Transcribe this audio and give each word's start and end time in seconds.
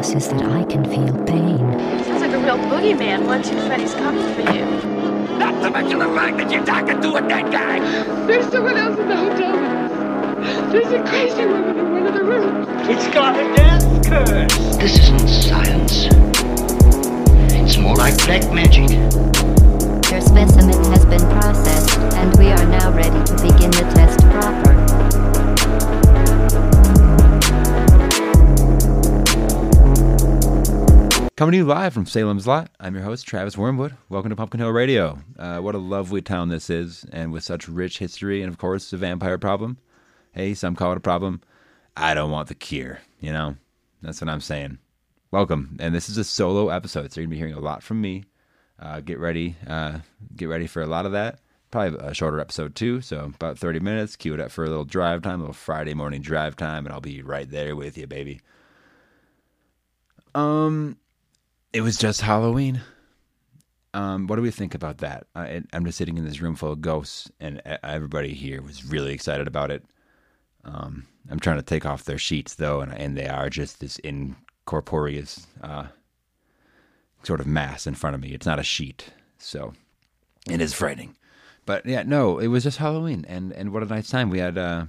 us 0.00 0.14
is 0.14 0.28
that 0.28 0.42
I 0.42 0.64
can 0.64 0.82
feel 0.82 1.12
pain. 1.26 1.58
Sounds 2.04 2.22
like 2.22 2.32
a 2.32 2.38
real 2.38 2.56
boogeyman. 2.56 3.26
One, 3.26 3.42
two, 3.42 3.60
Freddy's 3.66 3.94
coming 3.94 4.28
for 4.34 4.40
you. 4.40 4.64
Not 5.38 5.62
to 5.62 5.70
mention 5.70 5.98
the 5.98 6.06
fact 6.06 6.38
that 6.38 6.50
you're 6.50 6.64
talking 6.64 7.02
to 7.02 7.16
a 7.16 7.20
dead 7.28 7.52
guy. 7.52 7.78
There's 8.26 8.50
someone 8.50 8.78
else 8.78 8.98
in 8.98 9.08
the 9.08 9.16
hotel 9.16 9.52
with 9.52 9.70
us. 9.84 10.72
There's 10.72 10.92
a 10.92 11.02
crazy 11.04 11.44
woman 11.44 11.78
in 11.78 11.92
one 11.92 12.06
of 12.06 12.14
the 12.14 12.24
rooms. 12.24 12.66
It's 12.88 13.08
got 13.14 13.36
a 13.36 13.44
death 13.54 13.84
curse. 14.08 14.76
This 14.78 14.98
isn't 15.00 15.28
science. 15.28 16.08
It's 17.60 17.76
more 17.76 17.96
like 17.96 18.16
black 18.24 18.50
magic. 18.54 18.88
Your 20.10 20.22
specimen 20.22 20.80
has 20.94 21.04
been 21.04 21.26
processed, 21.36 22.00
and 22.16 22.34
we 22.38 22.46
are 22.46 22.66
now 22.66 22.90
ready 22.90 23.20
to 23.28 23.34
begin 23.42 23.70
the 23.70 23.84
test 23.94 24.18
proper. 24.30 24.99
Coming 31.40 31.52
to 31.52 31.56
you 31.56 31.64
live 31.64 31.94
from 31.94 32.04
Salem's 32.04 32.46
Lot, 32.46 32.68
I'm 32.78 32.94
your 32.94 33.02
host, 33.02 33.26
Travis 33.26 33.56
Wyrmwood. 33.56 33.96
Welcome 34.10 34.28
to 34.28 34.36
Pumpkin 34.36 34.60
Hill 34.60 34.72
Radio. 34.72 35.20
Uh, 35.38 35.60
what 35.60 35.74
a 35.74 35.78
lovely 35.78 36.20
town 36.20 36.50
this 36.50 36.68
is, 36.68 37.06
and 37.12 37.32
with 37.32 37.42
such 37.42 37.66
rich 37.66 37.98
history, 37.98 38.42
and 38.42 38.52
of 38.52 38.58
course, 38.58 38.90
the 38.90 38.98
vampire 38.98 39.38
problem. 39.38 39.78
Hey, 40.32 40.52
some 40.52 40.76
call 40.76 40.92
it 40.92 40.98
a 40.98 41.00
problem. 41.00 41.40
I 41.96 42.12
don't 42.12 42.30
want 42.30 42.48
the 42.48 42.54
cure, 42.54 43.00
you 43.20 43.32
know? 43.32 43.56
That's 44.02 44.20
what 44.20 44.28
I'm 44.28 44.42
saying. 44.42 44.80
Welcome, 45.30 45.78
and 45.80 45.94
this 45.94 46.10
is 46.10 46.18
a 46.18 46.24
solo 46.24 46.68
episode, 46.68 47.10
so 47.10 47.22
you're 47.22 47.26
gonna 47.26 47.36
be 47.36 47.38
hearing 47.38 47.54
a 47.54 47.60
lot 47.60 47.82
from 47.82 48.02
me. 48.02 48.24
Uh, 48.78 49.00
get 49.00 49.18
ready, 49.18 49.56
uh, 49.66 50.00
get 50.36 50.50
ready 50.50 50.66
for 50.66 50.82
a 50.82 50.86
lot 50.86 51.06
of 51.06 51.12
that. 51.12 51.38
Probably 51.70 51.98
a 52.06 52.12
shorter 52.12 52.38
episode 52.38 52.74
too, 52.74 53.00
so 53.00 53.32
about 53.34 53.56
30 53.58 53.80
minutes. 53.80 54.14
Cue 54.14 54.34
it 54.34 54.40
up 54.40 54.50
for 54.50 54.66
a 54.66 54.68
little 54.68 54.84
drive 54.84 55.22
time, 55.22 55.36
a 55.36 55.44
little 55.44 55.54
Friday 55.54 55.94
morning 55.94 56.20
drive 56.20 56.54
time, 56.54 56.84
and 56.84 56.92
I'll 56.92 57.00
be 57.00 57.22
right 57.22 57.50
there 57.50 57.74
with 57.74 57.96
you, 57.96 58.06
baby. 58.06 58.42
Um, 60.34 60.98
it 61.72 61.80
was 61.82 61.96
just 61.96 62.20
Halloween. 62.20 62.80
Um, 63.92 64.26
what 64.26 64.36
do 64.36 64.42
we 64.42 64.50
think 64.50 64.74
about 64.74 64.98
that? 64.98 65.26
I, 65.34 65.62
I'm 65.72 65.84
just 65.84 65.98
sitting 65.98 66.16
in 66.16 66.24
this 66.24 66.40
room 66.40 66.54
full 66.54 66.72
of 66.72 66.80
ghosts, 66.80 67.30
and 67.40 67.60
everybody 67.82 68.34
here 68.34 68.62
was 68.62 68.84
really 68.84 69.12
excited 69.12 69.48
about 69.48 69.70
it. 69.70 69.84
Um, 70.64 71.06
I'm 71.28 71.40
trying 71.40 71.56
to 71.56 71.62
take 71.62 71.86
off 71.86 72.04
their 72.04 72.18
sheets 72.18 72.54
though, 72.54 72.80
and 72.80 72.92
and 72.92 73.16
they 73.16 73.26
are 73.26 73.50
just 73.50 73.80
this 73.80 73.98
incorporeous 73.98 75.46
uh, 75.62 75.86
sort 77.22 77.40
of 77.40 77.46
mass 77.46 77.86
in 77.86 77.94
front 77.94 78.14
of 78.14 78.22
me. 78.22 78.30
It's 78.30 78.46
not 78.46 78.58
a 78.58 78.64
sheet, 78.64 79.12
so 79.38 79.72
it 80.48 80.60
is 80.60 80.72
frightening. 80.72 81.16
But 81.66 81.86
yeah, 81.86 82.02
no, 82.04 82.38
it 82.38 82.48
was 82.48 82.64
just 82.64 82.78
Halloween, 82.78 83.24
and 83.28 83.52
and 83.52 83.72
what 83.72 83.82
a 83.82 83.86
nice 83.86 84.08
time. 84.08 84.30
We 84.30 84.38
had 84.38 84.56
uh, 84.56 84.86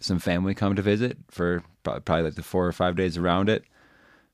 some 0.00 0.18
family 0.18 0.54
come 0.54 0.76
to 0.76 0.82
visit 0.82 1.16
for 1.30 1.62
probably 1.84 2.22
like 2.22 2.34
the 2.34 2.42
four 2.42 2.66
or 2.66 2.72
five 2.72 2.96
days 2.96 3.16
around 3.16 3.48
it 3.48 3.64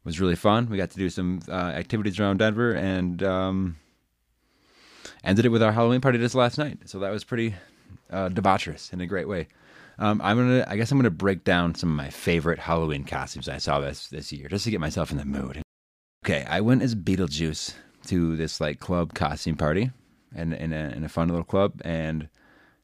was 0.06 0.20
really 0.20 0.36
fun. 0.36 0.70
We 0.70 0.76
got 0.76 0.90
to 0.90 0.96
do 0.96 1.10
some 1.10 1.40
uh, 1.48 1.52
activities 1.52 2.18
around 2.20 2.38
Denver 2.38 2.72
and 2.72 3.22
um, 3.24 3.76
ended 5.24 5.44
it 5.44 5.48
with 5.48 5.64
our 5.64 5.72
Halloween 5.72 6.00
party 6.00 6.18
just 6.18 6.36
last 6.36 6.56
night. 6.56 6.78
So 6.88 7.00
that 7.00 7.10
was 7.10 7.24
pretty 7.24 7.56
uh, 8.10 8.28
debaucherous 8.28 8.92
in 8.92 9.00
a 9.00 9.06
great 9.06 9.28
way. 9.28 9.48
Um, 9.98 10.20
I'm 10.22 10.36
gonna, 10.36 10.64
I 10.68 10.76
guess 10.76 10.92
I'm 10.92 10.98
gonna 10.98 11.10
break 11.10 11.42
down 11.42 11.74
some 11.74 11.90
of 11.90 11.96
my 11.96 12.10
favorite 12.10 12.60
Halloween 12.60 13.04
costumes 13.04 13.48
I 13.48 13.58
saw 13.58 13.80
this 13.80 14.08
this 14.08 14.30
year, 14.30 14.48
just 14.48 14.64
to 14.64 14.70
get 14.70 14.80
myself 14.80 15.10
in 15.10 15.16
the 15.16 15.24
mood. 15.24 15.62
Okay, 16.24 16.44
I 16.48 16.60
went 16.60 16.82
as 16.82 16.94
Beetlejuice 16.94 17.74
to 18.08 18.36
this 18.36 18.60
like 18.60 18.78
club 18.78 19.14
costume 19.14 19.56
party, 19.56 19.90
and 20.34 20.52
in 20.52 20.72
a, 20.72 20.90
in 20.90 21.02
a 21.02 21.08
fun 21.08 21.28
little 21.28 21.44
club, 21.44 21.80
and 21.82 22.28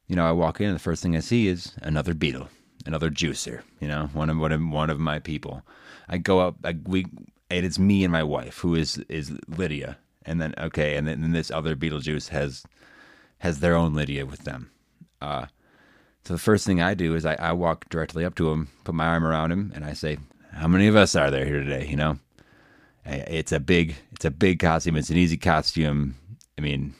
you 0.09 0.17
know 0.17 0.27
I 0.27 0.33
walk 0.33 0.61
in, 0.61 0.69
and 0.69 0.75
the 0.75 0.81
first 0.81 1.03
thing 1.03 1.15
I 1.15 1.21
see 1.21 1.49
is 1.49 1.75
another 1.83 2.15
Beetle, 2.15 2.49
another 2.87 3.11
juicer, 3.11 3.61
you 3.79 3.89
know, 3.89 4.09
one 4.15 4.31
of 4.31 4.39
one 4.39 4.53
of 4.53 4.67
one 4.67 4.89
of 4.89 4.99
my 4.99 5.19
people. 5.19 5.63
I 6.13 6.19
go 6.19 6.41
up. 6.41 6.57
I, 6.63 6.77
we 6.85 7.07
it 7.49 7.65
is 7.65 7.79
me 7.79 8.05
and 8.05 8.13
my 8.13 8.23
wife 8.23 8.59
who 8.59 8.75
is 8.75 8.99
is 9.09 9.33
Lydia, 9.49 9.97
and 10.27 10.41
then 10.41 10.55
okay, 10.59 10.97
and 10.97 11.09
then, 11.09 11.33
this 11.33 11.51
other 11.51 11.75
Beetlejuice 11.75 12.29
has 12.29 12.65
has 13.39 13.61
their 13.61 13.75
own 13.75 13.95
Lydia 13.95 14.27
with 14.27 14.45
them. 14.45 14.71
Uh, 15.23 15.47
so 16.25 16.35
the 16.35 16.39
first 16.39 16.67
thing 16.67 16.83
I 16.83 16.93
do 16.93 17.15
is 17.15 17.25
I, 17.25 17.35
I 17.35 17.53
walk 17.53 17.89
directly 17.89 18.25
up 18.25 18.35
to 18.37 18.51
him, 18.53 18.69
put 18.85 18.95
my 18.95 19.07
arm 19.07 19.25
around 19.25 19.53
him, 19.53 19.73
and 19.75 19.87
I 19.87 19.95
say, 19.95 20.19
"How 20.53 20.69
many 20.69 20.87
of 20.87 20.97
us 20.97 21.17
are 21.17 21.31
there 21.31 21.47
here 21.47 21.65
today?" 21.65 21.87
You 21.89 21.97
know, 21.97 22.19
it's 23.07 23.53
a 23.53 23.61
big 23.61 23.97
it's 24.13 24.27
a 24.27 24.31
big 24.31 24.59
costume. 24.59 24.97
It's 24.97 25.11
an 25.11 25.17
easy 25.17 25.39
costume. 25.39 26.17
I 26.59 26.61
mean, 26.61 26.95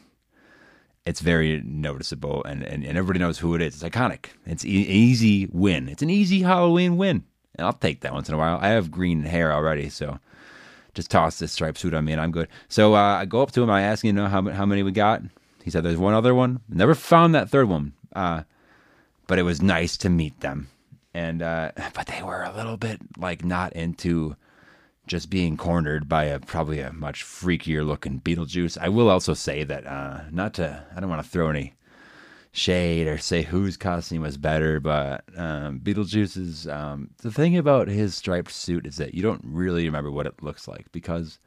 it's 1.05 1.21
very 1.21 1.61
noticeable, 1.63 2.43
and, 2.45 2.63
and, 2.63 2.83
and 2.83 2.97
everybody 2.97 3.19
knows 3.19 3.39
who 3.39 3.55
it 3.55 3.61
is. 3.61 3.75
It's 3.75 3.95
iconic. 3.95 4.29
It's 4.47 4.65
e- 4.65 4.69
easy 4.69 5.49
win. 5.53 5.91
It's 5.91 6.03
an 6.03 6.09
easy 6.09 6.41
Halloween 6.41 6.97
win. 6.97 7.25
And 7.57 7.67
I'll 7.67 7.73
take 7.73 8.01
that 8.01 8.13
once 8.15 8.29
in 8.29 8.35
a 8.35 8.39
while. 8.39 8.59
I 8.61 8.69
have 8.69 8.91
green 8.91 9.23
hair 9.23 9.53
already, 9.53 9.89
so 9.89 10.19
just 10.95 11.11
toss 11.11 11.39
this 11.39 11.53
striped 11.53 11.79
suit 11.79 11.95
on 11.95 12.05
me 12.05 12.13
and 12.13 12.21
I'm 12.21 12.33
good. 12.33 12.49
So 12.69 12.95
uh, 12.95 13.19
I 13.21 13.25
go 13.25 13.43
up 13.43 13.53
to 13.53 13.63
him. 13.63 13.71
I 13.71 13.83
ask 13.83 14.05
him, 14.05 14.09
you 14.09 14.13
know, 14.23 14.29
how, 14.29 14.43
how 14.51 14.67
many 14.67 14.83
we 14.83 14.93
got? 14.93 15.23
He 15.63 15.71
said 15.71 15.85
there's 15.85 15.97
one 15.97 16.15
other 16.15 16.35
one. 16.35 16.61
Never 16.69 16.95
found 16.95 17.35
that 17.35 17.49
third 17.49 17.69
one. 17.69 17.93
Uh, 18.15 18.43
but 19.27 19.39
it 19.39 19.43
was 19.43 19.63
nice 19.63 19.97
to 19.99 20.11
meet 20.11 20.41
them. 20.41 20.69
And 21.15 21.43
uh, 21.43 21.73
but 21.95 22.07
they 22.07 22.23
were 22.23 22.43
a 22.43 22.55
little 22.55 22.77
bit 22.77 23.01
like 23.17 23.45
not 23.45 23.73
into 23.73 24.37
just 25.07 25.31
being 25.31 25.57
cornered 25.57 26.09
by 26.09 26.25
a 26.25 26.39
probably 26.39 26.81
a 26.81 26.93
much 26.93 27.25
freakier 27.25 27.87
looking 27.87 28.21
Beetlejuice. 28.21 28.79
I 28.79 28.89
will 28.89 29.11
also 29.11 29.35
say 29.35 29.65
that 29.65 29.87
uh, 29.87 30.23
not 30.31 30.55
to 30.55 30.85
I 30.95 31.01
don't 31.01 31.11
want 31.11 31.23
to 31.23 31.29
throw 31.29 31.49
any 31.51 31.75
shade 32.53 33.09
or 33.09 33.17
say 33.17 33.43
whose 33.43 33.77
costume 33.79 34.23
was 34.23 34.37
better, 34.37 34.79
but 34.79 35.25
um, 35.37 35.81
Beetlejuice's 35.81 36.69
um, 36.69 37.11
the 37.23 37.33
thing 37.33 37.57
about 37.57 37.89
his 37.89 38.15
striped 38.15 38.53
suit 38.53 38.87
is 38.87 38.97
that 38.97 39.15
you 39.15 39.23
don't 39.23 39.41
really 39.43 39.87
remember 39.87 40.11
what 40.11 40.27
it 40.27 40.43
looks 40.43 40.69
like 40.69 40.93
because 40.93 41.39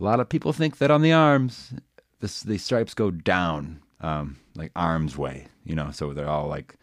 a 0.00 0.04
lot 0.04 0.20
of 0.20 0.28
people 0.28 0.52
think 0.52 0.78
that 0.78 0.90
on 0.90 1.02
the 1.02 1.12
arms 1.12 1.74
this, 2.20 2.40
the 2.40 2.56
stripes 2.58 2.94
go 2.94 3.10
down 3.10 3.82
um, 4.00 4.38
like 4.54 4.72
arms 4.74 5.18
way, 5.18 5.48
you 5.64 5.74
know, 5.74 5.90
so 5.90 6.12
they're 6.14 6.28
all 6.28 6.48
like 6.48 6.76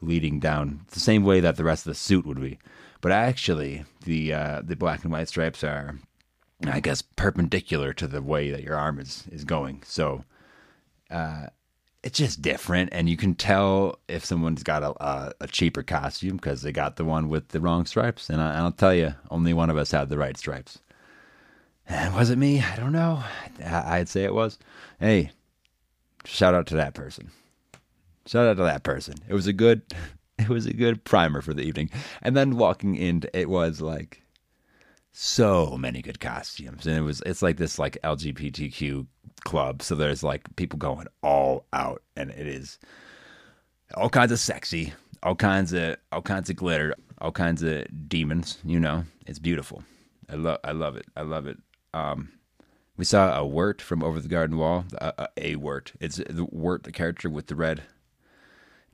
leading 0.00 0.40
down 0.40 0.80
the 0.90 1.00
same 1.00 1.22
way 1.22 1.38
that 1.40 1.56
the 1.56 1.64
rest 1.64 1.86
of 1.86 1.90
the 1.90 1.98
suit 1.98 2.26
would 2.26 2.40
be. 2.40 2.58
But 3.02 3.12
actually, 3.12 3.84
the 4.04 4.32
uh, 4.32 4.62
the 4.64 4.76
black 4.76 5.02
and 5.02 5.12
white 5.12 5.28
stripes 5.28 5.62
are, 5.64 5.98
I 6.64 6.80
guess, 6.80 7.02
perpendicular 7.02 7.92
to 7.94 8.06
the 8.06 8.22
way 8.22 8.50
that 8.50 8.62
your 8.62 8.76
arm 8.76 8.98
is 8.98 9.24
is 9.30 9.44
going. 9.44 9.82
So. 9.84 10.24
Uh, 11.10 11.48
it's 12.02 12.18
just 12.18 12.42
different, 12.42 12.88
and 12.92 13.08
you 13.08 13.16
can 13.16 13.34
tell 13.34 13.98
if 14.08 14.24
someone's 14.24 14.62
got 14.62 14.82
a, 14.82 14.90
a, 15.04 15.32
a 15.42 15.46
cheaper 15.46 15.82
costume 15.82 16.36
because 16.36 16.62
they 16.62 16.72
got 16.72 16.96
the 16.96 17.04
one 17.04 17.28
with 17.28 17.48
the 17.48 17.60
wrong 17.60 17.86
stripes. 17.86 18.28
And 18.28 18.40
I, 18.40 18.62
will 18.62 18.72
tell 18.72 18.94
you, 18.94 19.14
only 19.30 19.52
one 19.52 19.70
of 19.70 19.76
us 19.76 19.92
had 19.92 20.08
the 20.08 20.18
right 20.18 20.36
stripes. 20.36 20.80
And 21.88 22.14
was 22.14 22.30
it 22.30 22.38
me? 22.38 22.60
I 22.60 22.76
don't 22.76 22.92
know. 22.92 23.22
I, 23.64 23.98
I'd 23.98 24.08
say 24.08 24.24
it 24.24 24.34
was. 24.34 24.58
Hey, 24.98 25.30
shout 26.24 26.54
out 26.54 26.66
to 26.68 26.76
that 26.76 26.94
person. 26.94 27.30
Shout 28.26 28.46
out 28.46 28.56
to 28.56 28.64
that 28.64 28.82
person. 28.82 29.14
It 29.28 29.34
was 29.34 29.46
a 29.46 29.52
good, 29.52 29.82
it 30.38 30.48
was 30.48 30.66
a 30.66 30.72
good 30.72 31.04
primer 31.04 31.40
for 31.40 31.54
the 31.54 31.62
evening. 31.62 31.90
And 32.20 32.36
then 32.36 32.56
walking 32.56 32.96
in, 32.96 33.22
it 33.32 33.48
was 33.48 33.80
like 33.80 34.21
so 35.12 35.76
many 35.76 36.00
good 36.00 36.20
costumes. 36.20 36.86
And 36.86 36.96
it 36.96 37.02
was 37.02 37.22
it's 37.24 37.42
like 37.42 37.58
this 37.58 37.78
like 37.78 37.98
lgbtq 38.02 39.06
club. 39.44 39.82
So 39.82 39.94
there's 39.94 40.22
like 40.22 40.56
people 40.56 40.78
going 40.78 41.06
all 41.22 41.66
out 41.72 42.02
and 42.16 42.30
it 42.30 42.46
is 42.46 42.78
all 43.94 44.08
kinds 44.08 44.32
of 44.32 44.38
sexy 44.38 44.94
all 45.22 45.34
kinds 45.36 45.72
of 45.72 45.96
all 46.10 46.22
kinds 46.22 46.48
of 46.48 46.56
glitter 46.56 46.94
all 47.20 47.30
kinds 47.30 47.62
of 47.62 47.86
demons 48.08 48.58
you 48.64 48.80
know? 48.80 49.04
It's 49.26 49.38
beautiful. 49.38 49.84
I 50.28 50.36
love 50.36 50.58
i 50.64 50.72
love 50.72 50.96
it. 50.96 51.06
I 51.16 51.22
love 51.22 51.46
it. 51.46 51.58
Um 51.92 52.32
we 52.96 53.04
saw 53.04 53.38
a 53.38 53.46
wirt 53.46 53.82
from 53.82 54.02
over 54.02 54.18
the 54.20 54.28
garden 54.28 54.56
wall 54.56 54.84
a, 54.98 55.12
a, 55.18 55.28
a 55.36 55.56
wirt 55.56 55.92
it's 56.00 56.16
the 56.16 56.46
wirt 56.50 56.84
the 56.84 56.92
character 56.92 57.28
with 57.28 57.48
the 57.48 57.56
red 57.56 57.82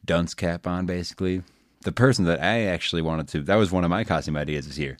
dunce 0.04 0.34
cap 0.34 0.66
on 0.66 0.84
basically. 0.84 1.42
The 1.82 1.92
person 1.92 2.24
that 2.24 2.42
i 2.42 2.62
actually 2.62 3.02
wanted 3.02 3.28
to 3.28 3.42
that 3.42 3.54
was 3.54 3.70
one 3.70 3.84
of 3.84 3.90
my 3.90 4.02
costume 4.02 4.36
ideas 4.36 4.66
this 4.66 4.78
year 4.78 4.98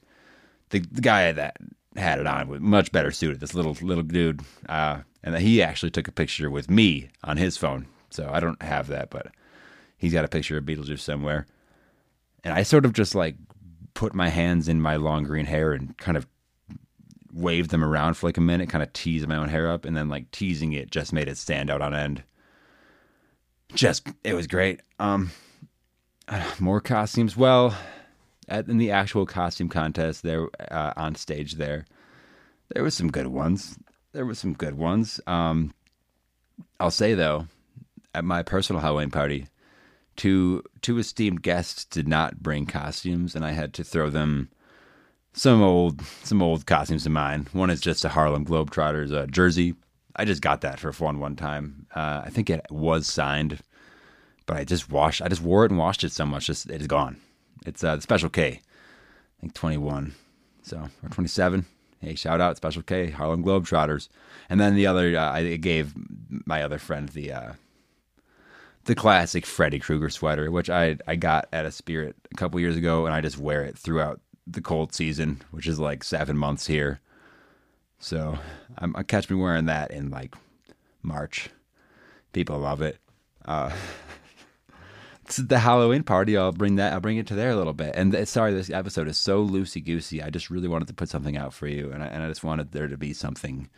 the, 0.71 0.81
the 0.91 1.01
guy 1.01 1.33
that 1.33 1.57
had 1.97 2.19
it 2.19 2.27
on 2.27 2.49
was 2.49 2.61
much 2.61 2.93
better 2.93 3.11
suited. 3.11 3.41
This 3.41 3.55
little 3.55 3.77
little 3.81 4.05
dude, 4.05 4.43
uh, 4.69 5.01
and 5.23 5.37
he 5.37 5.63
actually 5.63 5.91
took 5.91 6.09
a 6.09 6.13
picture 6.13 6.51
with 6.51 6.71
me 6.71 7.09
on 7.25 7.37
his 7.37 7.57
phone. 7.57 7.87
So 8.11 8.29
I 8.33 8.41
don't 8.41 8.63
have 8.63 8.89
that, 8.89 9.11
but 9.11 9.29
he's 9.97 10.13
got 10.13 10.25
a 10.25 10.29
picture 10.29 10.57
of 10.57 10.65
Beetlejuice 10.65 11.01
somewhere. 11.01 11.47
And 12.45 12.55
I 12.55 12.63
sort 12.63 12.85
of 12.85 12.93
just 12.93 13.15
like 13.15 13.37
put 13.95 14.15
my 14.15 14.29
hands 14.29 14.69
in 14.69 14.81
my 14.81 14.97
long 14.97 15.25
green 15.25 15.47
hair 15.47 15.73
and 15.73 15.97
kind 15.99 16.17
of 16.17 16.27
waved 17.33 17.71
them 17.71 17.85
around 17.85 18.15
for 18.15 18.27
like 18.27 18.37
a 18.37 18.43
minute, 18.43 18.69
kind 18.69 18.83
of 18.83 18.93
teased 18.93 19.29
my 19.29 19.37
own 19.37 19.49
hair 19.49 19.71
up, 19.71 19.85
and 19.85 19.97
then 19.97 20.09
like 20.09 20.31
teasing 20.31 20.73
it 20.73 20.91
just 20.91 21.13
made 21.13 21.29
it 21.29 21.37
stand 21.37 21.71
out 21.71 21.83
on 21.83 21.95
end. 21.95 22.23
Just 23.75 24.09
it 24.25 24.35
was 24.35 24.47
great. 24.47 24.81
Um, 24.99 25.31
more 26.59 26.81
costumes. 26.81 27.37
Well, 27.37 27.77
at, 28.49 28.69
in 28.69 28.79
the 28.79 28.91
actual 28.91 29.27
costume 29.27 29.69
contest 29.69 30.23
there 30.23 30.49
uh, 30.71 30.93
on 30.97 31.15
stage 31.15 31.55
there 31.55 31.85
there 32.75 32.83
was 32.83 32.95
some 32.95 33.11
good 33.11 33.29
ones 33.29 33.79
there 34.13 34.27
was 34.27 34.39
some 34.39 34.55
good 34.55 34.75
ones 34.75 35.21
um, 35.27 35.73
i'll 36.81 36.91
say 36.91 37.15
though 37.15 37.47
at 38.15 38.25
my 38.25 38.43
personal 38.43 38.83
halloween 38.83 39.11
party 39.11 39.47
two 40.17 40.63
two 40.83 40.99
esteemed 40.99 41.43
guests 41.43 41.85
did 41.85 42.09
not 42.09 42.43
bring 42.43 42.67
costumes 42.67 43.35
and 43.35 43.45
i 43.45 43.53
had 43.53 43.73
to 43.73 43.85
throw 43.85 44.11
them 44.11 44.51
some 45.39 45.63
old 45.63 46.03
some 46.25 46.43
old 46.43 46.67
costumes 46.67 47.07
of 47.07 47.13
mine. 47.13 47.47
One 47.53 47.71
is 47.71 47.81
just 47.81 48.05
a 48.05 48.09
Harlem 48.09 48.45
Globetrotters 48.45 49.13
uh, 49.13 49.27
jersey. 49.27 49.75
I 50.17 50.25
just 50.25 50.43
got 50.43 50.63
that 50.63 50.81
for 50.81 50.93
fun 50.93 51.21
one 51.21 51.37
time. 51.37 51.87
Uh, 51.95 52.23
I 52.25 52.31
think 52.31 52.51
it 52.51 52.67
was 52.71 53.07
signed, 53.07 53.61
but 54.47 54.57
I 54.57 54.65
just 54.65 54.91
washed. 54.91 55.23
I 55.23 55.29
just 55.29 55.43
wore 55.43 55.65
it 55.65 55.71
and 55.71 55.79
washed 55.79 56.03
it 56.03 56.13
so 56.13 56.27
much, 56.27 56.47
just 56.47 56.69
it 56.69 56.81
is 56.81 56.87
gone. 56.89 57.19
It's 57.67 57.83
uh, 57.85 57.97
the 57.97 58.03
Special 58.03 58.29
K. 58.29 58.61
I 58.61 59.41
think 59.41 59.55
21, 59.55 60.15
so 60.63 60.89
or 61.03 61.09
27. 61.11 61.67
Hey, 62.01 62.15
shout 62.15 62.41
out 62.41 62.57
Special 62.57 62.83
K, 62.83 63.11
Harlem 63.11 63.45
Globetrotters. 63.45 64.09
And 64.49 64.61
then 64.61 64.75
the 64.75 64.87
other, 64.87 65.17
uh, 65.17 65.33
I 65.33 65.57
gave 65.57 65.95
my 66.47 66.63
other 66.63 66.79
friend 66.79 67.09
the 67.09 67.33
uh, 67.33 67.53
the 68.85 68.95
classic 68.95 69.45
Freddy 69.45 69.79
Krueger 69.79 70.09
sweater, 70.09 70.51
which 70.51 70.71
I 70.71 70.97
I 71.07 71.17
got 71.17 71.49
at 71.53 71.67
a 71.67 71.71
Spirit 71.71 72.17
a 72.33 72.37
couple 72.37 72.59
years 72.61 72.77
ago, 72.77 73.05
and 73.05 73.15
I 73.15 73.21
just 73.21 73.39
wear 73.39 73.63
it 73.65 73.77
throughout 73.77 74.21
the 74.47 74.63
cold 74.63 74.95
season, 74.95 75.43
which 75.51 75.67
is 75.67 75.79
like 75.79 76.03
seven 76.03 76.37
months 76.39 76.67
here. 76.67 77.01
So 77.99 78.39
I'm, 78.79 78.95
I 78.97 79.03
catch 79.03 79.29
me 79.29 79.37
wearing 79.37 79.67
that 79.67 79.91
in 79.91 80.11
like 80.11 80.35
March. 81.03 81.51
People 82.33 82.59
love 82.59 82.81
it. 82.81 82.99
Uh, 83.45 83.73
the 85.37 85.59
Halloween 85.59 86.03
party. 86.03 86.37
I'll 86.37 86.53
bring 86.53 86.77
that. 86.77 86.93
I'll 86.93 87.01
bring 87.01 87.19
it 87.19 87.27
to 87.29 87.35
there 87.35 87.51
a 87.51 87.57
little 87.57 87.73
bit. 87.73 87.95
And 87.95 88.13
th- 88.13 88.29
sorry, 88.29 88.53
this 88.53 88.71
episode 88.71 89.09
is 89.09 89.17
so 89.17 89.47
loosey 89.47 89.85
goosey. 89.85 90.23
I 90.23 90.31
just 90.31 90.51
really 90.51 90.69
wanted 90.69 90.89
to 90.89 90.95
put 90.95 91.09
something 91.09 91.37
out 91.37 91.53
for 91.53 91.67
you, 91.67 91.93
and 91.93 92.03
I, 92.03 92.07
and 92.07 92.23
I 92.23 92.29
just 92.29 92.45
wanted 92.45 92.73
there 92.73 92.89
to 92.89 92.97
be 92.97 93.13
something 93.13 93.69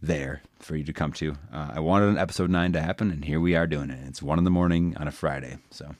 there 0.00 0.42
for 0.60 0.76
you 0.76 0.84
to 0.84 0.92
come 0.92 1.12
to. 1.12 1.32
Uh, 1.52 1.72
I 1.74 1.80
wanted 1.80 2.08
an 2.10 2.18
episode 2.18 2.50
nine 2.50 2.72
to 2.72 2.80
happen, 2.80 3.10
and 3.10 3.24
here 3.24 3.40
we 3.40 3.54
are 3.54 3.66
doing 3.66 3.90
it. 3.90 3.98
It's 4.06 4.22
one 4.22 4.38
in 4.38 4.44
the 4.44 4.50
morning 4.50 4.96
on 4.96 5.08
a 5.08 5.12
Friday, 5.12 5.58
so 5.70 5.94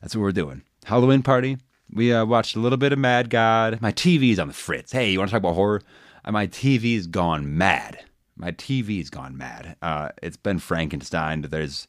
that's 0.00 0.16
what 0.16 0.22
we're 0.22 0.32
doing. 0.32 0.62
Halloween 0.84 1.22
party. 1.22 1.58
We 1.92 2.12
uh, 2.12 2.24
watched 2.24 2.56
a 2.56 2.60
little 2.60 2.78
bit 2.78 2.92
of 2.92 2.98
Mad 2.98 3.28
God. 3.28 3.80
My 3.82 3.92
TV's 3.92 4.38
on 4.38 4.48
the 4.48 4.54
fritz. 4.54 4.92
Hey, 4.92 5.10
you 5.10 5.18
want 5.18 5.28
to 5.30 5.32
talk 5.32 5.42
about 5.42 5.54
horror? 5.54 5.82
Uh, 6.24 6.32
my 6.32 6.46
TV's 6.46 7.06
gone 7.06 7.56
mad. 7.58 8.02
My 8.36 8.52
TV's 8.52 9.10
gone 9.10 9.36
mad. 9.36 9.76
Uh, 9.82 10.08
it's 10.22 10.38
been 10.38 10.58
Frankenstein. 10.58 11.42
There's 11.42 11.86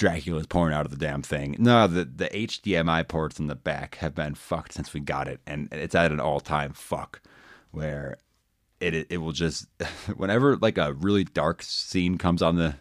Dracula's 0.00 0.46
pouring 0.46 0.72
out 0.72 0.86
of 0.86 0.90
the 0.90 0.96
damn 0.96 1.20
thing. 1.20 1.56
No, 1.58 1.86
the 1.86 2.06
the 2.06 2.30
HDMI 2.30 3.06
ports 3.06 3.38
in 3.38 3.48
the 3.48 3.54
back 3.54 3.96
have 3.96 4.14
been 4.14 4.34
fucked 4.34 4.72
since 4.72 4.94
we 4.94 5.00
got 5.00 5.28
it, 5.28 5.40
and 5.46 5.68
it's 5.72 5.94
at 5.94 6.10
an 6.10 6.18
all 6.18 6.40
time 6.40 6.72
fuck 6.72 7.20
where 7.70 8.16
it, 8.80 8.94
it 8.94 9.06
it 9.10 9.16
will 9.18 9.32
just 9.32 9.66
whenever 10.16 10.56
like 10.56 10.78
a 10.78 10.94
really 10.94 11.24
dark 11.24 11.62
scene 11.62 12.16
comes 12.16 12.40
on 12.40 12.56
the 12.56 12.76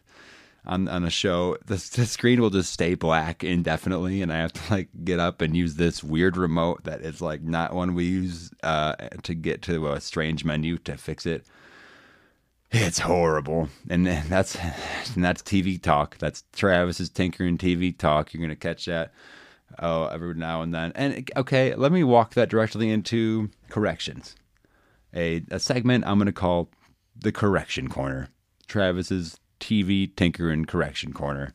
on 0.66 0.88
on 0.88 1.04
a 1.04 1.10
show, 1.10 1.58
the, 1.66 1.76
the 1.94 2.06
screen 2.06 2.40
will 2.40 2.52
just 2.52 2.72
stay 2.72 2.96
black 2.96 3.44
indefinitely, 3.44 4.22
and 4.22 4.32
I 4.32 4.38
have 4.38 4.54
to 4.54 4.74
like 4.74 4.88
get 5.04 5.20
up 5.20 5.42
and 5.42 5.58
use 5.58 5.76
this 5.76 6.02
weird 6.02 6.38
remote 6.38 6.86
that 6.86 7.02
is 7.02 7.22
like 7.22 7.42
not 7.42 7.74
one 7.76 7.96
we 7.96 8.06
use 8.06 8.50
uh, 8.64 8.96
to 9.24 9.34
get 9.34 9.62
to 9.64 9.92
a 9.92 10.00
strange 10.00 10.46
menu 10.46 10.78
to 10.78 10.96
fix 10.96 11.26
it. 11.26 11.46
It's 12.72 13.00
horrible, 13.00 13.70
and 13.90 14.06
that's 14.06 14.56
and 15.16 15.24
that's 15.24 15.42
TV 15.42 15.82
talk. 15.82 16.18
That's 16.20 16.44
Travis's 16.54 17.10
tinkering 17.10 17.58
TV 17.58 17.98
talk. 17.98 18.32
You're 18.32 18.42
gonna 18.42 18.56
catch 18.56 18.86
that 18.86 19.12
oh 19.80 20.06
every 20.06 20.36
now 20.36 20.62
and 20.62 20.74
then. 20.74 20.92
And 20.94 21.30
okay, 21.36 21.74
let 21.74 21.92
me 21.92 22.04
walk 22.04 22.36
that 22.36 22.50
directly 22.50 22.92
into 22.92 23.50
corrections. 23.70 24.36
A 25.16 25.44
a 25.50 25.60
segment 25.60 26.06
I'm 26.06 26.20
gonna 26.20 26.32
call 26.32 26.70
the 27.20 27.32
correction 27.32 27.90
corner. 27.90 28.30
Travis's 28.68 29.40
TV 29.60 30.16
tinkering 30.16 30.66
correction 30.66 31.12
corner. 31.12 31.54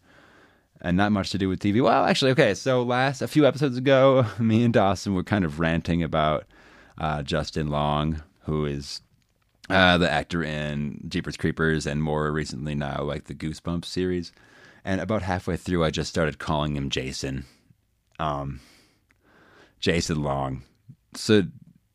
And 0.81 0.97
not 0.97 1.13
much 1.13 1.31
to 1.31 1.39
do 1.39 1.49
with 1.49 1.61
TV. 1.61 1.83
Well, 1.83 2.05
actually, 2.05 2.33
okay. 2.33 2.53
So 2.55 2.83
last 2.83 3.23
a 3.23 3.29
few 3.29 3.47
episodes 3.47 3.79
ago, 3.79 4.27
me 4.41 4.65
and 4.65 4.75
Dawson 4.75 5.15
were 5.15 5.23
kind 5.23 5.45
of 5.45 5.61
ranting 5.61 6.03
about 6.03 6.45
uh, 6.99 7.23
Justin 7.23 7.69
Long, 7.69 8.23
who 8.43 8.67
is 8.67 9.01
uh, 9.71 9.99
the 9.99 10.11
actor 10.11 10.43
in 10.43 11.01
Jeepers 11.09 11.37
Creepers, 11.37 11.87
and 11.87 12.03
more 12.03 12.31
recently 12.33 12.75
now, 12.75 13.03
like 13.03 13.25
the 13.25 13.35
Goosebumps 13.35 13.87
series. 13.87 14.33
And 14.85 15.01
about 15.01 15.23
halfway 15.23 15.57
through, 15.57 15.85
I 15.85 15.91
just 15.91 16.11
started 16.11 16.39
calling 16.39 16.77
him 16.77 16.91
Jason. 16.91 17.47
Um, 18.19 18.61
Jason 19.81 20.23
Long. 20.23 20.63
So 21.15 21.43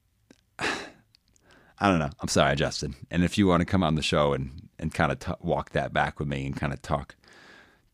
I 0.59 1.89
don't 1.89 1.99
know. 1.99 2.09
I'm 2.19 2.27
sorry, 2.27 2.55
Justin. 2.55 2.95
And 3.09 3.23
if 3.23 3.37
you 3.37 3.47
want 3.47 3.61
to 3.61 3.65
come 3.65 3.83
on 3.83 3.95
the 3.95 4.01
show 4.01 4.33
and 4.33 4.69
and 4.77 4.93
kind 4.93 5.11
of 5.11 5.19
t- 5.19 5.31
walk 5.41 5.71
that 5.71 5.93
back 5.93 6.19
with 6.19 6.27
me 6.27 6.45
and 6.45 6.55
kind 6.55 6.71
of 6.71 6.81
talk 6.81 7.15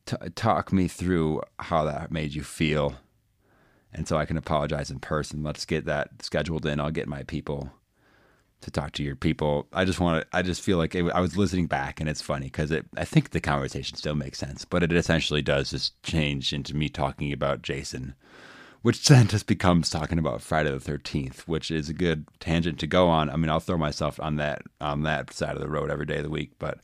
t- 0.05 0.15
talk 0.35 0.71
me 0.71 0.87
through 0.87 1.41
how 1.59 1.83
that 1.85 2.11
made 2.11 2.33
you 2.33 2.43
feel, 2.43 2.95
and 3.93 4.07
so 4.07 4.17
I 4.17 4.25
can 4.25 4.37
apologize 4.37 4.91
in 4.91 4.99
person. 4.99 5.43
Let's 5.43 5.65
get 5.65 5.85
that 5.85 6.21
scheduled 6.21 6.65
in. 6.65 6.79
I'll 6.79 6.91
get 6.91 7.07
my 7.07 7.23
people 7.23 7.71
to 8.61 8.71
talk 8.71 8.93
to 8.93 9.03
your 9.03 9.15
people. 9.15 9.67
I 9.73 9.85
just 9.85 9.99
want 9.99 10.21
to. 10.21 10.37
I 10.37 10.41
just 10.41 10.61
feel 10.61 10.77
like 10.77 10.95
it, 10.95 11.05
I 11.11 11.19
was 11.19 11.37
listening 11.37 11.67
back, 11.67 11.99
and 11.99 12.09
it's 12.09 12.21
funny 12.21 12.47
because 12.47 12.71
it. 12.71 12.85
I 12.97 13.05
think 13.05 13.29
the 13.29 13.39
conversation 13.39 13.97
still 13.97 14.15
makes 14.15 14.39
sense, 14.39 14.65
but 14.65 14.83
it 14.83 14.91
essentially 14.91 15.41
does 15.41 15.71
just 15.71 16.01
change 16.03 16.53
into 16.53 16.75
me 16.75 16.89
talking 16.89 17.31
about 17.31 17.61
Jason 17.61 18.15
which 18.85 19.07
then 19.07 19.27
just 19.27 19.47
becomes 19.47 19.89
talking 19.89 20.19
about 20.19 20.43
Friday 20.43 20.69
the 20.69 20.79
Thirteenth, 20.79 21.47
which 21.47 21.71
is 21.71 21.89
a 21.89 21.93
good 21.93 22.27
tangent 22.39 22.77
to 22.77 22.85
go 22.85 23.07
on. 23.07 23.31
I 23.31 23.35
mean, 23.35 23.49
I'll 23.49 23.59
throw 23.59 23.79
myself 23.79 24.19
on 24.19 24.35
that 24.35 24.61
on 24.79 25.01
that 25.01 25.33
side 25.33 25.55
of 25.55 25.59
the 25.59 25.67
road 25.67 25.89
every 25.89 26.05
day 26.05 26.17
of 26.17 26.23
the 26.23 26.29
week, 26.29 26.51
but 26.59 26.81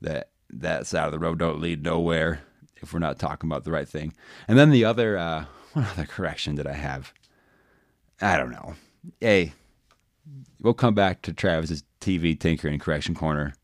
that 0.00 0.30
that 0.50 0.88
side 0.88 1.06
of 1.06 1.12
the 1.12 1.20
road 1.20 1.38
don't 1.38 1.60
lead 1.60 1.84
nowhere 1.84 2.40
if 2.78 2.92
we're 2.92 2.98
not 2.98 3.20
talking 3.20 3.48
about 3.48 3.62
the 3.62 3.70
right 3.70 3.88
thing. 3.88 4.12
And 4.48 4.58
then 4.58 4.70
the 4.70 4.84
other, 4.84 5.16
uh, 5.16 5.44
what 5.72 5.86
other 5.92 6.04
correction 6.04 6.56
did 6.56 6.66
I 6.66 6.72
have? 6.72 7.12
I 8.20 8.36
don't 8.36 8.50
know. 8.50 8.74
Hey, 9.20 9.52
we'll 10.60 10.74
come 10.74 10.94
back 10.94 11.22
to 11.22 11.32
Travis's 11.32 11.84
TV 12.00 12.38
tinkering 12.38 12.78
correction 12.78 13.14
corner 13.14 13.54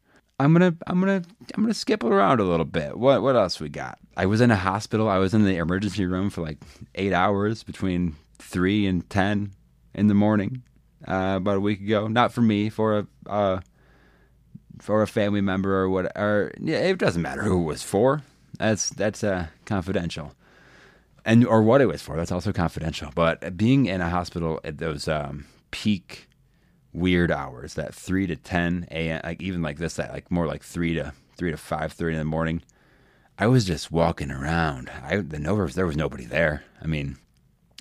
I'm 0.40 0.54
gonna 0.54 0.74
I'm 0.86 1.00
gonna 1.00 1.22
I'm 1.54 1.64
gonna 1.64 1.74
skip 1.74 2.02
around 2.02 2.40
a 2.40 2.44
little 2.44 2.64
bit. 2.64 2.96
What 2.96 3.20
what 3.20 3.36
else 3.36 3.60
we 3.60 3.68
got? 3.68 3.98
I 4.16 4.24
was 4.24 4.40
in 4.40 4.50
a 4.50 4.56
hospital. 4.56 5.06
I 5.06 5.18
was 5.18 5.34
in 5.34 5.44
the 5.44 5.58
emergency 5.58 6.06
room 6.06 6.30
for 6.30 6.40
like 6.40 6.56
eight 6.94 7.12
hours 7.12 7.62
between 7.62 8.16
three 8.38 8.86
and 8.86 9.08
ten 9.10 9.52
in 9.92 10.06
the 10.06 10.14
morning 10.14 10.62
uh, 11.06 11.34
about 11.36 11.58
a 11.58 11.60
week 11.60 11.82
ago. 11.82 12.08
Not 12.08 12.32
for 12.32 12.40
me, 12.40 12.70
for 12.70 13.00
a 13.00 13.06
uh, 13.28 13.60
for 14.80 15.02
a 15.02 15.06
family 15.06 15.42
member 15.42 15.74
or 15.74 15.90
what. 15.90 16.10
Or 16.16 16.52
yeah, 16.58 16.78
it 16.78 16.96
doesn't 16.96 17.20
matter 17.20 17.42
who 17.42 17.60
it 17.60 17.66
was 17.66 17.82
for. 17.82 18.22
That's 18.58 18.88
that's 18.88 19.22
uh, 19.22 19.48
confidential, 19.66 20.32
and 21.26 21.46
or 21.46 21.62
what 21.62 21.82
it 21.82 21.86
was 21.86 22.00
for. 22.00 22.16
That's 22.16 22.32
also 22.32 22.50
confidential. 22.50 23.10
But 23.14 23.58
being 23.58 23.84
in 23.84 24.00
a 24.00 24.08
hospital 24.08 24.58
at 24.64 24.78
those 24.78 25.06
um, 25.06 25.44
peak 25.70 26.29
weird 26.92 27.30
hours 27.30 27.74
that 27.74 27.94
3 27.94 28.26
to 28.26 28.36
10 28.36 28.88
a.m 28.90 29.20
like 29.22 29.40
even 29.42 29.62
like 29.62 29.78
this 29.78 29.94
that 29.94 30.12
like 30.12 30.30
more 30.30 30.46
like 30.46 30.62
3 30.62 30.94
to 30.94 31.12
3 31.36 31.50
to 31.52 31.56
5 31.56 31.92
30 31.92 32.14
in 32.14 32.18
the 32.18 32.24
morning. 32.24 32.62
I 33.38 33.46
was 33.46 33.64
just 33.64 33.90
walking 33.90 34.30
around. 34.30 34.90
I 35.02 35.16
the 35.16 35.38
no 35.38 35.66
there 35.66 35.86
was 35.86 35.96
nobody 35.96 36.24
there. 36.24 36.64
I 36.82 36.86
mean 36.86 37.16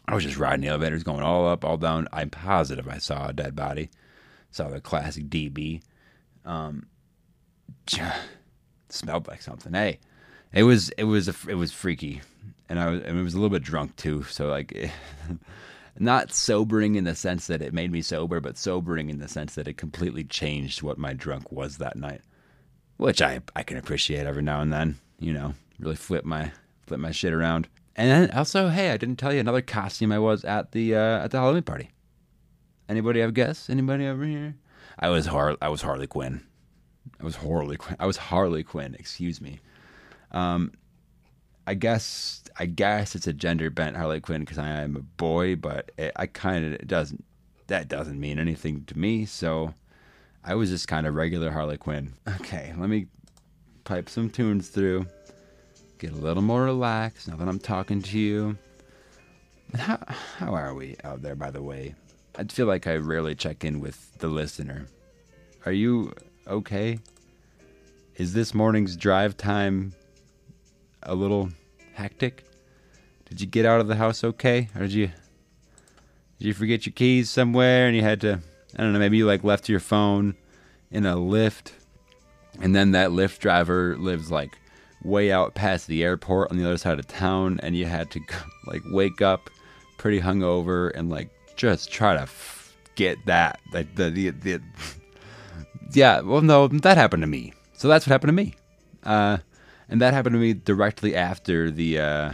i 0.08 0.16
was 0.16 0.24
just 0.24 0.38
riding 0.38 0.62
the 0.62 0.70
elevators 0.70 1.04
going 1.04 1.22
all 1.22 1.48
up 1.48 1.66
all 1.66 1.78
down. 1.78 2.08
I'm 2.14 2.30
positive 2.30 2.88
i 2.88 2.98
saw 2.98 3.28
a 3.28 3.34
dead 3.34 3.56
body. 3.56 3.90
Saw 4.52 4.70
the 4.70 4.82
classic 4.82 5.30
db 5.30 5.82
um 6.46 6.88
smelled 8.90 9.28
like 9.28 9.42
something. 9.42 9.74
Hey 9.74 10.00
it 10.54 10.64
was 10.64 10.90
it 10.92 11.04
was 11.04 11.28
a, 11.28 11.36
it 11.48 11.56
was 11.56 11.72
freaky. 11.72 12.22
And 12.70 12.80
i 12.80 12.90
was 12.90 13.02
and 13.02 13.20
it 13.20 13.24
was 13.24 13.34
a 13.34 13.38
little 13.38 13.50
bit 13.50 13.64
drunk 13.64 13.96
too. 13.96 14.24
So 14.24 14.48
like 14.48 14.72
not 15.98 16.32
sobering 16.32 16.96
in 16.96 17.04
the 17.04 17.16
sense 17.16 17.48
that 17.48 17.62
it 17.62 17.74
made 17.74 17.92
me 17.92 18.02
sober, 18.02 18.40
but 18.40 18.58
sobering 18.58 19.10
in 19.10 19.20
the 19.20 19.28
sense 19.28 19.56
that 19.56 19.68
it 19.68 19.78
completely 19.78 20.24
changed 20.24 20.82
what 20.82 20.98
my 20.98 21.14
drunk 21.14 21.52
was 21.52 21.78
that 21.78 21.96
night, 21.96 22.22
which 22.98 23.22
I 23.22 23.42
I 23.56 23.64
can 23.64 23.78
appreciate 23.78 24.28
every 24.28 24.44
now 24.44 24.62
and 24.62 24.72
then. 24.72 24.98
You 25.20 25.34
know, 25.34 25.54
really 25.80 25.96
flip 25.96 26.26
my 26.26 26.52
flip 26.86 27.00
my 27.00 27.12
shit 27.12 27.34
around. 27.34 27.68
And 27.96 28.10
then 28.10 28.38
also, 28.38 28.70
hey, 28.70 28.92
I 28.92 28.98
didn't 28.98 29.18
tell 29.18 29.34
you 29.34 29.40
another 29.42 29.62
costume 29.62 30.12
I 30.12 30.20
was 30.20 30.46
at 30.46 30.72
the 30.72 30.96
uh, 30.96 31.24
at 31.24 31.32
the 31.32 31.40
Halloween 31.40 31.64
party. 31.64 31.92
Anybody 32.88 33.20
have 33.20 33.34
guess? 33.34 33.70
Anybody 33.70 34.08
over 34.08 34.24
here? 34.24 34.56
I 34.98 35.10
was 35.10 35.26
Har 35.28 35.58
I 35.62 35.70
was 35.70 35.82
Harley 35.82 36.08
Quinn. 36.08 36.42
I 37.20 37.24
was 37.24 37.36
Harley 37.36 37.78
Quinn. 37.78 37.98
I 38.00 38.06
was 38.06 38.18
Harley 38.18 38.64
Quinn. 38.64 38.96
Excuse 38.98 39.42
me. 39.42 39.60
Um, 40.32 40.72
I 41.68 41.74
guess 41.74 42.44
I 42.60 42.66
guess 42.66 43.16
it's 43.16 43.26
a 43.26 43.32
gender 43.32 43.70
bent 43.70 43.96
Harley 43.96 44.20
Quinn 44.20 44.42
because 44.42 44.58
I 44.58 44.68
am 44.82 44.98
a 44.98 45.02
boy, 45.02 45.56
but 45.56 45.92
it, 45.98 46.12
I 46.18 46.26
kind 46.26 46.76
of 46.76 46.86
doesn't 46.86 47.24
that 47.68 47.88
doesn't 47.88 48.20
mean 48.20 48.38
anything 48.38 48.84
to 48.86 49.00
me. 49.00 49.26
So 49.26 49.74
I 50.44 50.56
was 50.56 50.70
just 50.70 50.88
kind 50.88 51.08
of 51.08 51.16
regular 51.16 51.52
Harley 51.52 51.78
Quinn. 51.78 52.14
Okay, 52.42 52.74
let 52.78 52.90
me 52.90 53.08
pipe 53.86 54.10
some 54.10 54.30
tunes 54.30 54.70
through, 54.70 55.08
get 56.00 56.12
a 56.12 56.16
little 56.16 56.44
more 56.44 56.64
relaxed 56.64 57.28
now 57.28 57.38
that 57.38 57.48
I'm 57.48 57.60
talking 57.60 58.02
to 58.02 58.20
you. 58.20 58.58
How 59.76 60.00
how 60.38 60.54
are 60.54 60.74
we 60.74 60.98
out 61.06 61.22
there? 61.22 61.36
By 61.36 61.52
the 61.52 61.62
way, 61.62 61.96
I 62.38 62.44
feel 62.44 62.66
like 62.66 62.88
I 62.88 62.96
rarely 62.98 63.36
check 63.36 63.64
in 63.64 63.80
with 63.80 64.18
the 64.18 64.28
listener. 64.28 64.88
Are 65.66 65.72
you 65.72 66.12
okay? 66.46 67.00
Is 68.16 68.34
this 68.34 68.54
morning's 68.54 68.98
drive 68.98 69.38
time 69.38 69.94
a 71.04 71.16
little 71.16 71.50
hectic? 71.94 72.49
Did 73.30 73.42
you 73.42 73.48
get 73.48 73.66
out 73.66 73.80
of 73.80 73.88
the 73.88 73.96
house 73.96 74.24
okay, 74.24 74.70
or 74.76 74.82
did 74.82 74.94
you 74.94 75.08
Did 76.40 76.48
you 76.48 76.54
forget 76.54 76.86
your 76.86 76.94
keys 76.94 77.30
somewhere 77.30 77.88
and 77.88 77.96
you 77.96 78.02
had 78.02 78.22
to, 78.22 78.40
I 78.76 78.84
don't 78.84 78.94
know, 78.94 79.00
maybe 79.00 79.18
you 79.18 79.26
like 79.26 79.44
left 79.44 79.70
your 79.70 79.80
phone 79.80 80.36
in 80.92 81.06
a 81.06 81.16
Lyft? 81.16 81.72
And 82.60 82.76
then 82.76 82.92
that 82.92 83.12
Lyft 83.12 83.40
driver 83.40 83.96
lives 83.98 84.32
like 84.32 84.58
way 85.04 85.32
out 85.32 85.54
past 85.54 85.88
the 85.88 86.04
airport 86.04 86.52
on 86.52 86.58
the 86.58 86.66
other 86.66 86.78
side 86.78 87.00
of 87.00 87.08
town 87.08 87.60
and 87.64 87.76
you 87.76 87.86
had 87.86 88.12
to 88.12 88.20
like 88.66 88.82
wake 88.92 89.22
up 89.22 89.50
pretty 89.98 90.20
hungover 90.20 90.92
and 90.96 91.10
like 91.10 91.30
just 91.56 91.92
try 91.92 92.14
to 92.16 92.22
f- 92.22 92.76
get 92.96 93.18
that 93.26 93.60
like 93.74 93.96
the, 93.96 94.10
the, 94.10 94.30
the 94.30 94.62
yeah 95.94 96.20
well 96.22 96.42
no 96.42 96.68
that 96.68 96.98
happened 96.98 97.22
to 97.24 97.28
me. 97.28 97.54
So 97.74 97.88
that's 97.88 98.06
what 98.06 98.12
happened 98.12 98.30
to 98.30 98.44
me. 98.44 98.56
Uh, 99.04 99.38
and 99.88 100.02
that 100.02 100.14
happened 100.14 100.34
to 100.34 100.40
me 100.40 100.54
directly 100.54 101.16
after 101.16 101.72
the 101.72 102.00
uh, 102.00 102.34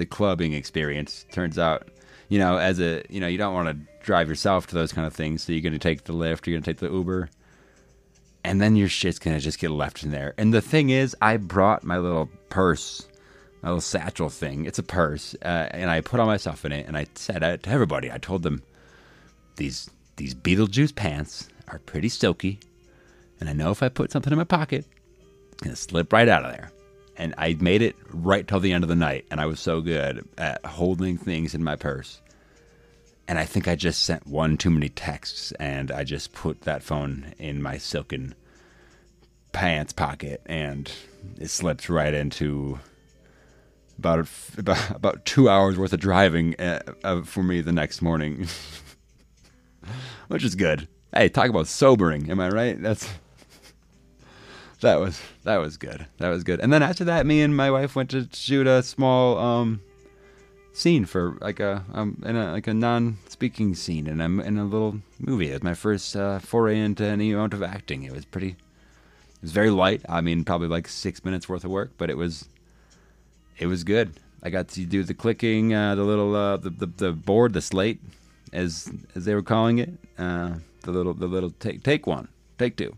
the 0.00 0.06
clubbing 0.06 0.52
experience 0.54 1.24
turns 1.30 1.58
out 1.58 1.88
you 2.28 2.38
know 2.38 2.56
as 2.56 2.80
a 2.80 3.02
you 3.08 3.20
know 3.20 3.28
you 3.28 3.38
don't 3.38 3.54
want 3.54 3.68
to 3.68 4.04
drive 4.04 4.28
yourself 4.28 4.66
to 4.66 4.74
those 4.74 4.92
kind 4.92 5.06
of 5.06 5.12
things 5.12 5.42
so 5.42 5.52
you're 5.52 5.62
going 5.62 5.72
to 5.72 5.78
take 5.78 6.04
the 6.04 6.12
Lyft 6.12 6.46
you're 6.46 6.54
going 6.54 6.62
to 6.62 6.70
take 6.70 6.78
the 6.78 6.90
uber 6.90 7.28
and 8.44 8.60
then 8.60 8.76
your 8.76 8.88
shit's 8.88 9.18
gonna 9.18 9.40
just 9.40 9.58
get 9.58 9.70
left 9.70 10.02
in 10.02 10.10
there. 10.10 10.34
And 10.38 10.52
the 10.52 10.62
thing 10.62 10.90
is, 10.90 11.16
I 11.20 11.36
brought 11.36 11.84
my 11.84 11.98
little 11.98 12.28
purse, 12.48 13.06
my 13.62 13.68
little 13.68 13.80
satchel 13.80 14.28
thing. 14.28 14.64
It's 14.64 14.78
a 14.78 14.82
purse, 14.82 15.34
uh, 15.42 15.68
and 15.70 15.90
I 15.90 16.00
put 16.00 16.20
all 16.20 16.26
my 16.26 16.36
stuff 16.36 16.64
in 16.64 16.72
it. 16.72 16.86
And 16.86 16.96
I 16.96 17.06
said 17.14 17.42
it 17.42 17.64
to 17.64 17.70
everybody. 17.70 18.10
I 18.10 18.18
told 18.18 18.42
them 18.42 18.62
these 19.56 19.90
these 20.16 20.34
Beetlejuice 20.34 20.94
pants 20.94 21.48
are 21.68 21.78
pretty 21.80 22.08
silky, 22.08 22.60
and 23.40 23.48
I 23.48 23.52
know 23.52 23.70
if 23.70 23.82
I 23.82 23.88
put 23.88 24.10
something 24.10 24.32
in 24.32 24.38
my 24.38 24.44
pocket, 24.44 24.86
it's 25.52 25.62
gonna 25.62 25.76
slip 25.76 26.12
right 26.12 26.28
out 26.28 26.44
of 26.44 26.52
there. 26.52 26.72
And 27.20 27.34
I 27.36 27.54
made 27.60 27.82
it 27.82 27.96
right 28.08 28.48
till 28.48 28.60
the 28.60 28.72
end 28.72 28.82
of 28.82 28.88
the 28.88 28.96
night, 28.96 29.26
and 29.30 29.42
I 29.42 29.44
was 29.44 29.60
so 29.60 29.82
good 29.82 30.26
at 30.38 30.64
holding 30.64 31.18
things 31.18 31.54
in 31.54 31.62
my 31.62 31.76
purse. 31.76 32.22
And 33.28 33.38
I 33.38 33.44
think 33.44 33.68
I 33.68 33.76
just 33.76 34.02
sent 34.04 34.26
one 34.26 34.56
too 34.56 34.70
many 34.70 34.88
texts, 34.88 35.52
and 35.60 35.92
I 35.92 36.02
just 36.02 36.32
put 36.32 36.62
that 36.62 36.82
phone 36.82 37.34
in 37.38 37.60
my 37.60 37.76
silken 37.76 38.34
pants 39.52 39.92
pocket, 39.92 40.40
and 40.46 40.90
it 41.38 41.50
slipped 41.50 41.90
right 41.90 42.14
into 42.14 42.80
about 43.98 44.26
about, 44.56 44.90
about 44.90 45.26
two 45.26 45.50
hours 45.50 45.76
worth 45.76 45.92
of 45.92 46.00
driving 46.00 46.58
uh, 46.58 46.80
uh, 47.04 47.20
for 47.20 47.42
me 47.42 47.60
the 47.60 47.70
next 47.70 48.00
morning, 48.00 48.48
which 50.28 50.42
is 50.42 50.54
good. 50.54 50.88
Hey, 51.14 51.28
talk 51.28 51.50
about 51.50 51.66
sobering, 51.66 52.30
am 52.30 52.40
I 52.40 52.48
right? 52.48 52.80
That's 52.80 53.06
that 54.80 55.00
was 55.00 55.20
that 55.44 55.58
was 55.58 55.76
good. 55.76 56.06
That 56.18 56.28
was 56.28 56.44
good. 56.44 56.60
And 56.60 56.72
then 56.72 56.82
after 56.82 57.04
that, 57.04 57.26
me 57.26 57.42
and 57.42 57.56
my 57.56 57.70
wife 57.70 57.96
went 57.96 58.10
to 58.10 58.28
shoot 58.32 58.66
a 58.66 58.82
small 58.82 59.38
um, 59.38 59.80
scene 60.72 61.04
for 61.04 61.36
like 61.40 61.60
a 61.60 61.84
um 61.92 62.22
in 62.24 62.36
a 62.36 62.52
like 62.52 62.66
a 62.66 62.74
non-speaking 62.74 63.74
scene, 63.74 64.06
and 64.06 64.22
I'm 64.22 64.40
in 64.40 64.58
a 64.58 64.64
little 64.64 65.00
movie. 65.18 65.50
It 65.50 65.54
was 65.54 65.62
my 65.62 65.74
first 65.74 66.16
uh, 66.16 66.38
foray 66.38 66.78
into 66.78 67.04
any 67.04 67.32
amount 67.32 67.54
of 67.54 67.62
acting. 67.62 68.04
It 68.04 68.12
was 68.12 68.24
pretty. 68.24 68.50
It 68.50 69.42
was 69.42 69.52
very 69.52 69.70
light. 69.70 70.02
I 70.08 70.20
mean, 70.20 70.44
probably 70.44 70.68
like 70.68 70.88
six 70.88 71.24
minutes 71.24 71.48
worth 71.48 71.64
of 71.64 71.70
work, 71.70 71.92
but 71.98 72.10
it 72.10 72.16
was. 72.16 72.48
It 73.58 73.66
was 73.66 73.84
good. 73.84 74.14
I 74.42 74.48
got 74.48 74.68
to 74.68 74.86
do 74.86 75.02
the 75.02 75.12
clicking, 75.12 75.74
uh, 75.74 75.94
the 75.94 76.02
little 76.02 76.34
uh, 76.34 76.56
the, 76.56 76.70
the 76.70 76.86
the 76.86 77.12
board, 77.12 77.52
the 77.52 77.60
slate, 77.60 78.00
as 78.52 78.90
as 79.14 79.24
they 79.24 79.34
were 79.34 79.42
calling 79.42 79.78
it. 79.78 79.90
Uh, 80.18 80.54
the 80.82 80.92
little 80.92 81.12
the 81.12 81.26
little 81.26 81.50
take 81.50 81.82
take 81.82 82.06
one, 82.06 82.28
take 82.58 82.76
two. 82.76 82.94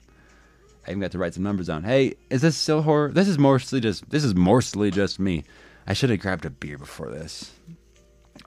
I 0.87 0.91
even 0.91 1.01
got 1.01 1.13
to 1.13 1.19
write 1.19 1.35
some 1.35 1.43
numbers 1.43 1.69
on. 1.69 1.85
Hey, 1.85 2.15
is 2.31 2.43
this 2.43 2.57
still 2.57 2.83
horror? 2.83 3.11
This 3.11 3.29
is 3.29 3.39
mostly 3.39 3.81
just 3.81 4.09
this 4.11 4.25
is 4.25 4.35
mostly 4.35 4.91
just 4.91 5.21
me. 5.21 5.45
I 5.87 5.93
should 5.93 6.11
have 6.11 6.21
grabbed 6.21 6.45
a 6.45 6.51
beer 6.51 6.79
before 6.79 7.11
this. 7.11 7.53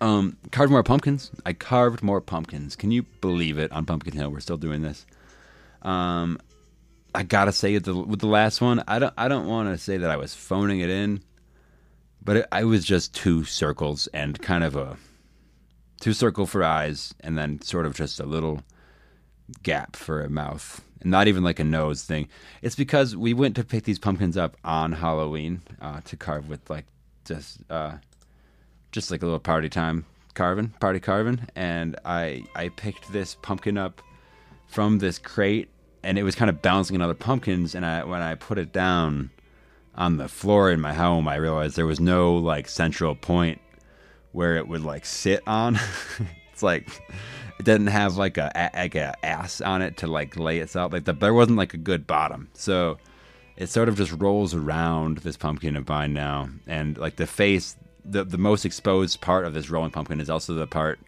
Um, 0.02 0.38
carved 0.52 0.72
more 0.72 0.84
pumpkins. 0.84 1.32
I 1.46 1.54
carved 1.54 2.04
more 2.04 2.20
pumpkins. 2.22 2.76
Can 2.76 2.92
you 2.92 3.04
believe 3.22 3.58
it? 3.58 3.72
On 3.72 3.86
Pumpkin 3.86 4.14
Hill, 4.14 4.30
we're 4.30 4.40
still 4.42 4.58
doing 4.58 4.82
this. 4.82 5.06
Um, 5.82 6.40
I 7.14 7.24
gotta 7.24 7.54
say 7.54 7.74
with 7.74 7.86
the, 7.86 7.96
with 7.96 8.20
the 8.20 8.28
last 8.28 8.60
one, 8.60 8.84
I 8.88 9.00
don't 9.00 9.14
I 9.18 9.28
don't 9.28 9.48
want 9.48 9.70
to 9.70 9.78
say 9.78 9.98
that 9.98 10.10
I 10.10 10.18
was 10.18 10.34
phoning 10.34 10.82
it 10.82 10.90
in, 10.90 11.24
but 12.22 12.38
it, 12.38 12.48
I 12.52 12.66
was 12.66 12.84
just 12.84 13.14
two 13.14 13.46
circles 13.46 14.08
and 14.08 14.42
kind 14.42 14.64
of 14.64 14.76
a 14.76 14.98
two 16.02 16.12
circle 16.12 16.46
for 16.46 16.64
eyes, 16.64 17.14
and 17.22 17.38
then 17.38 17.62
sort 17.62 17.86
of 17.86 17.96
just 17.96 18.20
a 18.20 18.26
little 18.26 18.64
gap 19.64 19.96
for 19.96 20.22
a 20.22 20.30
mouth, 20.30 20.84
not 21.04 21.28
even 21.28 21.44
like 21.44 21.60
a 21.60 21.64
nose 21.64 22.04
thing. 22.04 22.28
It's 22.62 22.76
because 22.76 23.16
we 23.16 23.34
went 23.34 23.56
to 23.56 23.64
pick 23.64 23.84
these 23.84 24.00
pumpkins 24.00 24.38
up 24.38 24.58
on 24.64 24.94
Halloween 24.94 25.62
uh, 25.82 26.02
to 26.06 26.18
carve 26.18 26.50
with 26.50 26.70
like 26.70 26.86
just 27.26 27.60
uh, 27.70 27.98
just 28.92 29.12
like 29.12 29.22
a 29.22 29.26
little 29.26 29.40
party 29.40 29.70
time 29.70 30.06
carving, 30.34 30.70
party 30.80 31.00
carving, 31.00 31.48
and 31.56 31.98
I 32.06 32.44
I 32.56 32.70
picked 32.70 33.12
this 33.12 33.36
pumpkin 33.42 33.78
up 33.78 34.02
from 34.68 35.00
this 35.00 35.18
crate, 35.18 35.70
and 36.04 36.18
it 36.18 36.24
was 36.24 36.36
kind 36.36 36.50
of 36.50 36.62
bouncing 36.62 36.96
on 36.96 37.02
other 37.02 37.14
pumpkins, 37.14 37.76
and 37.76 37.86
I 37.86 38.04
when 38.04 38.22
I 38.22 38.36
put 38.36 38.58
it 38.58 38.72
down 38.72 39.32
on 39.96 40.18
the 40.18 40.28
floor 40.28 40.72
in 40.72 40.80
my 40.82 40.94
home, 40.94 41.28
I 41.28 41.36
realized 41.36 41.76
there 41.76 41.86
was 41.86 42.00
no 42.00 42.36
like 42.36 42.68
central 42.68 43.16
point 43.16 43.60
where 44.32 44.58
it 44.58 44.68
would 44.68 44.84
like 44.84 45.06
sit 45.06 45.42
on. 45.48 45.80
it's 46.52 46.64
like 46.64 46.88
it 47.58 47.64
didn't 47.64 47.88
have 47.88 48.18
like 48.18 48.38
a 48.38 48.52
like 48.74 48.96
a 48.96 49.16
ass 49.26 49.62
on 49.62 49.82
it 49.82 49.98
to 49.98 50.08
like 50.08 50.38
lay 50.38 50.60
itself. 50.60 50.92
Like 50.92 51.06
the, 51.06 51.14
there 51.14 51.34
wasn't 51.34 51.58
like 51.58 51.74
a 51.74 51.78
good 51.78 52.06
bottom, 52.06 52.50
so 52.54 52.98
it 53.56 53.68
sort 53.68 53.88
of 53.88 53.96
just 53.96 54.12
rolls 54.12 54.54
around 54.54 55.20
this 55.20 55.38
pumpkin 55.38 55.78
of 55.78 55.88
mine 55.88 56.14
now, 56.14 56.50
and 56.68 56.98
like 56.98 57.16
the 57.16 57.28
face, 57.28 57.78
the 58.04 58.24
the 58.24 58.38
most 58.38 58.66
exposed 58.66 59.22
part 59.22 59.46
of 59.46 59.54
this 59.54 59.70
rolling 59.70 59.92
pumpkin 59.92 60.20
is 60.20 60.30
also 60.30 60.54
the 60.54 60.68
part 60.68 61.00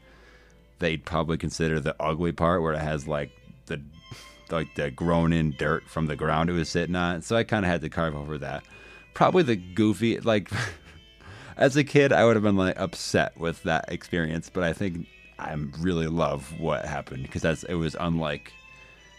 that 0.80 0.92
you'd 0.92 1.06
probably 1.06 1.38
consider 1.38 1.80
the 1.80 1.96
ugly 2.00 2.32
part, 2.32 2.62
where 2.62 2.74
it 2.74 2.80
has 2.80 3.08
like 3.08 3.32
the 3.66 3.82
like 4.50 4.74
the 4.75 4.89
grown 4.89 5.34
in 5.34 5.54
dirt 5.58 5.84
from 5.89 6.06
the 6.06 6.16
ground 6.16 6.50
it 6.50 6.54
was 6.54 6.70
sitting 6.70 6.96
on. 6.96 7.22
So 7.22 7.36
I 7.36 7.44
kind 7.44 7.66
of 7.66 7.72
had 7.72 7.82
to 7.82 7.89
carve 7.89 8.16
over 8.16 8.38
that. 8.38 8.63
Probably 9.13 9.44
the 9.44 9.56
goofy 9.56 10.20
like. 10.22 10.50
as 11.58 11.75
a 11.75 11.84
kid, 11.84 12.13
I 12.13 12.24
would 12.24 12.36
have 12.36 12.44
been 12.44 12.56
like 12.56 12.80
upset 12.80 13.36
with 13.38 13.63
that 13.63 13.86
experience, 13.92 14.50
but 14.50 14.63
I 14.63 14.74
think 14.74 15.08
I 15.39 15.53
really 15.79 16.08
love 16.08 16.60
what 16.60 16.86
happened 16.86 17.24
because 17.24 17.41
that's 17.41 17.63
it 17.63 17.75
was 17.75 17.96
unlike 18.00 18.53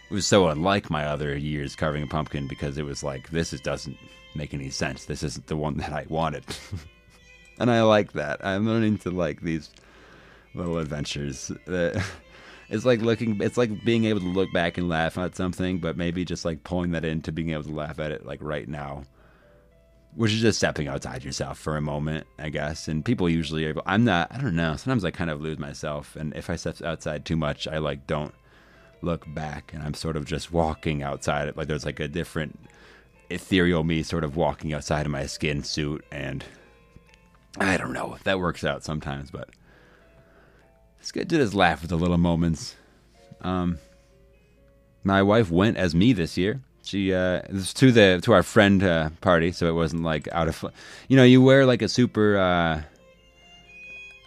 it 0.09 0.13
was 0.13 0.25
so 0.25 0.47
unlike 0.47 0.89
my 0.89 1.05
other 1.05 1.37
years 1.37 1.75
carving 1.75 2.03
a 2.03 2.07
pumpkin 2.07 2.47
because 2.47 2.77
it 2.77 2.85
was 2.85 3.03
like 3.03 3.29
this 3.29 3.53
is, 3.53 3.61
doesn't 3.61 3.97
make 4.35 4.53
any 4.53 4.69
sense. 4.69 5.05
This 5.05 5.23
isn't 5.23 5.47
the 5.47 5.55
one 5.55 5.77
that 5.77 5.93
I 5.93 6.05
wanted, 6.09 6.45
and 7.59 7.71
I 7.71 7.83
like 7.83 8.13
that. 8.13 8.45
I'm 8.45 8.67
learning 8.67 8.99
to 8.99 9.11
like 9.11 9.41
these 9.41 9.69
little 10.53 10.77
adventures. 10.77 11.51
That 11.65 12.03
It's 12.71 12.85
like 12.85 13.01
looking. 13.01 13.41
It's 13.41 13.57
like 13.57 13.83
being 13.83 14.05
able 14.05 14.19
to 14.19 14.27
look 14.27 14.53
back 14.53 14.77
and 14.77 14.87
laugh 14.87 15.17
at 15.17 15.35
something, 15.35 15.79
but 15.79 15.97
maybe 15.97 16.23
just 16.23 16.45
like 16.45 16.63
pulling 16.63 16.91
that 16.91 17.03
into 17.03 17.31
being 17.31 17.49
able 17.49 17.63
to 17.63 17.71
laugh 17.71 17.97
at 17.97 18.11
it 18.11 18.27
like 18.27 18.39
right 18.43 18.67
now 18.67 19.05
which 20.15 20.33
is 20.33 20.41
just 20.41 20.57
stepping 20.57 20.87
outside 20.87 21.23
yourself 21.23 21.57
for 21.57 21.77
a 21.77 21.81
moment, 21.81 22.27
I 22.37 22.49
guess. 22.49 22.87
And 22.87 23.05
people 23.05 23.29
usually 23.29 23.65
are 23.65 23.75
I'm 23.85 24.03
not, 24.03 24.33
I 24.33 24.39
don't 24.39 24.55
know. 24.55 24.75
Sometimes 24.75 25.05
I 25.05 25.11
kind 25.11 25.29
of 25.29 25.41
lose 25.41 25.59
myself. 25.59 26.15
And 26.15 26.35
if 26.35 26.49
I 26.49 26.55
step 26.55 26.81
outside 26.81 27.25
too 27.25 27.37
much, 27.37 27.67
I 27.67 27.77
like 27.77 28.07
don't 28.07 28.33
look 29.01 29.25
back 29.33 29.71
and 29.73 29.83
I'm 29.83 29.93
sort 29.93 30.17
of 30.17 30.25
just 30.25 30.51
walking 30.51 31.03
outside. 31.03 31.55
Like 31.55 31.67
there's 31.67 31.85
like 31.85 31.99
a 31.99 32.07
different 32.07 32.59
ethereal 33.29 33.83
me 33.83 34.03
sort 34.03 34.23
of 34.23 34.35
walking 34.35 34.73
outside 34.73 35.05
of 35.05 35.11
my 35.11 35.25
skin 35.25 35.63
suit. 35.63 36.03
And 36.11 36.43
I 37.59 37.77
don't 37.77 37.93
know. 37.93 38.13
If 38.13 38.23
that 38.23 38.39
works 38.39 38.63
out 38.63 38.83
sometimes, 38.83 39.31
but 39.31 39.49
it's 40.99 41.11
good 41.11 41.29
to 41.29 41.37
just 41.37 41.53
laugh 41.53 41.83
at 41.83 41.89
the 41.89 41.97
little 41.97 42.17
moments. 42.17 42.75
Um, 43.41 43.77
my 45.03 45.21
wife 45.21 45.49
went 45.49 45.77
as 45.77 45.95
me 45.95 46.11
this 46.13 46.37
year 46.37 46.61
she 46.89 47.13
uh 47.13 47.41
to 47.75 47.91
the 47.91 48.19
to 48.21 48.33
our 48.33 48.43
friend 48.43 48.83
uh, 48.83 49.09
party 49.21 49.51
so 49.51 49.67
it 49.67 49.73
wasn't 49.73 50.01
like 50.03 50.27
out 50.31 50.47
of 50.47 50.65
you 51.07 51.15
know 51.15 51.23
you 51.23 51.41
wear 51.41 51.65
like 51.65 51.81
a 51.81 51.87
super 51.87 52.37
uh 52.37 52.81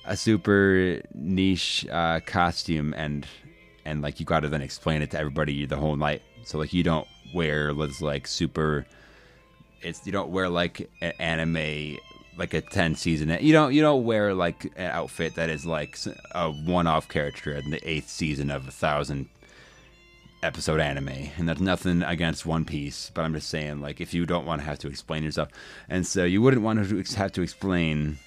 a 0.07 0.16
super 0.16 1.00
niche 1.14 1.87
uh 1.90 2.21
costume 2.26 2.95
and 2.97 3.26
and 3.85 4.02
like 4.02 4.21
you 4.21 4.26
got 4.26 4.40
to 4.40 4.49
then 4.49 4.62
explain 4.62 5.02
it 5.02 5.11
to 5.11 5.19
everybody 5.19 5.66
the 5.66 5.76
whole 5.76 5.97
night. 5.97 6.23
So 6.45 6.59
like 6.59 6.73
you 6.73 6.83
don't 6.83 7.07
wear 7.35 7.73
this 7.73 8.00
like 8.00 8.26
super 8.26 8.87
it's 9.81 10.04
you 10.07 10.12
don't 10.12 10.31
wear 10.31 10.49
like 10.49 10.90
an 11.00 11.12
anime 11.19 11.97
like 12.37 12.54
a 12.54 12.61
10 12.61 12.95
season 12.95 13.37
you 13.40 13.52
don't 13.52 13.73
you 13.73 13.81
don't 13.81 14.04
wear 14.04 14.35
like 14.35 14.64
an 14.76 14.90
outfit 14.90 15.35
that 15.35 15.49
is 15.49 15.64
like 15.66 15.99
a 16.35 16.50
one-off 16.50 17.09
character 17.09 17.52
in 17.52 17.71
the 17.71 17.88
eighth 17.88 18.09
season 18.09 18.50
of 18.50 18.69
a 18.69 18.71
thousand 18.71 19.28
episode 20.42 20.80
anime, 20.80 21.30
and 21.37 21.49
that's 21.49 21.61
nothing 21.61 22.02
against 22.02 22.46
One 22.46 22.64
Piece, 22.64 23.11
but 23.14 23.22
I'm 23.22 23.34
just 23.34 23.49
saying, 23.49 23.80
like, 23.80 24.00
if 24.00 24.12
you 24.12 24.26
don't 24.26 24.46
want 24.46 24.61
to 24.61 24.66
have 24.66 24.78
to 24.80 24.88
explain 24.88 25.22
yourself, 25.22 25.49
and 25.88 26.06
so 26.06 26.25
you 26.25 26.42
wouldn't 26.42 26.62
want 26.62 26.87
to 26.88 27.16
have 27.16 27.32
to 27.32 27.42
explain 27.42 28.18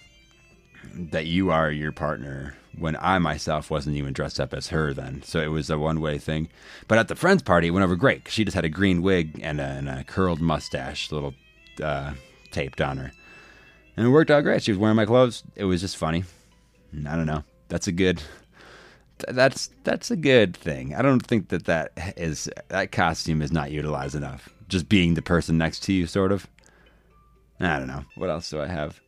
that 0.93 1.25
you 1.25 1.51
are 1.51 1.71
your 1.71 1.91
partner 1.91 2.55
when 2.77 2.95
I 2.97 3.19
myself 3.19 3.71
wasn't 3.71 3.95
even 3.95 4.13
dressed 4.13 4.39
up 4.39 4.53
as 4.53 4.67
her 4.67 4.93
then. 4.93 5.23
So 5.23 5.39
it 5.39 5.47
was 5.47 5.69
a 5.69 5.77
one 5.77 6.01
way 6.01 6.17
thing. 6.17 6.49
But 6.87 6.97
at 6.97 7.07
the 7.07 7.15
friend's 7.15 7.43
party, 7.43 7.67
it 7.67 7.71
went 7.71 7.83
over 7.83 7.95
great. 7.95 8.27
She 8.29 8.43
just 8.43 8.55
had 8.55 8.65
a 8.65 8.69
green 8.69 9.01
wig 9.01 9.39
and 9.41 9.59
a, 9.59 9.63
and 9.63 9.89
a 9.89 10.03
curled 10.03 10.41
mustache, 10.41 11.11
little 11.11 11.33
uh, 11.81 12.13
taped 12.51 12.81
on 12.81 12.97
her. 12.97 13.11
And 13.97 14.07
it 14.07 14.09
worked 14.09 14.31
out 14.31 14.43
great. 14.43 14.63
She 14.63 14.71
was 14.71 14.79
wearing 14.79 14.97
my 14.97 15.05
clothes. 15.05 15.43
It 15.55 15.65
was 15.65 15.81
just 15.81 15.97
funny. 15.97 16.25
I 17.07 17.15
don't 17.15 17.25
know. 17.25 17.43
That's 17.69 17.87
a 17.87 17.91
good 17.91 18.21
that's 19.29 19.69
that's 19.83 20.11
a 20.11 20.15
good 20.15 20.55
thing. 20.55 20.95
I 20.95 21.01
don't 21.01 21.25
think 21.25 21.49
that 21.49 21.65
that 21.65 21.91
is 22.17 22.49
that 22.69 22.91
costume 22.91 23.41
is 23.41 23.51
not 23.51 23.71
utilized 23.71 24.15
enough. 24.15 24.49
Just 24.67 24.89
being 24.89 25.13
the 25.13 25.21
person 25.21 25.57
next 25.57 25.83
to 25.83 25.93
you, 25.93 26.07
sort 26.07 26.31
of. 26.31 26.47
I 27.59 27.77
don't 27.79 27.87
know. 27.87 28.03
What 28.15 28.29
else 28.29 28.49
do 28.49 28.61
I 28.61 28.67
have? 28.67 28.99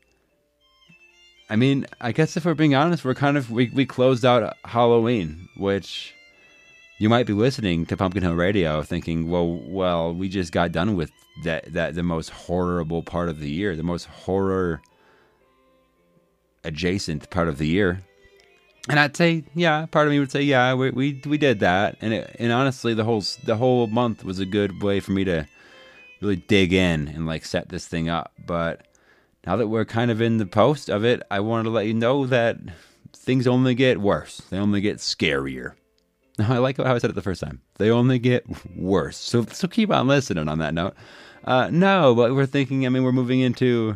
I 1.49 1.55
mean, 1.55 1.85
I 2.01 2.11
guess 2.11 2.37
if 2.37 2.45
we're 2.45 2.53
being 2.53 2.75
honest, 2.75 3.05
we're 3.05 3.15
kind 3.15 3.37
of 3.37 3.51
we 3.51 3.69
we 3.73 3.85
closed 3.85 4.25
out 4.25 4.55
Halloween, 4.65 5.49
which 5.57 6.13
you 6.99 7.09
might 7.09 7.25
be 7.25 7.33
listening 7.33 7.85
to 7.85 7.97
Pumpkin 7.97 8.23
Hill 8.23 8.33
Radio 8.33 8.81
thinking, 8.81 9.29
well, 9.29 9.61
well, 9.67 10.13
we 10.13 10.29
just 10.29 10.51
got 10.51 10.71
done 10.71 10.95
with 10.95 11.11
that 11.43 11.71
that 11.73 11.95
the 11.95 12.03
most 12.03 12.29
horrible 12.29 13.03
part 13.03 13.29
of 13.29 13.39
the 13.39 13.49
year, 13.49 13.75
the 13.75 13.83
most 13.83 14.05
horror 14.05 14.81
adjacent 16.63 17.29
part 17.29 17.47
of 17.47 17.57
the 17.57 17.67
year. 17.67 18.01
And 18.89 18.99
I'd 18.99 19.17
say, 19.17 19.43
yeah, 19.53 19.85
part 19.85 20.07
of 20.07 20.11
me 20.11 20.19
would 20.19 20.31
say, 20.31 20.41
yeah, 20.41 20.73
we 20.73 20.91
we, 20.91 21.21
we 21.25 21.37
did 21.37 21.59
that. 21.59 21.97
And 22.01 22.13
it, 22.13 22.35
and 22.39 22.51
honestly, 22.51 22.93
the 22.93 23.03
whole 23.03 23.23
the 23.43 23.57
whole 23.57 23.87
month 23.87 24.23
was 24.23 24.39
a 24.39 24.45
good 24.45 24.81
way 24.81 24.99
for 24.99 25.11
me 25.11 25.23
to 25.25 25.47
really 26.21 26.37
dig 26.37 26.73
in 26.73 27.07
and 27.07 27.25
like 27.25 27.45
set 27.45 27.69
this 27.69 27.87
thing 27.87 28.09
up. 28.09 28.31
But 28.45 28.87
now 29.45 29.55
that 29.57 29.67
we're 29.67 29.85
kind 29.85 30.11
of 30.11 30.21
in 30.21 30.37
the 30.37 30.45
post 30.45 30.89
of 30.89 31.03
it, 31.03 31.21
I 31.29 31.39
wanted 31.41 31.63
to 31.63 31.69
let 31.69 31.87
you 31.87 31.93
know 31.93 32.25
that 32.27 32.57
things 33.13 33.45
only 33.47 33.75
get 33.75 33.99
worse. 33.99 34.41
They 34.49 34.57
only 34.57 34.81
get 34.81 34.97
scarier. 34.97 35.73
Now 36.37 36.53
I 36.55 36.57
like 36.59 36.77
how 36.77 36.95
I 36.95 36.97
said 36.97 37.09
it 37.09 37.15
the 37.15 37.21
first 37.21 37.41
time. 37.41 37.61
They 37.77 37.89
only 37.89 38.19
get 38.19 38.45
worse. 38.75 39.17
So 39.17 39.45
so 39.45 39.67
keep 39.67 39.91
on 39.91 40.07
listening 40.07 40.47
on 40.47 40.59
that 40.59 40.73
note. 40.73 40.95
Uh, 41.43 41.69
no, 41.71 42.13
but 42.15 42.35
we're 42.35 42.45
thinking. 42.45 42.85
I 42.85 42.89
mean, 42.89 43.03
we're 43.03 43.11
moving 43.11 43.39
into. 43.39 43.95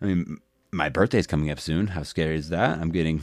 I 0.00 0.06
mean, 0.06 0.38
my 0.72 0.88
birthday's 0.88 1.26
coming 1.26 1.50
up 1.50 1.60
soon. 1.60 1.88
How 1.88 2.02
scary 2.02 2.36
is 2.36 2.48
that? 2.48 2.78
I'm 2.78 2.90
getting, 2.90 3.20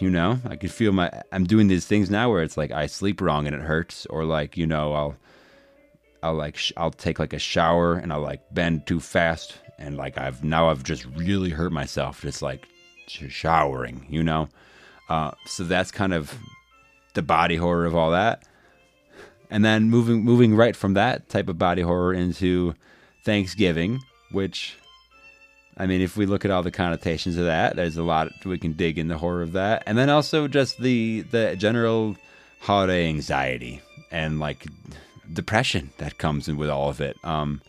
you 0.00 0.10
know, 0.10 0.38
I 0.44 0.56
can 0.56 0.68
feel 0.68 0.92
my. 0.92 1.10
I'm 1.32 1.44
doing 1.44 1.68
these 1.68 1.86
things 1.86 2.10
now 2.10 2.30
where 2.30 2.42
it's 2.42 2.56
like 2.56 2.70
I 2.70 2.86
sleep 2.86 3.20
wrong 3.20 3.46
and 3.46 3.54
it 3.54 3.62
hurts, 3.62 4.06
or 4.06 4.24
like 4.24 4.56
you 4.56 4.66
know, 4.66 4.92
I'll, 4.92 5.16
I'll 6.22 6.34
like 6.34 6.56
sh- 6.56 6.72
I'll 6.76 6.90
take 6.90 7.18
like 7.18 7.32
a 7.32 7.38
shower 7.38 7.94
and 7.94 8.12
I'll 8.12 8.20
like 8.20 8.42
bend 8.52 8.86
too 8.86 9.00
fast 9.00 9.56
and 9.78 9.96
like 9.96 10.18
I've 10.18 10.44
now 10.44 10.68
I've 10.68 10.82
just 10.82 11.04
really 11.16 11.50
hurt 11.50 11.72
myself 11.72 12.22
just 12.22 12.42
like 12.42 12.66
sh- 13.08 13.24
showering, 13.28 14.06
you 14.08 14.22
know. 14.22 14.48
Uh, 15.08 15.30
so 15.46 15.64
that's 15.64 15.90
kind 15.90 16.12
of 16.12 16.34
the 17.14 17.22
body 17.22 17.56
horror 17.56 17.86
of 17.86 17.94
all 17.94 18.10
that 18.10 18.42
and 19.50 19.64
then 19.64 19.90
moving 19.90 20.24
moving 20.24 20.54
right 20.54 20.74
from 20.76 20.94
that 20.94 21.28
type 21.28 21.48
of 21.48 21.58
body 21.58 21.82
horror 21.82 22.12
into 22.12 22.74
Thanksgiving, 23.24 24.00
which 24.30 24.76
I 25.76 25.86
mean, 25.86 26.00
if 26.00 26.16
we 26.16 26.24
look 26.26 26.44
at 26.44 26.50
all 26.50 26.62
the 26.62 26.70
connotations 26.70 27.36
of 27.36 27.44
that, 27.44 27.76
there's 27.76 27.96
a 27.96 28.02
lot 28.02 28.32
we 28.44 28.58
can 28.58 28.72
dig 28.72 28.98
in 28.98 29.08
the 29.08 29.18
horror 29.18 29.42
of 29.42 29.52
that, 29.52 29.82
and 29.86 29.98
then 29.98 30.08
also 30.08 30.48
just 30.48 30.78
the 30.78 31.22
the 31.30 31.54
general 31.56 32.16
holiday 32.60 33.06
anxiety 33.08 33.82
and 34.10 34.40
like 34.40 34.66
depression 35.32 35.90
that 35.98 36.18
comes 36.18 36.48
in 36.48 36.56
with 36.56 36.70
all 36.70 36.88
of 36.88 37.00
it, 37.00 37.16
um, 37.24 37.60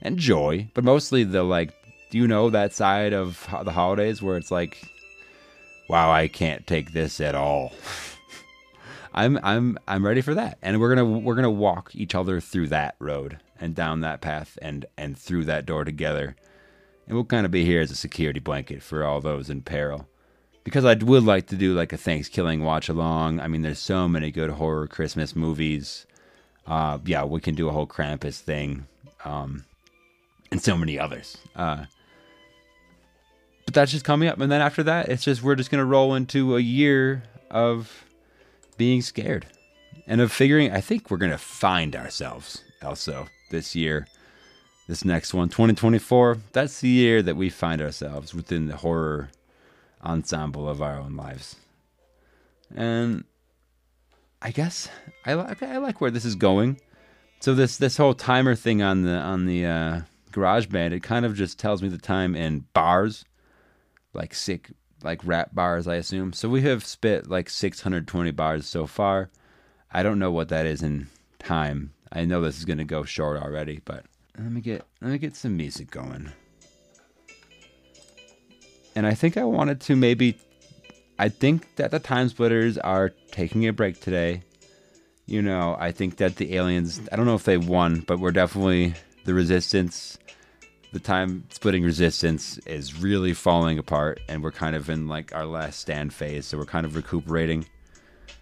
and 0.00 0.18
joy, 0.18 0.68
but 0.74 0.84
mostly 0.84 1.24
the 1.24 1.42
like, 1.42 1.74
do 2.10 2.18
you 2.18 2.26
know 2.26 2.48
that 2.50 2.72
side 2.72 3.12
of 3.12 3.46
the 3.64 3.72
holidays 3.72 4.22
where 4.22 4.36
it's 4.36 4.50
like, 4.50 4.82
wow, 5.88 6.10
I 6.10 6.28
can't 6.28 6.66
take 6.66 6.92
this 6.92 7.20
at 7.20 7.34
all. 7.34 7.72
I'm 9.12 9.38
I'm 9.42 9.78
I'm 9.88 10.06
ready 10.06 10.20
for 10.20 10.34
that, 10.34 10.56
and 10.62 10.80
we're 10.80 10.94
gonna 10.94 11.18
we're 11.18 11.34
gonna 11.34 11.50
walk 11.50 11.90
each 11.94 12.14
other 12.14 12.40
through 12.40 12.68
that 12.68 12.94
road 12.98 13.38
and 13.60 13.74
down 13.74 14.00
that 14.00 14.20
path 14.20 14.56
and 14.62 14.86
and 14.96 15.18
through 15.18 15.44
that 15.44 15.66
door 15.66 15.84
together, 15.84 16.36
and 17.10 17.16
we'll 17.16 17.24
kind 17.24 17.44
of 17.44 17.50
be 17.50 17.64
here 17.64 17.80
as 17.80 17.90
a 17.90 17.96
security 17.96 18.38
blanket 18.38 18.84
for 18.84 19.04
all 19.04 19.20
those 19.20 19.50
in 19.50 19.62
peril. 19.62 20.06
Because 20.62 20.84
I 20.84 20.94
would 20.94 21.24
like 21.24 21.48
to 21.48 21.56
do 21.56 21.74
like 21.74 21.92
a 21.92 21.96
Thanksgiving 21.96 22.62
watch 22.62 22.88
along. 22.88 23.40
I 23.40 23.48
mean, 23.48 23.62
there's 23.62 23.80
so 23.80 24.06
many 24.06 24.30
good 24.30 24.50
horror 24.50 24.86
Christmas 24.86 25.34
movies. 25.34 26.06
Uh, 26.68 26.98
yeah, 27.04 27.24
we 27.24 27.40
can 27.40 27.56
do 27.56 27.68
a 27.68 27.72
whole 27.72 27.88
Krampus 27.88 28.38
thing, 28.38 28.86
um, 29.24 29.64
and 30.52 30.62
so 30.62 30.76
many 30.76 31.00
others. 31.00 31.36
Uh, 31.56 31.86
but 33.64 33.74
that's 33.74 33.90
just 33.90 34.04
coming 34.04 34.28
up, 34.28 34.38
and 34.38 34.52
then 34.52 34.60
after 34.60 34.84
that, 34.84 35.08
it's 35.08 35.24
just 35.24 35.42
we're 35.42 35.56
just 35.56 35.72
gonna 35.72 35.84
roll 35.84 36.14
into 36.14 36.56
a 36.56 36.60
year 36.60 37.24
of 37.50 38.04
being 38.76 39.02
scared 39.02 39.46
and 40.06 40.20
of 40.20 40.30
figuring 40.30 40.70
I 40.70 40.80
think 40.80 41.10
we're 41.10 41.18
to 41.18 41.38
find 41.38 41.96
ourselves 41.96 42.62
also 42.84 43.26
this 43.50 43.74
year. 43.74 44.06
This 44.90 45.04
next 45.04 45.32
one, 45.32 45.48
2024, 45.48 46.38
that's 46.50 46.80
the 46.80 46.88
year 46.88 47.22
that 47.22 47.36
we 47.36 47.48
find 47.48 47.80
ourselves 47.80 48.34
within 48.34 48.66
the 48.66 48.78
horror 48.78 49.30
ensemble 50.02 50.68
of 50.68 50.82
our 50.82 50.98
own 50.98 51.14
lives. 51.14 51.54
And 52.74 53.22
I 54.42 54.50
guess 54.50 54.88
I 55.24 55.34
like 55.34 55.62
I 55.62 55.76
like 55.76 56.00
where 56.00 56.10
this 56.10 56.24
is 56.24 56.34
going. 56.34 56.80
So 57.38 57.54
this 57.54 57.76
this 57.76 57.98
whole 57.98 58.14
timer 58.14 58.56
thing 58.56 58.82
on 58.82 59.02
the 59.02 59.12
on 59.12 59.46
the 59.46 59.64
uh, 59.64 60.00
GarageBand, 60.32 60.90
it 60.90 61.04
kind 61.04 61.24
of 61.24 61.36
just 61.36 61.56
tells 61.56 61.84
me 61.84 61.88
the 61.88 61.96
time 61.96 62.34
in 62.34 62.64
bars, 62.72 63.24
like 64.12 64.34
sick 64.34 64.72
like 65.04 65.20
rap 65.24 65.54
bars, 65.54 65.86
I 65.86 65.94
assume. 65.94 66.32
So 66.32 66.48
we 66.48 66.62
have 66.62 66.84
spit 66.84 67.30
like 67.30 67.48
620 67.48 68.32
bars 68.32 68.66
so 68.66 68.88
far. 68.88 69.30
I 69.92 70.02
don't 70.02 70.18
know 70.18 70.32
what 70.32 70.48
that 70.48 70.66
is 70.66 70.82
in 70.82 71.06
time. 71.38 71.92
I 72.10 72.24
know 72.24 72.40
this 72.40 72.58
is 72.58 72.64
gonna 72.64 72.84
go 72.84 73.04
short 73.04 73.40
already, 73.40 73.82
but 73.84 74.04
let 74.42 74.52
me 74.52 74.60
get 74.60 74.86
let 75.00 75.10
me 75.10 75.18
get 75.18 75.36
some 75.36 75.56
music 75.56 75.90
going. 75.90 76.30
And 78.96 79.06
I 79.06 79.14
think 79.14 79.36
I 79.36 79.44
wanted 79.44 79.80
to 79.82 79.96
maybe 79.96 80.38
I 81.18 81.28
think 81.28 81.76
that 81.76 81.90
the 81.90 81.98
time 81.98 82.28
splitters 82.28 82.78
are 82.78 83.10
taking 83.30 83.66
a 83.68 83.72
break 83.72 84.00
today. 84.00 84.42
You 85.26 85.42
know, 85.42 85.76
I 85.78 85.92
think 85.92 86.16
that 86.16 86.36
the 86.36 86.56
aliens 86.56 87.00
I 87.12 87.16
don't 87.16 87.26
know 87.26 87.34
if 87.34 87.44
they 87.44 87.58
won, 87.58 88.00
but 88.00 88.18
we're 88.18 88.32
definitely 88.32 88.94
the 89.24 89.34
resistance 89.34 90.18
the 90.92 90.98
time 90.98 91.44
splitting 91.50 91.84
resistance 91.84 92.58
is 92.66 93.00
really 93.00 93.32
falling 93.32 93.78
apart 93.78 94.20
and 94.28 94.42
we're 94.42 94.50
kind 94.50 94.74
of 94.74 94.90
in 94.90 95.06
like 95.06 95.32
our 95.32 95.46
last 95.46 95.78
stand 95.78 96.12
phase 96.12 96.46
so 96.46 96.58
we're 96.58 96.64
kind 96.64 96.84
of 96.84 96.96
recuperating 96.96 97.64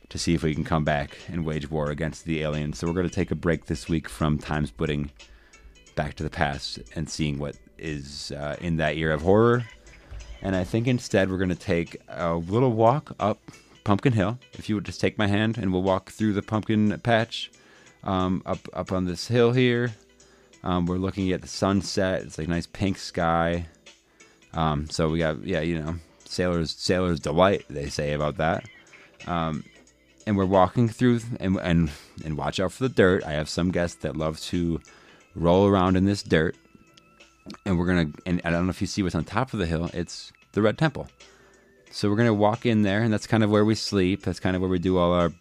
to 0.09 0.17
see 0.17 0.33
if 0.33 0.43
we 0.43 0.55
can 0.55 0.65
come 0.65 0.83
back 0.83 1.19
and 1.29 1.45
wage 1.45 1.71
war 1.71 1.91
against 1.91 2.25
the 2.25 2.41
aliens 2.41 2.79
so 2.79 2.87
we're 2.87 2.95
going 2.95 3.09
to 3.09 3.15
take 3.15 3.31
a 3.31 3.35
break 3.35 3.67
this 3.67 3.87
week 3.87 4.09
from 4.09 4.39
time 4.39 4.65
splitting 4.65 5.11
back 5.99 6.15
to 6.15 6.23
the 6.23 6.31
past 6.31 6.79
and 6.95 7.11
seeing 7.11 7.39
what 7.39 7.57
is 7.77 8.33
uh, 8.33 8.57
in 8.61 8.77
that 8.77 8.97
year 8.97 9.13
of 9.13 9.23
horror 9.23 9.65
and 10.43 10.57
i 10.57 10.65
think 10.65 10.87
instead 10.87 11.31
we're 11.31 11.37
going 11.45 11.49
to 11.49 11.55
take 11.55 12.01
a 12.09 12.35
little 12.35 12.73
walk 12.73 13.15
up 13.21 13.39
pumpkin 13.85 14.13
hill 14.13 14.39
if 14.53 14.69
you 14.69 14.75
would 14.75 14.85
just 14.85 15.01
take 15.01 15.19
my 15.19 15.27
hand 15.27 15.59
and 15.59 15.73
we'll 15.73 15.83
walk 15.83 16.11
through 16.11 16.33
the 16.33 16.43
pumpkin 16.43 16.99
patch 17.01 17.51
um, 18.05 18.43
up 18.47 18.61
up 18.73 18.93
on 18.93 19.05
this 19.05 19.29
hill 19.29 19.53
here 19.53 19.93
um, 20.63 20.87
we're 20.87 20.97
looking 20.97 21.33
at 21.33 21.41
the 21.41 21.49
sunset. 21.49 22.23
It's 22.23 22.39
like 22.39 22.49
nice 22.49 22.67
pink 22.67 22.99
sky. 22.99 23.67
Um, 24.53 24.89
so 24.91 25.09
we 25.09 25.19
got 25.19 25.45
yeah, 25.45 25.61
you 25.61 25.79
know, 25.79 25.97
sailors 26.25 26.75
sailors 26.77 27.21
delight 27.21 27.65
they 27.69 27.89
say 27.89 28.13
about 28.13 28.37
that. 28.39 28.65
Um, 29.27 29.65
and 30.27 30.37
we're 30.37 30.47
walking 30.47 30.89
through 30.89 31.21
and 31.41 31.57
and 31.59 31.91
and 32.25 32.37
watch 32.37 32.61
out 32.61 32.73
for 32.73 32.85
the 32.85 32.95
dirt. 32.95 33.25
I 33.25 33.33
have 33.33 33.49
some 33.49 33.71
guests 33.71 33.99
that 34.03 34.17
love 34.17 34.41
to 34.43 34.81
roll 35.39 35.67
around 35.67 35.97
in 35.97 36.05
this 36.05 36.23
dirt. 36.23 36.57
And 37.65 37.79
we're 37.79 37.87
gonna 37.87 38.11
and 38.27 38.43
I 38.45 38.51
don't 38.51 38.67
know 38.67 38.71
if 38.71 38.81
you 38.81 38.87
see 38.87 39.03
what's 39.03 39.15
on 39.15 39.25
top 39.25 39.53
of 39.53 39.59
the 39.59 39.67
hill. 39.67 39.91
It's 39.95 40.33
the 40.53 40.63
Red 40.63 40.77
Temple. 40.77 41.09
So 41.91 42.11
we're 42.11 42.17
gonna 42.17 42.35
walk 42.35 42.67
in 42.67 42.83
there, 42.83 43.03
and 43.03 43.13
that's 43.13 43.27
kind 43.27 43.43
of 43.43 43.51
where 43.51 43.65
we 43.65 43.75
sleep. 43.75 44.23
That's 44.23 44.41
kind 44.41 44.55
of 44.55 44.61
where 44.61 44.71
we 44.71 44.79
do 44.79 44.99
all 44.99 45.13
our 45.13 45.33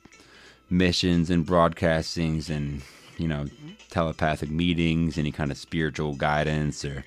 missions 0.69 1.29
and 1.29 1.45
broadcastings 1.45 2.49
and 2.49 2.81
you 3.17 3.27
know 3.27 3.43
mm-hmm. 3.43 3.69
telepathic 3.89 4.49
meetings, 4.49 5.17
any 5.17 5.31
kind 5.31 5.51
of 5.51 5.57
spiritual 5.57 6.15
guidance 6.15 6.85
or, 6.85 7.03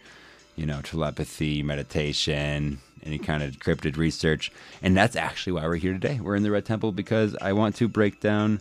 you 0.57 0.67
know, 0.67 0.83
telepathy, 0.83 1.63
meditation, 1.63 2.79
any 3.03 3.19
kind 3.19 3.43
of 3.43 3.59
cryptid 3.59 3.97
research. 3.97 4.53
And 4.83 4.97
that's 4.97 5.17
actually 5.17 5.55
why 5.55 5.67
we're 5.67 5.77
here 5.77 5.93
today. 5.93 6.21
We're 6.21 6.37
in 6.37 6.43
the 6.43 6.51
Red 6.51 6.67
Temple 6.67 6.93
because 6.93 7.37
I 7.41 7.53
want 7.53 7.77
to 7.77 7.89
break 7.89 8.21
down 8.21 8.61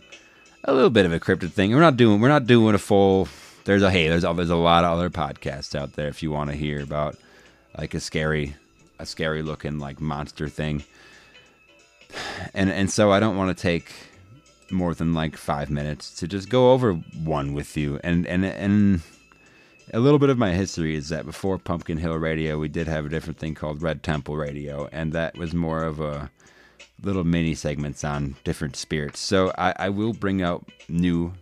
a 0.64 0.72
little 0.72 0.90
bit 0.90 1.06
of 1.06 1.12
a 1.12 1.20
cryptid 1.20 1.52
thing. 1.52 1.72
We're 1.72 1.80
not 1.80 1.96
doing 1.96 2.20
we're 2.20 2.28
not 2.28 2.46
doing 2.46 2.74
a 2.74 2.78
full 2.78 3.28
there's 3.64 3.82
a 3.82 3.90
hey, 3.90 4.08
there's 4.08 4.24
a, 4.24 4.32
there's 4.34 4.50
a 4.50 4.56
lot 4.56 4.84
of 4.84 4.92
other 4.92 5.10
podcasts 5.10 5.74
out 5.74 5.94
there 5.94 6.08
if 6.08 6.22
you 6.22 6.30
want 6.30 6.50
to 6.50 6.56
hear 6.56 6.82
about 6.82 7.16
like 7.76 7.94
a 7.94 8.00
scary 8.00 8.54
a 8.98 9.06
scary 9.06 9.42
looking 9.42 9.78
like 9.78 10.00
monster 10.00 10.48
thing. 10.48 10.84
And 12.54 12.70
and 12.70 12.90
so 12.90 13.12
I 13.12 13.20
don't 13.20 13.36
want 13.36 13.56
to 13.56 13.60
take 13.60 13.92
more 14.70 14.94
than 14.94 15.14
like 15.14 15.36
five 15.36 15.70
minutes 15.70 16.14
to 16.16 16.28
just 16.28 16.48
go 16.48 16.72
over 16.72 16.94
one 17.24 17.54
with 17.54 17.76
you. 17.76 18.00
And 18.02 18.26
and 18.26 18.44
and 18.44 19.00
a 19.92 20.00
little 20.00 20.18
bit 20.18 20.30
of 20.30 20.38
my 20.38 20.52
history 20.52 20.94
is 20.94 21.08
that 21.08 21.26
before 21.26 21.58
Pumpkin 21.58 21.98
Hill 21.98 22.16
Radio, 22.16 22.58
we 22.58 22.68
did 22.68 22.86
have 22.86 23.06
a 23.06 23.08
different 23.08 23.38
thing 23.38 23.54
called 23.54 23.82
Red 23.82 24.02
Temple 24.02 24.36
Radio, 24.36 24.88
and 24.92 25.12
that 25.12 25.36
was 25.36 25.52
more 25.52 25.82
of 25.82 26.00
a 26.00 26.30
little 27.02 27.24
mini 27.24 27.54
segments 27.54 28.04
on 28.04 28.36
different 28.44 28.76
spirits. 28.76 29.18
So 29.18 29.52
I, 29.56 29.74
I 29.76 29.88
will 29.88 30.12
bring 30.12 30.42
out 30.42 30.68
new 30.88 31.32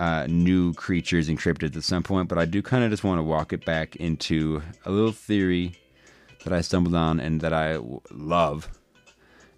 uh, 0.00 0.26
new 0.28 0.74
creatures 0.74 1.28
and 1.28 1.38
cryptids 1.38 1.76
at 1.76 1.84
some 1.84 2.02
point, 2.02 2.28
but 2.28 2.38
I 2.38 2.44
do 2.44 2.60
kind 2.62 2.82
of 2.82 2.90
just 2.90 3.04
want 3.04 3.18
to 3.18 3.22
walk 3.22 3.52
it 3.52 3.64
back 3.64 3.94
into 3.96 4.62
a 4.84 4.90
little 4.90 5.12
theory 5.12 5.74
that 6.42 6.52
I 6.52 6.60
stumbled 6.62 6.96
on 6.96 7.20
and 7.20 7.40
that 7.42 7.52
I 7.52 7.78
love 8.10 8.68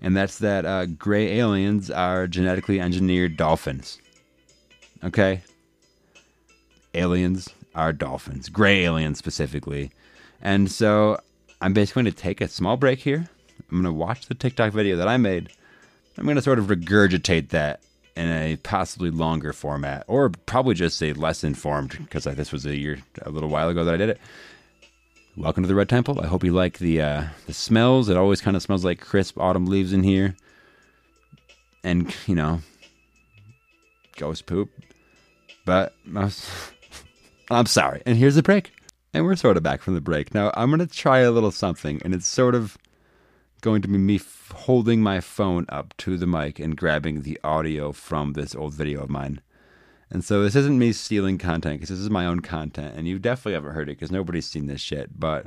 and 0.03 0.17
that's 0.17 0.39
that 0.39 0.67
uh, 0.67 0.87
gray 0.87 1.39
aliens 1.39 1.91
are 1.91 2.27
genetically 2.27 2.81
engineered 2.81 3.37
dolphins. 3.37 3.99
Okay? 5.05 5.43
Aliens 6.93 7.49
are 7.75 7.93
dolphins, 7.93 8.49
gray 8.49 8.83
aliens 8.83 9.19
specifically. 9.19 9.93
And 10.43 10.71
so 10.71 11.21
I'm 11.61 11.73
basically 11.73 12.03
going 12.03 12.13
to 12.13 12.21
take 12.21 12.41
a 12.41 12.49
small 12.49 12.77
break 12.77 12.99
here. 12.99 13.29
I'm 13.71 13.81
going 13.81 13.85
to 13.85 13.93
watch 13.93 14.27
the 14.27 14.35
TikTok 14.35 14.73
video 14.73 14.97
that 14.97 15.07
I 15.07 15.17
made. 15.17 15.51
I'm 16.19 16.25
going 16.25 16.37
to 16.37 16.43
sort 16.43 16.59
of 16.59 16.67
regurgitate 16.67 17.51
that 17.51 17.81
in 18.17 18.29
a 18.29 18.57
possibly 18.57 19.11
longer 19.11 19.53
format, 19.53 20.05
or 20.07 20.31
probably 20.47 20.75
just 20.75 20.99
say 20.99 21.13
less 21.13 21.45
informed, 21.45 21.99
because 21.99 22.25
this 22.25 22.53
was 22.53 22.67
a 22.67 22.77
year, 22.77 22.99
a 23.23 23.31
little 23.31 23.49
while 23.49 23.69
ago 23.69 23.85
that 23.85 23.95
I 23.95 23.97
did 23.97 24.11
it. 24.11 24.21
Welcome 25.37 25.65
to 25.65 25.69
the 25.69 25.75
Red 25.75 25.89
Temple. 25.89 26.21
I 26.21 26.27
hope 26.27 26.45
you 26.45 26.53
like 26.53 26.79
the 26.79 27.01
uh, 27.01 27.25
the 27.47 27.55
smells. 27.55 28.09
It 28.09 28.19
always 28.19 28.43
kind 28.43 28.57
of 28.57 28.63
smells 28.63 28.85
like 28.85 29.01
crisp 29.01 29.39
autumn 29.39 29.65
leaves 29.65 29.93
in 29.93 30.03
here, 30.03 30.37
and 31.83 32.15
you 32.27 32.35
know, 32.35 32.61
ghost 34.17 34.45
poop. 34.45 34.71
But 35.65 35.95
I'm 37.51 37.67
sorry. 37.67 38.03
And 38.05 38.19
here's 38.19 38.35
the 38.35 38.43
break, 38.43 38.73
and 39.15 39.25
we're 39.25 39.37
sort 39.37 39.57
of 39.57 39.63
back 39.63 39.81
from 39.81 39.95
the 39.95 40.03
break. 40.03 40.35
Now 40.35 40.53
I'm 40.55 40.71
gonna 40.71 40.87
try 40.87 41.21
a 41.21 41.31
little 41.31 41.51
something, 41.51 42.03
and 42.05 42.15
it's 42.15 42.27
sort 42.27 42.55
of 42.55 42.77
going 43.63 43.81
to 43.81 43.89
be 43.89 43.97
me 43.97 44.17
f- 44.17 44.53
holding 44.55 45.01
my 45.01 45.21
phone 45.21 45.65
up 45.71 45.97
to 45.97 46.19
the 46.19 46.27
mic 46.27 46.59
and 46.59 46.77
grabbing 46.77 47.23
the 47.23 47.41
audio 47.43 47.93
from 47.93 48.35
this 48.35 48.55
old 48.55 48.75
video 48.75 49.03
of 49.03 49.09
mine. 49.09 49.41
And 50.11 50.23
so 50.23 50.43
this 50.43 50.55
isn't 50.55 50.79
me 50.79 50.93
stealing 50.93 51.39
content 51.39 51.77
because 51.77 51.89
this 51.89 51.99
is 51.99 52.11
my 52.11 52.27
own 52.27 52.41
content, 52.41 52.95
and 52.97 53.09
you 53.09 53.19
definitely 53.19 53.55
haven't 53.55 53.73
heard 53.73 53.89
it 53.89 53.99
because 53.99 54.13
nobody's 54.13 54.45
seen 54.45 54.67
this 54.67 54.83
shit. 54.83 55.19
But 55.19 55.47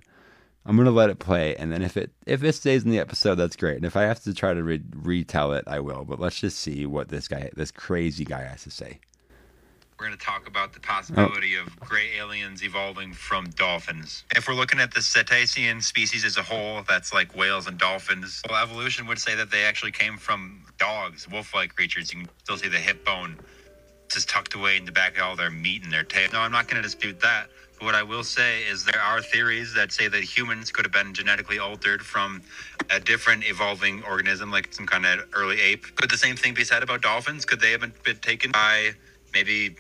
I'm 0.66 0.76
gonna 0.76 0.90
let 0.90 1.12
it 1.12 1.20
play, 1.20 1.56
and 1.56 1.72
then 1.72 1.84
if 1.84 1.96
it 1.96 2.12
if 2.26 2.44
it 2.44 2.54
stays 2.54 2.84
in 2.84 2.90
the 2.90 2.98
episode, 3.00 3.36
that's 3.36 3.56
great. 3.56 3.76
And 3.76 3.86
if 3.86 3.96
I 3.96 4.04
have 4.04 4.24
to 4.24 4.34
try 4.34 4.56
to 4.56 4.64
re- 4.64 4.82
retell 4.96 5.54
it, 5.54 5.66
I 5.68 5.80
will. 5.82 6.04
But 6.04 6.20
let's 6.20 6.40
just 6.40 6.58
see 6.58 6.88
what 6.88 7.10
this 7.10 7.28
guy, 7.28 7.52
this 7.56 7.70
crazy 7.70 8.26
guy, 8.26 8.42
has 8.42 8.64
to 8.64 8.72
say. 8.72 9.00
We're 9.98 10.08
going 10.08 10.18
to 10.18 10.26
talk 10.26 10.46
about 10.46 10.74
the 10.74 10.80
oh. 10.80 10.88
possibility 10.88 11.56
of 11.56 11.80
gray 11.80 12.18
aliens 12.18 12.64
evolving 12.64 13.14
from 13.14 13.50
dolphins. 13.52 14.26
If 14.36 14.48
we're 14.48 14.54
looking 14.54 14.80
at 14.80 14.94
the 14.94 15.02
cetacean 15.02 15.80
species 15.82 16.26
as 16.26 16.36
a 16.36 16.44
whole, 16.44 16.82
that's 16.88 17.14
like 17.14 17.36
whales 17.36 17.68
and 17.68 17.78
dolphins, 17.78 18.42
well, 18.50 18.62
evolution 18.62 19.08
would 19.08 19.20
say 19.20 19.36
that 19.36 19.52
they 19.52 19.64
actually 19.64 19.92
came 19.92 20.18
from 20.18 20.66
dogs, 20.78 21.30
wolf 21.30 21.54
like 21.54 21.76
creatures. 21.76 22.14
You 22.14 22.22
can 22.22 22.30
still 22.44 22.58
see 22.58 22.68
the 22.68 22.78
hip 22.78 23.06
bone 23.06 23.40
just 24.10 24.28
tucked 24.30 24.54
away 24.54 24.76
in 24.78 24.86
the 24.86 24.92
back 24.92 25.18
of 25.18 25.24
all 25.24 25.36
their 25.36 25.50
meat 25.50 25.84
and 25.84 25.92
their 25.92 26.04
tail. 26.04 26.30
No, 26.34 26.40
I'm 26.40 26.52
not 26.52 26.68
going 26.68 26.76
to 26.76 26.84
dispute 26.84 27.22
that. 27.22 27.48
But 27.80 27.86
what 27.86 27.96
I 27.96 28.04
will 28.04 28.24
say 28.24 28.64
is 28.64 28.86
there 28.86 29.02
are 29.02 29.22
theories 29.22 29.74
that 29.74 29.92
say 29.92 30.08
that 30.10 30.24
humans 30.24 30.72
could 30.72 30.86
have 30.86 30.94
been 30.94 31.14
genetically 31.14 31.60
altered 31.60 32.02
from 32.06 32.42
a 32.90 33.00
different 33.00 33.46
evolving 33.46 34.04
organism, 34.04 34.52
like 34.52 34.74
some 34.74 34.86
kind 34.86 35.06
of 35.06 35.26
early 35.34 35.60
ape. 35.60 35.96
Could 35.96 36.10
the 36.10 36.18
same 36.18 36.36
thing 36.36 36.54
be 36.54 36.64
said 36.64 36.84
about 36.84 37.02
dolphins? 37.02 37.46
Could 37.46 37.62
they 37.62 37.72
have 37.72 37.82
been, 37.82 37.94
been 38.04 38.18
taken 38.18 38.52
by 38.52 38.92
maybe, 39.36 39.76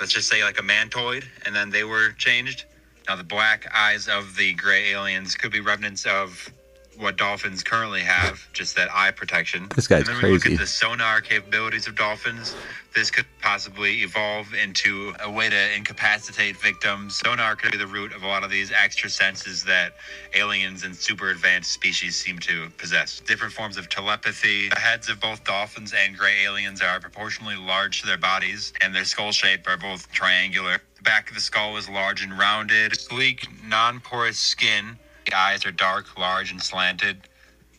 let's 0.00 0.12
just 0.12 0.28
say, 0.28 0.42
like 0.42 0.58
a 0.58 0.62
mantoid, 0.62 1.24
and 1.44 1.54
then 1.54 1.70
they 1.70 1.84
were 1.84 2.10
changed? 2.12 2.64
Now, 3.08 3.14
the 3.14 3.22
black 3.24 3.68
eyes 3.72 4.08
of 4.08 4.34
the 4.34 4.54
gray 4.54 4.90
aliens 4.90 5.36
could 5.36 5.52
be 5.52 5.60
remnants 5.60 6.04
of 6.06 6.50
what 6.96 7.16
dolphins 7.16 7.62
currently 7.62 8.00
have, 8.00 8.48
just 8.52 8.74
that 8.74 8.88
eye 8.90 9.10
protection. 9.10 9.68
This 9.76 9.86
guy's 9.86 10.08
and 10.08 10.16
then 10.16 10.24
we 10.24 10.32
look 10.32 10.42
crazy. 10.42 10.54
at 10.54 10.60
the 10.60 10.66
sonar 10.66 11.20
capabilities 11.20 11.86
of 11.86 11.94
dolphins. 11.94 12.56
This 12.96 13.10
could 13.10 13.26
possibly 13.42 14.00
evolve 14.00 14.54
into 14.54 15.12
a 15.20 15.30
way 15.30 15.50
to 15.50 15.76
incapacitate 15.76 16.56
victims. 16.56 17.16
Sonar 17.16 17.54
could 17.54 17.72
be 17.72 17.76
the 17.76 17.86
root 17.86 18.14
of 18.14 18.22
a 18.22 18.26
lot 18.26 18.42
of 18.42 18.50
these 18.50 18.72
extra 18.72 19.10
senses 19.10 19.62
that 19.64 19.96
aliens 20.32 20.82
and 20.82 20.96
super 20.96 21.28
advanced 21.28 21.72
species 21.72 22.16
seem 22.16 22.38
to 22.38 22.70
possess. 22.78 23.20
Different 23.20 23.52
forms 23.52 23.76
of 23.76 23.90
telepathy. 23.90 24.70
The 24.70 24.78
heads 24.78 25.10
of 25.10 25.20
both 25.20 25.44
dolphins 25.44 25.92
and 25.92 26.16
gray 26.16 26.44
aliens 26.44 26.80
are 26.80 26.98
proportionally 26.98 27.56
large 27.56 28.00
to 28.00 28.06
their 28.06 28.16
bodies, 28.16 28.72
and 28.80 28.94
their 28.94 29.04
skull 29.04 29.30
shape 29.30 29.68
are 29.68 29.76
both 29.76 30.10
triangular. 30.10 30.80
The 30.96 31.02
back 31.02 31.28
of 31.28 31.34
the 31.34 31.42
skull 31.42 31.76
is 31.76 31.90
large 31.90 32.22
and 32.22 32.38
rounded. 32.38 32.98
Sleek, 32.98 33.46
non 33.62 34.00
porous 34.00 34.38
skin. 34.38 34.98
The 35.26 35.34
eyes 35.34 35.66
are 35.66 35.70
dark, 35.70 36.18
large, 36.18 36.50
and 36.50 36.62
slanted. 36.62 37.28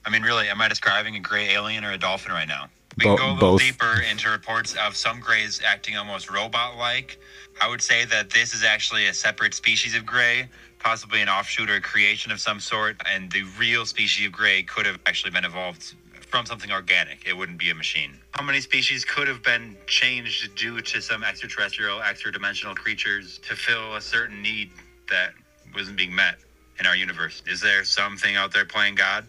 I 0.06 0.12
mean, 0.12 0.21
really, 0.21 0.47
am 0.47 0.62
I 0.62 0.67
describing 0.67 1.15
a 1.15 1.19
gray 1.19 1.49
alien 1.49 1.84
or 1.84 1.91
a 1.91 1.97
dolphin 1.97 2.32
right 2.32 2.47
now? 2.47 2.69
We 2.97 3.03
Bo- 3.03 3.15
can 3.15 3.25
go 3.25 3.31
a 3.31 3.33
little 3.33 3.51
both. 3.51 3.62
deeper 3.62 4.01
into 4.12 4.29
reports 4.29 4.75
of 4.75 4.95
some 4.95 5.19
grays 5.19 5.62
acting 5.65 5.95
almost 5.97 6.31
robot 6.31 6.77
like. 6.77 7.19
I 7.62 7.67
would 7.69 7.81
say 7.81 8.05
that 8.05 8.31
this 8.31 8.53
is 8.53 8.63
actually 8.63 9.07
a 9.07 9.13
separate 9.13 9.53
species 9.53 9.95
of 9.95 10.05
gray, 10.05 10.49
possibly 10.79 11.21
an 11.21 11.29
offshoot 11.29 11.69
or 11.69 11.75
a 11.75 11.81
creation 11.81 12.31
of 12.31 12.39
some 12.39 12.60
sort, 12.60 12.99
and 13.05 13.31
the 13.31 13.43
real 13.60 13.86
species 13.86 14.25
of 14.25 14.31
gray 14.31 14.63
could 14.63 14.86
have 14.88 14.99
actually 15.05 15.31
been 15.31 15.45
evolved 15.45 15.93
from 16.29 16.45
something 16.45 16.71
organic. 16.71 17.25
It 17.27 17.38
wouldn't 17.38 17.60
be 17.60 17.69
a 17.69 17.75
machine. 17.75 18.17
How 18.31 18.43
many 18.43 18.62
species 18.62 19.05
could 19.05 19.27
have 19.27 19.43
been 19.43 19.77
changed 19.86 20.55
due 20.55 20.81
to 20.81 21.01
some 21.01 21.23
extraterrestrial, 21.23 22.01
extra 22.01 22.31
dimensional 22.31 22.75
creatures 22.75 23.39
to 23.47 23.55
fill 23.55 23.95
a 23.95 24.01
certain 24.01 24.41
need 24.41 24.71
that 25.10 25.33
wasn't 25.73 25.97
being 25.97 26.13
met 26.13 26.36
in 26.79 26.86
our 26.88 26.95
universe? 26.95 27.43
Is 27.47 27.62
there 27.62 27.83
something 27.83 28.36
out 28.36 28.51
there 28.53 28.65
playing 28.65 28.95
God? 28.95 29.25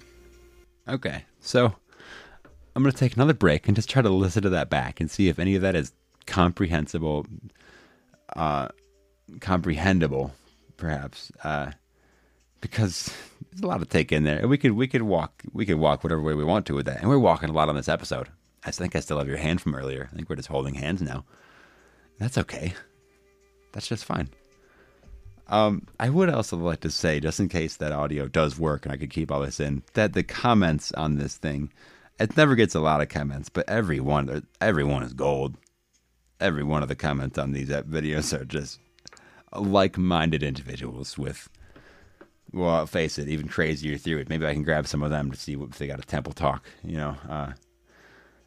Okay, 0.89 1.25
so 1.41 1.75
I'm 2.79 2.85
going 2.85 2.93
to 2.93 2.99
take 2.99 3.17
another 3.17 3.35
break 3.35 3.67
and 3.67 3.75
just 3.75 3.91
try 3.91 4.03
to 4.03 4.09
listen 4.09 4.45
to 4.45 4.51
that 4.51 4.71
back 4.71 5.01
and 5.01 5.11
see 5.11 5.29
if 5.29 5.41
any 5.41 5.57
of 5.57 5.63
that 5.63 5.75
is 5.75 5.91
comprehensible, 6.29 7.27
uh, 8.37 8.69
comprehensible, 9.41 10.33
perhaps, 10.77 11.33
uh, 11.43 11.73
because 12.61 13.13
there's 13.51 13.63
a 13.63 13.67
lot 13.67 13.81
to 13.81 13.85
take 13.85 14.13
in 14.13 14.23
there. 14.23 14.39
And 14.39 14.49
we 14.49 14.59
could 14.59 14.71
we 14.71 14.87
could 14.87 15.03
walk 15.03 15.43
we 15.53 15.67
could 15.67 15.81
walk 15.81 16.05
whatever 16.05 16.23
way 16.23 16.35
we 16.35 16.45
want 16.45 16.67
to 16.67 16.75
with 16.77 16.87
that, 16.87 17.01
and 17.01 17.09
we're 17.09 17.19
walking 17.19 17.49
a 17.49 17.53
lot 17.53 17.69
on 17.69 17.75
this 17.75 17.89
episode. 17.89 18.29
I 18.65 18.71
think 18.71 18.95
I 18.95 19.01
still 19.01 19.19
have 19.19 19.27
your 19.27 19.39
hand 19.39 19.61
from 19.61 19.75
earlier. 19.75 20.09
I 20.13 20.15
think 20.15 20.31
we're 20.31 20.37
just 20.37 20.47
holding 20.47 20.75
hands 20.75 21.03
now. 21.03 21.25
That's 22.21 22.39
okay. 22.39 22.75
That's 23.73 23.89
just 23.89 24.05
fine. 24.05 24.29
Um, 25.49 25.89
I 25.99 26.11
would 26.11 26.31
also 26.31 26.57
like 26.57 26.83
to 26.83 26.91
say, 26.91 27.19
just 27.19 27.41
in 27.41 27.49
case 27.49 27.75
that 27.79 27.91
audio 27.91 28.29
does 28.29 28.57
work 28.57 28.87
and 28.87 28.93
I 28.93 28.99
could 28.99 29.11
keep 29.11 29.33
all 29.33 29.41
this 29.41 29.59
in, 29.59 29.83
that 29.95 30.13
the 30.13 30.23
comments 30.23 30.93
on 30.93 31.17
this 31.17 31.37
thing, 31.37 31.73
it 32.19 32.37
never 32.37 32.55
gets 32.55 32.75
a 32.75 32.81
lot 32.81 33.01
of 33.01 33.09
comments, 33.09 33.49
but 33.49 33.69
every 33.69 34.01
one, 34.01 34.47
every 34.61 34.85
one 34.85 35.03
is 35.03 35.13
gold. 35.13 35.57
Every 36.41 36.63
one 36.63 36.83
of 36.83 36.89
the 36.89 36.95
comments 36.95 37.37
on 37.37 37.53
these 37.53 37.69
videos 37.69 38.33
are 38.39 38.45
just 38.45 38.79
like-minded 39.53 40.43
individuals 40.43 41.19
with, 41.19 41.49
well, 42.53 42.71
I'll 42.71 42.87
face 42.87 43.19
it, 43.19 43.29
even 43.29 43.49
crazier 43.49 43.99
theories. 43.99 44.29
Maybe 44.29 44.47
I 44.47 44.53
can 44.53 44.63
grab 44.63 44.87
some 44.87 45.03
of 45.03 45.11
them 45.11 45.31
to 45.33 45.37
see 45.37 45.55
if 45.55 45.79
they 45.79 45.89
got 45.89 45.99
a 45.99 46.03
temple 46.03 46.33
talk. 46.33 46.65
You 46.85 46.97
know. 46.97 47.17
Uh, 47.29 47.53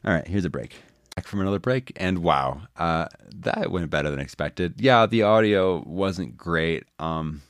all 0.06 0.14
right, 0.14 0.26
here's 0.28 0.46
a 0.46 0.50
break. 0.50 0.76
Back 1.16 1.28
from 1.28 1.42
another 1.42 1.60
break, 1.60 1.92
and 1.98 2.20
wow, 2.20 2.62
uh, 2.78 3.08
that 3.36 3.70
went 3.70 3.90
better 3.90 4.10
than 4.10 4.22
expected. 4.22 4.76
Yeah, 4.78 5.06
the 5.06 5.24
audio 5.24 5.84
wasn't 5.86 6.38
great, 6.38 6.86
um, 7.00 7.42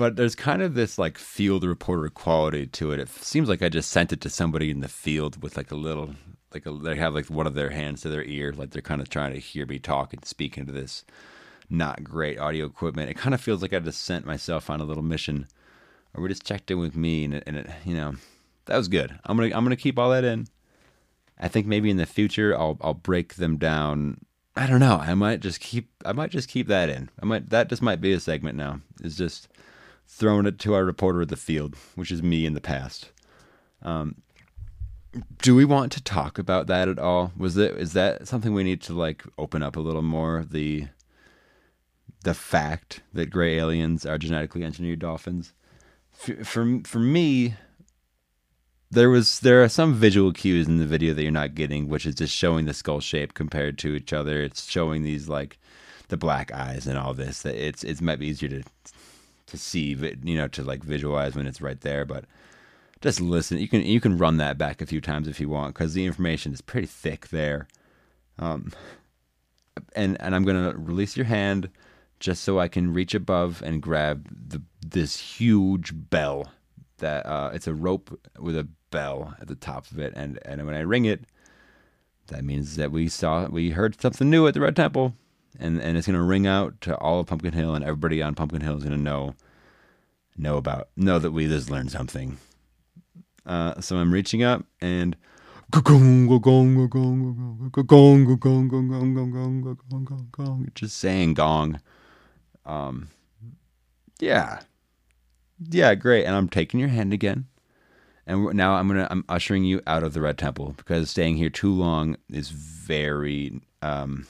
but 0.00 0.16
there's 0.16 0.34
kind 0.34 0.62
of 0.62 0.72
this 0.72 0.98
like 0.98 1.18
field 1.18 1.62
reporter 1.62 2.08
quality 2.08 2.66
to 2.66 2.90
it. 2.90 3.00
It 3.00 3.10
seems 3.10 3.50
like 3.50 3.60
I 3.60 3.68
just 3.68 3.90
sent 3.90 4.14
it 4.14 4.22
to 4.22 4.30
somebody 4.30 4.70
in 4.70 4.80
the 4.80 4.88
field 4.88 5.42
with 5.42 5.58
like 5.58 5.70
a 5.70 5.74
little, 5.74 6.14
like 6.54 6.64
a, 6.64 6.70
they 6.70 6.96
have 6.96 7.12
like 7.12 7.26
one 7.26 7.46
of 7.46 7.52
their 7.52 7.68
hands 7.68 8.00
to 8.00 8.08
their 8.08 8.24
ear, 8.24 8.50
like 8.50 8.70
they're 8.70 8.80
kind 8.80 9.02
of 9.02 9.10
trying 9.10 9.34
to 9.34 9.38
hear 9.38 9.66
me 9.66 9.78
talk 9.78 10.14
and 10.14 10.24
speak 10.24 10.56
into 10.56 10.72
this 10.72 11.04
not 11.68 12.02
great 12.02 12.38
audio 12.38 12.64
equipment. 12.64 13.10
It 13.10 13.18
kind 13.18 13.34
of 13.34 13.42
feels 13.42 13.60
like 13.60 13.74
I 13.74 13.78
just 13.78 14.00
sent 14.00 14.24
myself 14.24 14.70
on 14.70 14.80
a 14.80 14.84
little 14.84 15.02
mission, 15.02 15.46
or 16.14 16.22
we 16.22 16.30
just 16.30 16.46
checked 16.46 16.70
in 16.70 16.78
with 16.78 16.96
me, 16.96 17.26
and 17.26 17.34
it, 17.34 17.44
and 17.46 17.58
it 17.58 17.70
you 17.84 17.94
know, 17.94 18.14
that 18.64 18.78
was 18.78 18.88
good. 18.88 19.18
I'm 19.26 19.36
gonna 19.36 19.54
I'm 19.54 19.66
gonna 19.66 19.76
keep 19.76 19.98
all 19.98 20.08
that 20.12 20.24
in. 20.24 20.46
I 21.38 21.48
think 21.48 21.66
maybe 21.66 21.90
in 21.90 21.98
the 21.98 22.06
future 22.06 22.58
I'll 22.58 22.78
I'll 22.80 22.94
break 22.94 23.34
them 23.34 23.58
down. 23.58 24.22
I 24.56 24.66
don't 24.66 24.80
know. 24.80 24.96
I 24.96 25.12
might 25.12 25.40
just 25.40 25.60
keep 25.60 25.90
I 26.06 26.12
might 26.12 26.30
just 26.30 26.48
keep 26.48 26.68
that 26.68 26.88
in. 26.88 27.10
I 27.22 27.26
might 27.26 27.50
that 27.50 27.68
just 27.68 27.82
might 27.82 28.00
be 28.00 28.14
a 28.14 28.20
segment 28.20 28.56
now. 28.56 28.80
It's 29.02 29.16
just 29.16 29.49
throwing 30.10 30.46
it 30.46 30.58
to 30.58 30.74
our 30.74 30.84
reporter 30.84 31.22
of 31.22 31.28
the 31.28 31.36
field, 31.36 31.76
which 31.94 32.10
is 32.10 32.22
me 32.22 32.44
in 32.44 32.54
the 32.54 32.60
past. 32.60 33.10
Um, 33.82 34.16
do 35.40 35.54
we 35.54 35.64
want 35.64 35.92
to 35.92 36.02
talk 36.02 36.38
about 36.38 36.66
that 36.66 36.88
at 36.88 36.98
all? 36.98 37.32
Was 37.36 37.56
it 37.56 37.72
is 37.76 37.92
that 37.94 38.28
something 38.28 38.52
we 38.52 38.64
need 38.64 38.82
to 38.82 38.92
like 38.92 39.24
open 39.38 39.62
up 39.62 39.76
a 39.76 39.80
little 39.80 40.02
more? 40.02 40.44
The 40.48 40.88
the 42.22 42.34
fact 42.34 43.00
that 43.12 43.30
gray 43.30 43.56
aliens 43.56 44.04
are 44.04 44.18
genetically 44.18 44.62
engineered 44.62 44.98
dolphins. 44.98 45.52
For 46.12 46.44
for, 46.44 46.80
for 46.84 46.98
me, 46.98 47.54
there 48.90 49.10
was 49.10 49.40
there 49.40 49.62
are 49.62 49.68
some 49.68 49.94
visual 49.94 50.32
cues 50.32 50.68
in 50.68 50.78
the 50.78 50.86
video 50.86 51.14
that 51.14 51.22
you're 51.22 51.32
not 51.32 51.54
getting, 51.54 51.88
which 51.88 52.06
is 52.06 52.16
just 52.16 52.34
showing 52.34 52.66
the 52.66 52.74
skull 52.74 53.00
shape 53.00 53.34
compared 53.34 53.78
to 53.78 53.94
each 53.94 54.12
other. 54.12 54.42
It's 54.42 54.70
showing 54.70 55.02
these 55.02 55.28
like 55.28 55.58
the 56.08 56.16
black 56.16 56.52
eyes 56.52 56.86
and 56.86 56.98
all 56.98 57.14
this. 57.14 57.42
That 57.42 57.54
it's 57.54 57.82
it 57.82 58.00
might 58.00 58.18
be 58.20 58.28
easier 58.28 58.48
to 58.48 58.62
to 59.50 59.58
see, 59.58 59.94
you 60.24 60.36
know, 60.36 60.48
to 60.48 60.62
like 60.62 60.82
visualize 60.82 61.34
when 61.34 61.46
it's 61.46 61.60
right 61.60 61.80
there. 61.80 62.04
But 62.04 62.24
just 63.00 63.20
listen. 63.20 63.58
You 63.58 63.68
can 63.68 63.82
you 63.82 64.00
can 64.00 64.18
run 64.18 64.36
that 64.38 64.58
back 64.58 64.80
a 64.80 64.86
few 64.86 65.00
times 65.00 65.28
if 65.28 65.40
you 65.40 65.48
want 65.48 65.74
because 65.74 65.94
the 65.94 66.06
information 66.06 66.52
is 66.52 66.60
pretty 66.60 66.86
thick 66.86 67.28
there. 67.28 67.68
Um, 68.38 68.72
and 69.94 70.20
and 70.20 70.34
I'm 70.34 70.44
gonna 70.44 70.74
release 70.76 71.16
your 71.16 71.26
hand 71.26 71.70
just 72.18 72.44
so 72.44 72.58
I 72.60 72.68
can 72.68 72.92
reach 72.92 73.14
above 73.14 73.62
and 73.64 73.82
grab 73.82 74.28
the 74.30 74.62
this 74.86 75.16
huge 75.16 75.92
bell 75.94 76.52
that 76.98 77.24
uh, 77.26 77.50
it's 77.52 77.66
a 77.66 77.74
rope 77.74 78.18
with 78.38 78.56
a 78.56 78.68
bell 78.90 79.34
at 79.40 79.48
the 79.48 79.54
top 79.54 79.90
of 79.90 79.98
it, 79.98 80.12
and 80.14 80.38
and 80.44 80.64
when 80.66 80.74
I 80.74 80.80
ring 80.80 81.06
it, 81.06 81.24
that 82.28 82.44
means 82.44 82.76
that 82.76 82.92
we 82.92 83.08
saw 83.08 83.46
we 83.46 83.70
heard 83.70 84.00
something 84.00 84.28
new 84.28 84.46
at 84.46 84.54
the 84.54 84.60
Red 84.60 84.76
Temple, 84.76 85.14
and 85.58 85.80
and 85.80 85.96
it's 85.96 86.06
gonna 86.06 86.22
ring 86.22 86.46
out 86.46 86.80
to 86.82 86.96
all 86.96 87.20
of 87.20 87.26
Pumpkin 87.26 87.52
Hill, 87.52 87.74
and 87.74 87.84
everybody 87.84 88.22
on 88.22 88.34
Pumpkin 88.34 88.60
Hill 88.60 88.76
is 88.76 88.84
gonna 88.84 88.96
know 88.96 89.34
know 90.36 90.56
about 90.56 90.88
know 90.96 91.18
that 91.18 91.32
we 91.32 91.46
just 91.46 91.70
learned 91.70 91.90
something. 91.90 92.38
Uh, 93.46 93.80
so 93.80 93.96
I'm 93.96 94.12
reaching 94.12 94.42
up 94.42 94.64
and 94.80 95.16
just 100.74 100.98
saying 100.98 101.34
gong. 101.34 101.80
Um, 102.66 103.08
yeah, 104.18 104.60
yeah, 105.68 105.94
great. 105.94 106.24
And 106.24 106.34
I'm 106.34 106.48
taking 106.48 106.80
your 106.80 106.88
hand 106.88 107.12
again, 107.12 107.46
and 108.26 108.52
now 108.54 108.74
I'm 108.74 108.88
gonna 108.88 109.06
I'm 109.10 109.24
ushering 109.28 109.64
you 109.64 109.80
out 109.86 110.02
of 110.02 110.12
the 110.12 110.20
Red 110.20 110.38
Temple 110.38 110.74
because 110.76 111.10
staying 111.10 111.36
here 111.36 111.50
too 111.50 111.72
long 111.72 112.16
is 112.28 112.50
very 112.50 113.60
um, 113.82 114.26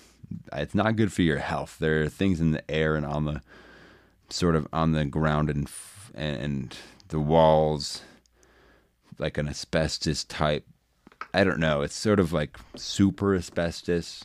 it's 0.53 0.75
not 0.75 0.97
good 0.97 1.13
for 1.13 1.23
your 1.23 1.39
health. 1.39 1.77
There 1.79 2.03
are 2.03 2.09
things 2.09 2.41
in 2.41 2.53
the 2.53 2.69
air 2.71 2.97
and 2.97 3.07
on 3.07 3.25
the 3.25 3.43
sort 4.29 4.55
of 4.57 4.67
on 4.73 4.93
the 4.93 5.05
ground 5.05 5.51
and 5.51 5.69
and 6.15 6.77
the 7.09 7.21
walls 7.21 8.03
like 9.19 9.37
an 9.37 9.49
asbestos 9.49 10.25
type 10.25 10.65
I 11.33 11.45
don't 11.45 11.61
know. 11.61 11.83
It's 11.83 11.95
sort 11.95 12.19
of 12.19 12.33
like 12.33 12.59
super 12.75 13.35
asbestos. 13.35 14.25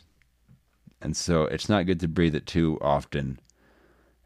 And 1.00 1.16
so 1.16 1.44
it's 1.44 1.68
not 1.68 1.86
good 1.86 2.00
to 2.00 2.08
breathe 2.08 2.34
it 2.34 2.46
too 2.46 2.78
often. 2.80 3.38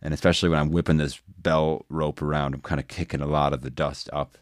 And 0.00 0.14
especially 0.14 0.48
when 0.48 0.58
I'm 0.58 0.70
whipping 0.70 0.96
this 0.96 1.20
bell 1.38 1.84
rope 1.88 2.22
around, 2.22 2.54
I'm 2.54 2.62
kind 2.62 2.80
of 2.80 2.88
kicking 2.88 3.20
a 3.20 3.26
lot 3.26 3.52
of 3.52 3.60
the 3.62 3.70
dust 3.70 4.08
up. 4.12 4.38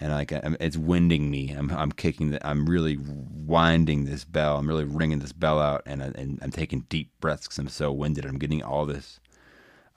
And 0.00 0.12
like 0.12 0.32
it's 0.32 0.76
winding 0.76 1.30
me. 1.30 1.50
I'm 1.50 1.70
I'm 1.70 1.92
kicking 1.92 2.30
the, 2.30 2.46
I'm 2.46 2.66
really 2.68 2.98
winding 2.98 4.04
this 4.04 4.24
bell. 4.24 4.56
I'm 4.58 4.68
really 4.68 4.84
ringing 4.84 5.18
this 5.20 5.32
bell 5.32 5.60
out, 5.60 5.82
and, 5.86 6.02
I- 6.02 6.12
and 6.14 6.38
I'm 6.42 6.50
taking 6.50 6.80
deep 6.88 7.10
breaths 7.20 7.46
because 7.46 7.58
I'm 7.58 7.68
so 7.68 7.92
winded. 7.92 8.24
I'm 8.24 8.38
getting 8.38 8.62
all 8.62 8.86
this 8.86 9.20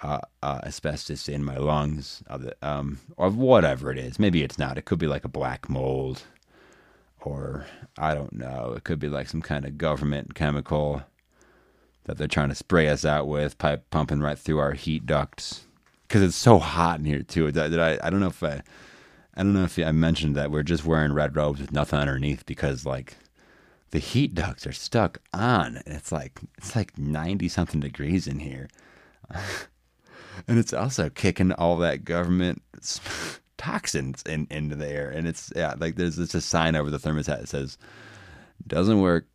uh, 0.02 0.20
uh, 0.44 0.60
asbestos 0.64 1.30
in 1.30 1.44
my 1.44 1.58
lungs, 1.58 2.22
of 2.28 2.42
the, 2.44 2.56
um, 2.62 3.00
or 3.18 3.30
whatever 3.30 3.92
it 3.92 3.98
is. 3.98 4.20
Maybe 4.20 4.44
it's 4.44 4.60
not. 4.60 4.78
It 4.78 4.86
could 4.86 5.00
be 5.00 5.08
like 5.08 5.26
a 5.26 5.30
black 5.30 5.70
mold, 5.70 6.24
or 7.22 7.66
I 7.98 8.14
don't 8.14 8.34
know. 8.34 8.74
It 8.76 8.84
could 8.84 9.00
be 9.00 9.08
like 9.08 9.28
some 9.28 9.42
kind 9.42 9.66
of 9.66 9.78
government 9.78 10.36
chemical 10.36 11.04
that 12.04 12.18
they're 12.18 12.28
trying 12.28 12.50
to 12.50 12.56
spray 12.56 12.88
us 12.90 13.04
out 13.06 13.28
with, 13.28 13.58
pipe 13.58 13.90
pumping 13.90 14.20
right 14.20 14.38
through 14.38 14.60
our 14.60 14.74
heat 14.74 15.06
ducts. 15.06 15.66
Because 16.08 16.22
it's 16.22 16.36
so 16.36 16.60
hot 16.60 17.00
in 17.00 17.06
here 17.06 17.24
too. 17.24 17.52
Did, 17.52 17.72
did 17.72 17.80
I? 17.80 17.98
I 18.04 18.10
don't 18.10 18.20
know 18.20 18.28
if 18.28 18.44
I. 18.44 18.62
I 19.36 19.44
don't 19.44 19.54
know 19.54 19.64
if 19.64 19.78
I 19.78 19.92
mentioned 19.92 20.36
that 20.36 20.52
we're 20.52 20.64
just 20.64 20.86
wearing 20.86 21.14
red 21.14 21.36
robes 21.36 21.60
with 21.60 21.72
nothing 21.72 22.00
underneath 22.00 22.46
because 22.46 22.86
like 22.86 23.18
the 23.92 24.00
heat 24.00 24.34
ducts 24.34 24.66
are 24.66 24.72
stuck 24.72 25.20
on, 25.34 25.78
and 25.86 25.96
it's 25.96 26.12
like 26.12 26.40
it's 26.58 26.76
like 26.76 26.98
ninety 26.98 27.50
something 27.50 27.80
degrees 27.80 28.28
in 28.28 28.40
here. 28.40 28.70
and 30.48 30.60
it's 30.60 30.74
also 30.74 31.10
kicking 31.10 31.52
all 31.54 31.78
that 31.78 32.06
government 32.06 32.62
toxins 33.58 34.22
in, 34.24 34.48
into 34.50 34.76
the 34.76 34.88
air. 34.88 35.10
And 35.10 35.28
it's 35.28 35.52
yeah, 35.56 35.76
like 35.78 35.96
there's 35.96 36.20
it's 36.20 36.36
a 36.36 36.42
sign 36.42 36.76
over 36.76 36.90
the 36.90 37.00
thermostat 37.00 37.42
that 37.42 37.50
says 37.50 37.78
doesn't 38.68 39.02
work. 39.02 39.28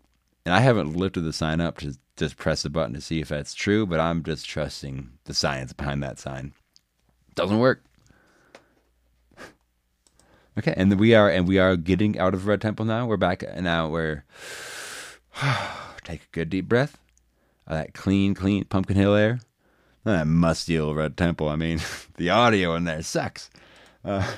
And 0.46 0.54
I 0.54 0.60
haven't 0.60 0.96
lifted 0.96 1.22
the 1.22 1.32
sign 1.32 1.60
up 1.60 1.78
to 1.78 1.96
just 2.16 2.36
press 2.36 2.62
the 2.62 2.70
button 2.70 2.94
to 2.94 3.00
see 3.00 3.20
if 3.20 3.28
that's 3.28 3.54
true, 3.54 3.86
but 3.86 4.00
I'm 4.00 4.22
just 4.22 4.48
trusting 4.48 5.10
the 5.24 5.34
science 5.34 5.72
behind 5.72 6.02
that 6.02 6.18
sign. 6.18 6.54
Doesn't 7.34 7.58
work. 7.58 7.82
Okay, 10.60 10.74
and 10.76 11.00
we 11.00 11.14
are 11.14 11.30
and 11.30 11.48
we 11.48 11.58
are 11.58 11.74
getting 11.74 12.18
out 12.18 12.34
of 12.34 12.46
Red 12.46 12.60
Temple 12.60 12.84
now. 12.84 13.06
We're 13.06 13.16
back 13.16 13.42
now. 13.56 13.88
We're 13.88 14.24
take 16.04 16.20
a 16.20 16.32
good 16.32 16.50
deep 16.50 16.68
breath. 16.68 16.98
of 17.66 17.78
that 17.78 17.94
clean, 17.94 18.34
clean 18.34 18.64
Pumpkin 18.64 18.94
Hill 18.94 19.14
air. 19.14 19.40
Not 20.04 20.18
that 20.18 20.26
musty 20.26 20.78
old 20.78 20.98
Red 20.98 21.16
Temple. 21.16 21.48
I 21.48 21.56
mean, 21.56 21.80
the 22.18 22.28
audio 22.28 22.74
in 22.74 22.84
there 22.84 23.02
sucks. 23.02 23.48
Uh, 24.04 24.30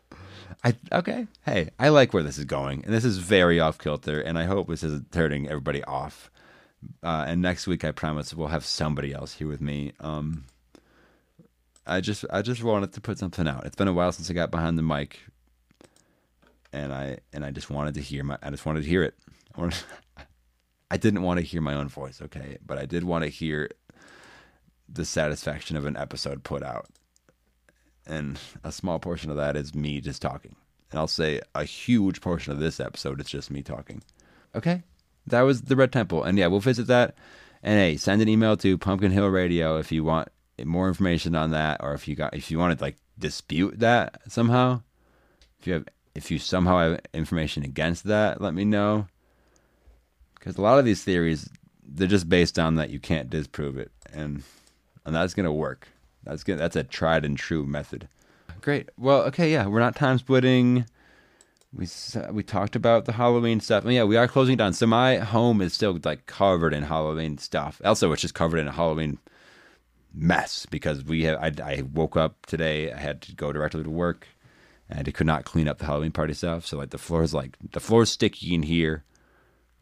I 0.64 0.74
okay. 0.92 1.26
Hey, 1.44 1.72
I 1.78 1.90
like 1.90 2.14
where 2.14 2.22
this 2.22 2.38
is 2.38 2.46
going, 2.46 2.82
and 2.86 2.94
this 2.94 3.04
is 3.04 3.18
very 3.18 3.60
off 3.60 3.76
kilter, 3.76 4.22
and 4.22 4.38
I 4.38 4.44
hope 4.44 4.66
this 4.68 4.82
isn't 4.82 5.12
turning 5.12 5.46
everybody 5.46 5.84
off. 5.84 6.30
Uh, 7.02 7.26
and 7.28 7.42
next 7.42 7.66
week, 7.66 7.84
I 7.84 7.90
promise 7.90 8.32
we'll 8.32 8.48
have 8.48 8.64
somebody 8.64 9.12
else 9.12 9.34
here 9.34 9.48
with 9.48 9.60
me. 9.60 9.92
Um, 10.00 10.46
I 11.88 12.00
just, 12.00 12.24
I 12.30 12.42
just 12.42 12.62
wanted 12.62 12.92
to 12.92 13.00
put 13.00 13.18
something 13.18 13.48
out. 13.48 13.64
It's 13.64 13.76
been 13.76 13.88
a 13.88 13.92
while 13.92 14.12
since 14.12 14.30
I 14.30 14.34
got 14.34 14.50
behind 14.50 14.78
the 14.78 14.82
mic, 14.82 15.20
and 16.72 16.92
I, 16.92 17.18
and 17.32 17.44
I 17.44 17.50
just 17.50 17.70
wanted 17.70 17.94
to 17.94 18.00
hear 18.00 18.22
my, 18.22 18.38
I 18.42 18.50
just 18.50 18.66
wanted 18.66 18.82
to 18.82 18.88
hear 18.88 19.02
it. 19.02 19.14
I, 19.56 19.60
wanted, 19.60 19.78
I 20.90 20.96
didn't 20.96 21.22
want 21.22 21.40
to 21.40 21.46
hear 21.46 21.60
my 21.60 21.74
own 21.74 21.88
voice, 21.88 22.20
okay, 22.22 22.58
but 22.64 22.78
I 22.78 22.86
did 22.86 23.04
want 23.04 23.24
to 23.24 23.30
hear 23.30 23.70
the 24.88 25.04
satisfaction 25.04 25.76
of 25.76 25.86
an 25.86 25.96
episode 25.96 26.44
put 26.44 26.62
out. 26.62 26.86
And 28.06 28.38
a 28.64 28.72
small 28.72 28.98
portion 28.98 29.30
of 29.30 29.36
that 29.36 29.56
is 29.56 29.74
me 29.74 30.00
just 30.00 30.22
talking. 30.22 30.56
And 30.90 30.98
I'll 30.98 31.06
say 31.06 31.40
a 31.54 31.64
huge 31.64 32.20
portion 32.20 32.52
of 32.52 32.58
this 32.58 32.80
episode 32.80 33.20
is 33.20 33.26
just 33.26 33.50
me 33.50 33.62
talking. 33.62 34.02
Okay? 34.54 34.82
That 35.26 35.42
was 35.42 35.62
the 35.62 35.76
Red 35.76 35.92
Temple. 35.92 36.22
And 36.24 36.38
yeah, 36.38 36.46
we'll 36.46 36.60
visit 36.60 36.86
that. 36.86 37.16
And 37.62 37.78
hey, 37.78 37.96
send 37.96 38.22
an 38.22 38.28
email 38.28 38.56
to 38.58 38.78
Pumpkin 38.78 39.10
Hill 39.10 39.28
Radio 39.28 39.76
if 39.76 39.92
you 39.92 40.04
want 40.04 40.28
more 40.64 40.88
information 40.88 41.34
on 41.34 41.50
that 41.50 41.80
or 41.82 41.94
if 41.94 42.08
you 42.08 42.14
got 42.14 42.34
if 42.34 42.50
you 42.50 42.58
want 42.58 42.76
to 42.76 42.84
like 42.84 42.96
dispute 43.18 43.78
that 43.80 44.20
somehow. 44.28 44.82
If 45.60 45.66
you 45.66 45.72
have 45.74 45.84
if 46.14 46.30
you 46.30 46.38
somehow 46.38 46.78
have 46.78 47.00
information 47.14 47.62
against 47.62 48.04
that, 48.04 48.40
let 48.40 48.54
me 48.54 48.64
know. 48.64 49.06
Cuz 50.40 50.56
a 50.56 50.62
lot 50.62 50.78
of 50.78 50.84
these 50.84 51.02
theories 51.02 51.48
they're 51.82 52.06
just 52.06 52.28
based 52.28 52.58
on 52.58 52.74
that 52.76 52.90
you 52.90 53.00
can't 53.00 53.30
disprove 53.30 53.78
it 53.78 53.90
and 54.12 54.42
and 55.04 55.14
that's 55.14 55.34
to 55.34 55.50
work. 55.50 55.88
That's 56.24 56.44
good. 56.44 56.58
That's 56.58 56.76
a 56.76 56.84
tried 56.84 57.24
and 57.24 57.36
true 57.36 57.64
method. 57.64 58.08
Great. 58.60 58.90
Well, 58.98 59.22
okay, 59.22 59.50
yeah, 59.50 59.66
we're 59.66 59.80
not 59.80 59.96
time 59.96 60.18
splitting. 60.18 60.84
We 61.72 61.86
we 62.30 62.42
talked 62.42 62.76
about 62.76 63.04
the 63.04 63.12
Halloween 63.12 63.60
stuff. 63.60 63.84
And 63.84 63.94
yeah, 63.94 64.04
we 64.04 64.16
are 64.16 64.28
closing 64.28 64.56
down. 64.56 64.74
So 64.74 64.86
my 64.86 65.16
home 65.16 65.60
is 65.60 65.72
still 65.72 65.98
like 66.04 66.26
covered 66.26 66.74
in 66.74 66.82
Halloween 66.82 67.38
stuff. 67.38 67.80
Also, 67.84 68.12
it's 68.12 68.22
just 68.22 68.34
covered 68.34 68.58
in 68.58 68.68
a 68.68 68.72
Halloween 68.72 69.18
mess 70.18 70.66
because 70.66 71.04
we 71.04 71.24
have. 71.24 71.38
I, 71.38 71.52
I 71.62 71.82
woke 71.82 72.16
up 72.16 72.46
today. 72.46 72.92
I 72.92 72.98
had 72.98 73.22
to 73.22 73.34
go 73.34 73.52
directly 73.52 73.84
to 73.84 73.90
work, 73.90 74.26
and 74.88 75.06
I 75.06 75.10
could 75.10 75.26
not 75.26 75.44
clean 75.44 75.68
up 75.68 75.78
the 75.78 75.86
Halloween 75.86 76.12
party 76.12 76.34
stuff. 76.34 76.66
So 76.66 76.76
like 76.76 76.90
the 76.90 76.98
floor 76.98 77.22
is 77.22 77.32
like 77.32 77.56
the 77.72 77.80
floor 77.80 78.02
is 78.02 78.10
sticky 78.10 78.54
in 78.54 78.64
here, 78.64 79.04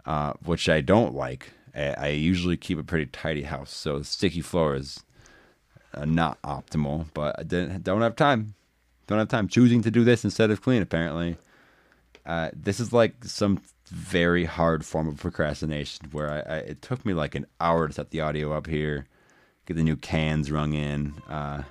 uh, 0.04 0.34
which 0.44 0.68
I 0.68 0.80
don't 0.80 1.14
like. 1.14 1.52
I, 1.74 1.94
I 1.98 2.08
usually 2.08 2.56
keep 2.56 2.78
a 2.78 2.84
pretty 2.84 3.06
tidy 3.06 3.42
house, 3.42 3.74
so 3.74 4.02
sticky 4.02 4.42
floor 4.42 4.74
is 4.74 5.00
uh, 5.94 6.04
not 6.04 6.40
optimal, 6.42 7.06
but 7.14 7.36
I 7.38 7.42
didn't, 7.42 7.82
don't 7.82 8.02
have 8.02 8.16
time. 8.16 8.54
Don't 9.06 9.18
have 9.18 9.28
time. 9.28 9.48
Choosing 9.48 9.82
to 9.82 9.90
do 9.90 10.04
this 10.04 10.24
instead 10.24 10.50
of 10.50 10.62
clean, 10.62 10.82
apparently. 10.82 11.36
Uh, 12.24 12.50
this 12.52 12.80
is 12.80 12.92
like 12.92 13.24
some 13.24 13.60
very 13.88 14.44
hard 14.44 14.84
form 14.84 15.06
of 15.06 15.16
procrastination 15.16 16.08
where 16.10 16.28
I, 16.28 16.54
I 16.54 16.56
it 16.58 16.82
took 16.82 17.06
me 17.06 17.14
like 17.14 17.36
an 17.36 17.46
hour 17.60 17.86
to 17.86 17.94
set 17.94 18.10
the 18.10 18.20
audio 18.20 18.52
up 18.52 18.66
here, 18.66 19.06
get 19.66 19.76
the 19.76 19.82
new 19.82 19.96
cans 19.96 20.50
rung 20.50 20.72
in, 20.72 21.14
uh, 21.28 21.62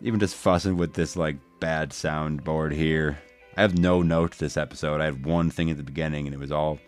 even 0.00 0.20
just 0.20 0.34
fussing 0.34 0.76
with 0.76 0.94
this 0.94 1.16
like 1.16 1.36
bad 1.60 1.90
soundboard 1.90 2.72
here. 2.72 3.18
I 3.56 3.62
have 3.62 3.78
no 3.78 4.02
notes 4.02 4.36
this 4.36 4.56
episode. 4.56 5.00
I 5.00 5.06
had 5.06 5.24
one 5.24 5.50
thing 5.50 5.70
at 5.70 5.78
the 5.78 5.82
beginning, 5.82 6.26
and 6.26 6.34
it 6.34 6.38
was 6.38 6.52
all. 6.52 6.78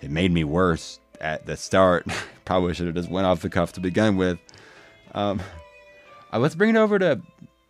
It 0.00 0.10
made 0.10 0.30
me 0.30 0.44
worse 0.44 1.00
at 1.20 1.46
the 1.46 1.56
start. 1.56 2.06
Probably 2.44 2.74
should 2.74 2.86
have 2.86 2.94
just 2.94 3.10
went 3.10 3.26
off 3.26 3.40
the 3.40 3.48
cuff 3.48 3.72
to 3.72 3.80
begin 3.80 4.16
with. 4.16 4.38
Um, 5.12 5.40
uh, 6.32 6.38
let's 6.38 6.54
bring 6.54 6.76
it 6.76 6.78
over 6.78 6.98
to 6.98 7.20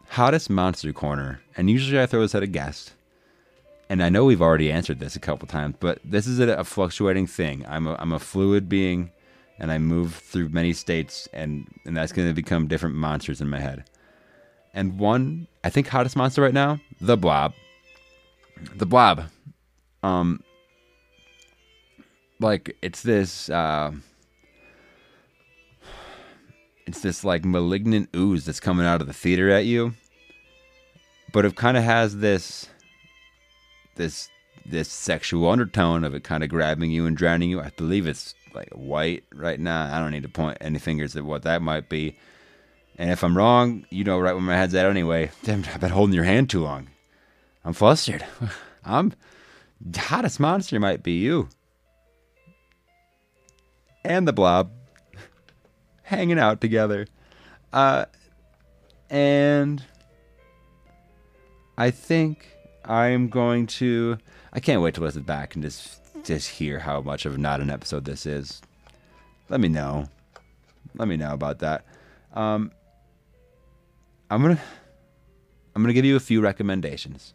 hottest 0.09 0.51
monster 0.51 0.93
corner, 0.93 1.41
and 1.57 1.71
usually 1.71 2.01
I 2.01 2.07
throw 2.07 2.21
this 2.21 2.35
at 2.35 2.43
a 2.43 2.49
guest. 2.49 2.93
And 3.89 4.03
I 4.03 4.09
know 4.09 4.25
we've 4.25 4.43
already 4.43 4.73
answered 4.73 4.99
this 4.99 5.15
a 5.15 5.21
couple 5.21 5.47
times, 5.47 5.77
but 5.79 6.01
this 6.05 6.27
is 6.27 6.41
a, 6.41 6.49
a 6.55 6.65
fluctuating 6.65 7.29
thing. 7.29 7.65
I'm 7.69 7.87
a, 7.87 7.95
I'm 8.01 8.13
a 8.13 8.19
fluid 8.19 8.69
being, 8.69 9.13
and 9.59 9.73
I 9.73 9.79
move 9.79 10.15
through 10.15 10.49
many 10.51 10.73
states, 10.73 11.29
and 11.33 11.67
and 11.85 11.97
that's 11.97 12.13
going 12.13 12.29
to 12.29 12.35
become 12.35 12.67
different 12.67 12.97
monsters 12.97 13.41
in 13.41 13.49
my 13.49 13.61
head. 13.61 13.85
And 14.75 14.99
one, 14.99 15.47
I 15.65 15.71
think, 15.71 15.89
hottest 15.89 16.17
monster 16.17 16.43
right 16.43 16.55
now, 16.55 16.81
the 17.01 17.17
Blob. 17.17 17.55
The 18.75 18.87
Blob. 18.87 19.25
Um, 20.03 20.43
like 22.41 22.77
it's 22.83 23.03
this. 23.03 23.49
Uh, 23.49 23.93
it's 26.87 27.01
this 27.01 27.25
like 27.25 27.45
malignant 27.45 28.09
ooze 28.15 28.45
that's 28.45 28.61
coming 28.61 28.87
out 28.87 29.01
of 29.01 29.07
the 29.07 29.13
theater 29.13 29.51
at 29.51 29.65
you 29.65 29.95
but 31.33 31.45
it 31.45 31.55
kind 31.57 31.77
of 31.77 31.83
has 31.83 32.19
this 32.19 32.69
this 33.97 34.29
this 34.65 34.89
sexual 34.89 35.51
undertone 35.51 36.05
of 36.05 36.15
it 36.15 36.25
kind 36.25 36.43
of 36.43 36.49
grabbing 36.49 36.91
you 36.91 37.07
and 37.07 37.17
drowning 37.17 37.51
you 37.51 37.61
i 37.61 37.71
believe 37.77 38.07
it's 38.07 38.35
like 38.57 38.71
white 38.71 39.23
right 39.33 39.61
now 39.61 39.95
i 39.95 40.01
don't 40.01 40.11
need 40.11 40.25
to 40.25 40.29
point 40.29 40.59
any 40.61 40.79
fingers 40.81 41.15
at 41.15 41.25
what 41.25 41.43
that 41.43 41.63
might 41.63 41.89
be 41.89 42.17
And 42.99 43.11
if 43.11 43.23
I'm 43.23 43.37
wrong, 43.37 43.85
you 43.91 44.05
know 44.05 44.19
right 44.19 44.33
where 44.33 44.41
my 44.41 44.57
head's 44.57 44.75
at 44.75 44.87
anyway. 44.87 45.31
Damn, 45.45 45.65
I've 45.75 45.81
been 45.81 45.91
holding 45.91 46.15
your 46.15 46.25
hand 46.25 46.49
too 46.49 46.63
long. 46.63 46.89
I'm 47.63 47.75
flustered. 47.75 48.25
I'm 48.87 49.13
the 49.79 50.01
hottest 50.01 50.41
monster 50.41 50.81
might 50.81 51.03
be 51.03 51.13
you. 51.19 51.51
And 54.03 54.27
the 54.27 54.33
blob 54.33 54.71
hanging 56.05 56.39
out 56.39 56.63
together. 56.63 57.07
Uh 57.71 58.07
and 59.11 59.85
I 61.77 61.91
think 61.91 62.49
I'm 62.85 63.29
going 63.29 63.67
to 63.79 64.17
I 64.55 64.61
can't 64.61 64.81
wait 64.81 64.95
to 64.95 65.03
listen 65.03 65.23
back 65.23 65.55
and 65.55 65.63
just 65.63 66.01
just 66.27 66.51
hear 66.51 66.81
how 66.81 67.01
much 67.01 67.25
of 67.25 67.39
not 67.39 67.61
an 67.61 67.71
episode 67.71 68.05
this 68.05 68.27
is. 68.27 68.61
Let 69.49 69.61
me 69.61 69.69
know. 69.69 70.09
Let 70.95 71.09
me 71.09 71.17
know 71.17 71.33
about 71.33 71.61
that. 71.61 71.87
Um, 72.35 72.73
I'm 74.31 74.43
gonna 74.43 74.61
I'm 75.75 75.83
gonna 75.83 75.93
give 75.93 76.05
you 76.05 76.17
a 76.17 76.21
few 76.21 76.41
recommendations 76.41 77.33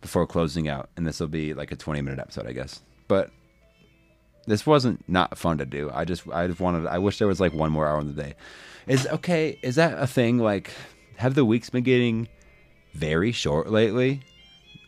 before 0.00 0.26
closing 0.26 0.68
out, 0.68 0.90
and 0.96 1.06
this 1.06 1.20
will 1.20 1.28
be 1.28 1.54
like 1.54 1.70
a 1.70 1.76
20 1.76 2.00
minute 2.00 2.18
episode, 2.18 2.46
I 2.46 2.52
guess. 2.52 2.82
But 3.08 3.30
this 4.46 4.66
wasn't 4.66 5.06
not 5.08 5.36
fun 5.36 5.58
to 5.58 5.66
do. 5.66 5.90
I 5.92 6.04
just 6.04 6.26
I 6.28 6.46
just 6.46 6.60
wanted. 6.60 6.86
I 6.86 6.98
wish 6.98 7.18
there 7.18 7.28
was 7.28 7.40
like 7.40 7.52
one 7.52 7.72
more 7.72 7.86
hour 7.86 8.00
in 8.00 8.14
the 8.14 8.22
day. 8.22 8.34
Is 8.86 9.06
okay? 9.06 9.58
Is 9.62 9.76
that 9.76 9.98
a 9.98 10.06
thing? 10.06 10.38
Like, 10.38 10.70
have 11.16 11.34
the 11.34 11.44
weeks 11.44 11.70
been 11.70 11.84
getting 11.84 12.28
very 12.94 13.32
short 13.32 13.70
lately, 13.70 14.22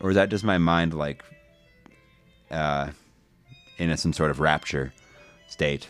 or 0.01 0.09
is 0.09 0.15
that 0.15 0.29
just 0.29 0.43
my 0.43 0.57
mind 0.57 0.93
like 0.93 1.23
uh 2.49 2.89
in 3.77 3.89
a, 3.89 3.97
some 3.97 4.13
sort 4.13 4.31
of 4.31 4.39
rapture 4.39 4.93
state? 5.47 5.87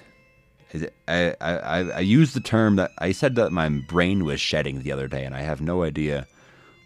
I, 1.07 1.33
I 1.39 1.79
I 1.91 1.99
used 1.99 2.33
the 2.33 2.41
term 2.41 2.75
that 2.75 2.91
I 2.97 3.13
said 3.13 3.35
that 3.35 3.51
my 3.51 3.69
brain 3.69 4.25
was 4.25 4.41
shedding 4.41 4.81
the 4.81 4.91
other 4.91 5.07
day, 5.07 5.23
and 5.23 5.33
I 5.33 5.41
have 5.41 5.61
no 5.61 5.83
idea 5.83 6.27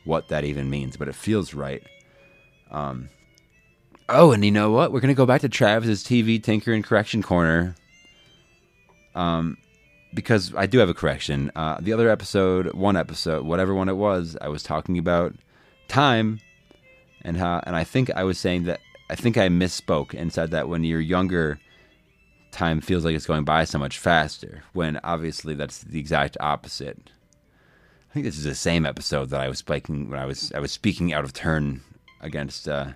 what 0.06 0.28
that 0.30 0.44
even 0.44 0.70
means, 0.70 0.98
but 0.98 1.08
it 1.08 1.16
feels 1.16 1.54
right. 1.54 1.84
Um. 2.70 3.10
Oh, 4.08 4.32
and 4.32 4.44
you 4.44 4.52
know 4.52 4.72
what? 4.72 4.92
We're 4.92 5.00
gonna 5.00 5.14
go 5.14 5.26
back 5.26 5.42
to 5.42 5.50
Travis's 5.50 6.04
TV 6.04 6.42
Tinker 6.42 6.74
and 6.74 6.84
Correction 6.84 7.24
Corner. 7.24 7.76
Um, 9.16 9.58
because 10.14 10.54
I 10.56 10.66
do 10.66 10.80
have 10.80 10.90
a 10.90 10.94
correction. 10.94 11.52
Uh, 11.56 11.78
the 11.80 11.94
other 11.94 12.10
episode, 12.10 12.74
one 12.74 12.96
episode, 12.96 13.46
whatever 13.46 13.74
one 13.74 13.90
it 13.90 13.98
was, 13.98 14.38
I 14.42 14.48
was 14.50 14.64
talking 14.64 14.98
about 14.98 15.34
time, 15.88 16.40
and 17.24 17.38
how, 17.38 17.62
and 17.66 17.76
I 17.76 17.84
think 17.84 18.10
I 18.12 18.24
was 18.24 18.38
saying 18.38 18.64
that 18.66 18.80
I 19.12 19.16
think 19.16 19.38
I 19.38 19.50
misspoke 19.50 20.14
and 20.14 20.32
said 20.32 20.52
that 20.52 20.70
when 20.70 20.86
you're 20.86 21.02
younger 21.02 21.60
time 22.52 22.80
feels 22.80 23.04
like 23.04 23.14
it's 23.14 23.26
going 23.26 23.44
by 23.44 23.66
so 23.66 23.78
much 23.78 24.00
faster 24.00 24.64
when 24.72 25.02
obviously 25.04 25.54
that's 25.54 25.80
the 25.80 26.00
exact 26.00 26.38
opposite. 26.40 27.12
I 28.10 28.14
think 28.14 28.26
this 28.26 28.38
is 28.38 28.46
the 28.46 28.56
same 28.56 28.86
episode 28.86 29.30
that 29.30 29.42
I 29.42 29.50
was 29.50 29.58
speaking 29.58 30.10
when 30.10 30.18
I 30.18 30.26
was 30.26 30.54
I 30.54 30.60
was 30.60 30.72
speaking 30.72 31.12
out 31.12 31.26
of 31.26 31.34
turn 31.34 31.82
against 32.22 32.70
uh, 32.70 32.92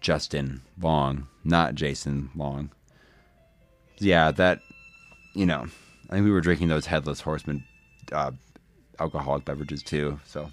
Justin 0.00 0.62
Long, 0.80 1.28
not 1.44 1.74
Jason 1.74 2.30
Long. 2.34 2.70
Yeah, 3.98 4.30
that 4.30 4.60
you 5.34 5.44
know, 5.44 5.66
I 6.08 6.14
think 6.14 6.24
we 6.24 6.30
were 6.30 6.40
drinking 6.40 6.68
those 6.68 6.86
headless 6.86 7.20
horseman 7.20 7.64
uh, 8.12 8.30
alcoholic 8.98 9.44
beverages 9.44 9.82
too. 9.82 10.20
So, 10.24 10.50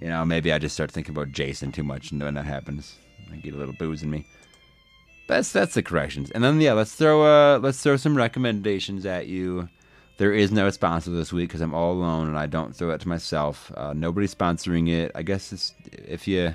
you 0.00 0.08
know, 0.08 0.24
maybe 0.24 0.54
I 0.54 0.58
just 0.58 0.74
start 0.74 0.90
thinking 0.90 1.14
about 1.14 1.32
Jason 1.32 1.70
too 1.70 1.84
much, 1.84 2.12
and 2.12 2.22
when 2.22 2.34
that 2.34 2.46
happens, 2.46 2.96
I 3.32 3.36
get 3.36 3.54
a 3.54 3.56
little 3.56 3.74
booze 3.74 4.02
in 4.02 4.10
me. 4.10 4.26
That's 5.28 5.52
that's 5.52 5.74
the 5.74 5.82
corrections. 5.82 6.30
And 6.30 6.42
then 6.42 6.60
yeah, 6.60 6.72
let's 6.72 6.94
throw 6.94 7.22
uh 7.22 7.58
let's 7.58 7.82
throw 7.82 7.96
some 7.96 8.16
recommendations 8.16 9.04
at 9.04 9.26
you. 9.26 9.68
There 10.16 10.32
is 10.32 10.50
no 10.50 10.68
sponsor 10.70 11.10
this 11.10 11.32
week 11.32 11.48
because 11.48 11.60
I'm 11.60 11.74
all 11.74 11.92
alone 11.92 12.28
and 12.28 12.38
I 12.38 12.46
don't 12.46 12.74
throw 12.74 12.90
it 12.90 13.00
to 13.02 13.08
myself. 13.08 13.70
Uh, 13.76 13.92
nobody's 13.92 14.34
sponsoring 14.34 14.88
it. 14.88 15.12
I 15.14 15.22
guess 15.22 15.52
it's, 15.52 15.74
if 15.92 16.26
you 16.26 16.54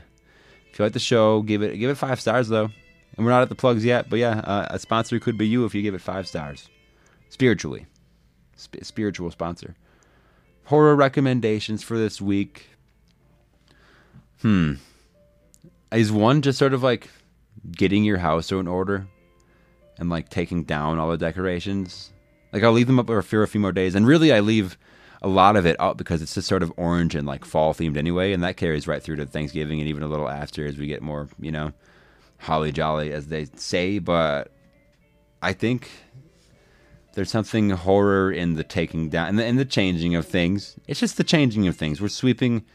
if 0.71 0.79
you 0.79 0.83
like 0.83 0.93
the 0.93 0.99
show, 0.99 1.41
give 1.43 1.61
it 1.61 1.77
give 1.77 1.89
it 1.89 1.95
five 1.95 2.19
stars 2.19 2.49
though. 2.49 2.69
And 3.15 3.25
we're 3.25 3.31
not 3.31 3.43
at 3.43 3.49
the 3.49 3.55
plugs 3.55 3.85
yet, 3.85 4.09
but 4.09 4.17
yeah, 4.17 4.39
uh, 4.39 4.67
a 4.71 4.79
sponsor 4.79 5.19
could 5.19 5.37
be 5.37 5.47
you 5.47 5.65
if 5.65 5.75
you 5.75 5.83
give 5.83 5.93
it 5.93 6.01
five 6.01 6.27
stars, 6.27 6.67
spiritually, 7.29 7.85
Sp- 8.57 8.81
spiritual 8.81 9.29
sponsor. 9.29 9.75
Horror 10.65 10.95
recommendations 10.95 11.83
for 11.83 11.97
this 11.97 12.19
week. 12.19 12.69
Hmm, 14.41 14.73
is 15.93 16.11
one 16.11 16.41
just 16.41 16.59
sort 16.59 16.73
of 16.73 16.83
like 16.83 17.09
getting 17.71 18.03
your 18.03 18.17
house 18.17 18.51
in 18.51 18.67
order 18.67 19.07
and 19.97 20.09
like 20.09 20.29
taking 20.29 20.63
down 20.63 20.99
all 20.99 21.09
the 21.09 21.17
decorations. 21.17 22.11
Like 22.51 22.63
I'll 22.63 22.71
leave 22.71 22.87
them 22.87 22.99
up 22.99 23.07
for 23.07 23.43
a 23.43 23.47
few 23.47 23.61
more 23.61 23.71
days, 23.71 23.95
and 23.95 24.05
really 24.05 24.31
I 24.31 24.39
leave 24.39 24.77
a 25.21 25.27
lot 25.27 25.55
of 25.55 25.65
it 25.65 25.79
up 25.79 25.97
because 25.97 26.21
it's 26.21 26.35
just 26.35 26.47
sort 26.47 26.63
of 26.63 26.71
orange 26.75 27.15
and 27.15 27.25
like 27.25 27.45
fall 27.45 27.73
themed 27.73 27.97
anyway, 27.97 28.33
and 28.33 28.43
that 28.43 28.57
carries 28.57 28.87
right 28.87 29.01
through 29.01 29.15
to 29.15 29.25
Thanksgiving 29.25 29.79
and 29.79 29.89
even 29.89 30.03
a 30.03 30.07
little 30.07 30.29
after 30.29 30.67
as 30.67 30.77
we 30.77 30.87
get 30.87 31.01
more, 31.01 31.29
you 31.39 31.51
know, 31.51 31.71
holly 32.39 32.71
jolly 32.71 33.11
as 33.11 33.27
they 33.27 33.45
say. 33.55 33.99
But 33.99 34.51
I 35.41 35.53
think 35.53 35.89
there's 37.13 37.31
something 37.31 37.69
horror 37.69 38.31
in 38.31 38.55
the 38.55 38.63
taking 38.63 39.09
down 39.09 39.29
and 39.29 39.39
the, 39.39 39.45
and 39.45 39.57
the 39.57 39.65
changing 39.65 40.15
of 40.15 40.27
things. 40.27 40.75
It's 40.87 40.99
just 40.99 41.17
the 41.17 41.23
changing 41.23 41.67
of 41.67 41.75
things. 41.75 42.01
We're 42.01 42.09
sweeping, 42.09 42.65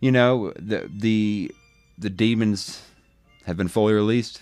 you 0.00 0.12
know, 0.12 0.52
the 0.56 0.90
the 0.92 1.50
the 1.98 2.10
demons 2.10 2.82
have 3.46 3.56
been 3.56 3.68
fully 3.68 3.94
released, 3.94 4.40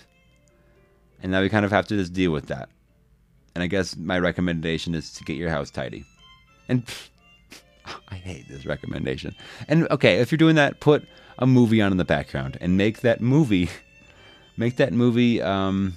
and 1.22 1.32
now 1.32 1.42
we 1.42 1.48
kind 1.48 1.64
of 1.64 1.70
have 1.70 1.86
to 1.88 1.96
just 1.96 2.12
deal 2.12 2.30
with 2.30 2.46
that. 2.46 2.68
And 3.54 3.62
I 3.62 3.66
guess 3.66 3.96
my 3.96 4.18
recommendation 4.18 4.94
is 4.94 5.12
to 5.14 5.24
get 5.24 5.36
your 5.36 5.50
house 5.50 5.70
tidy. 5.70 6.04
And 6.68 6.84
I 8.08 8.14
hate 8.14 8.48
this 8.48 8.64
recommendation. 8.64 9.34
And 9.68 9.88
okay, 9.90 10.16
if 10.20 10.32
you're 10.32 10.38
doing 10.38 10.56
that, 10.56 10.80
put 10.80 11.06
a 11.38 11.46
movie 11.46 11.82
on 11.82 11.92
in 11.92 11.98
the 11.98 12.04
background 12.04 12.56
and 12.60 12.76
make 12.76 13.00
that 13.00 13.20
movie, 13.20 13.68
make 14.56 14.76
that 14.76 14.92
movie. 14.92 15.42
Um, 15.42 15.94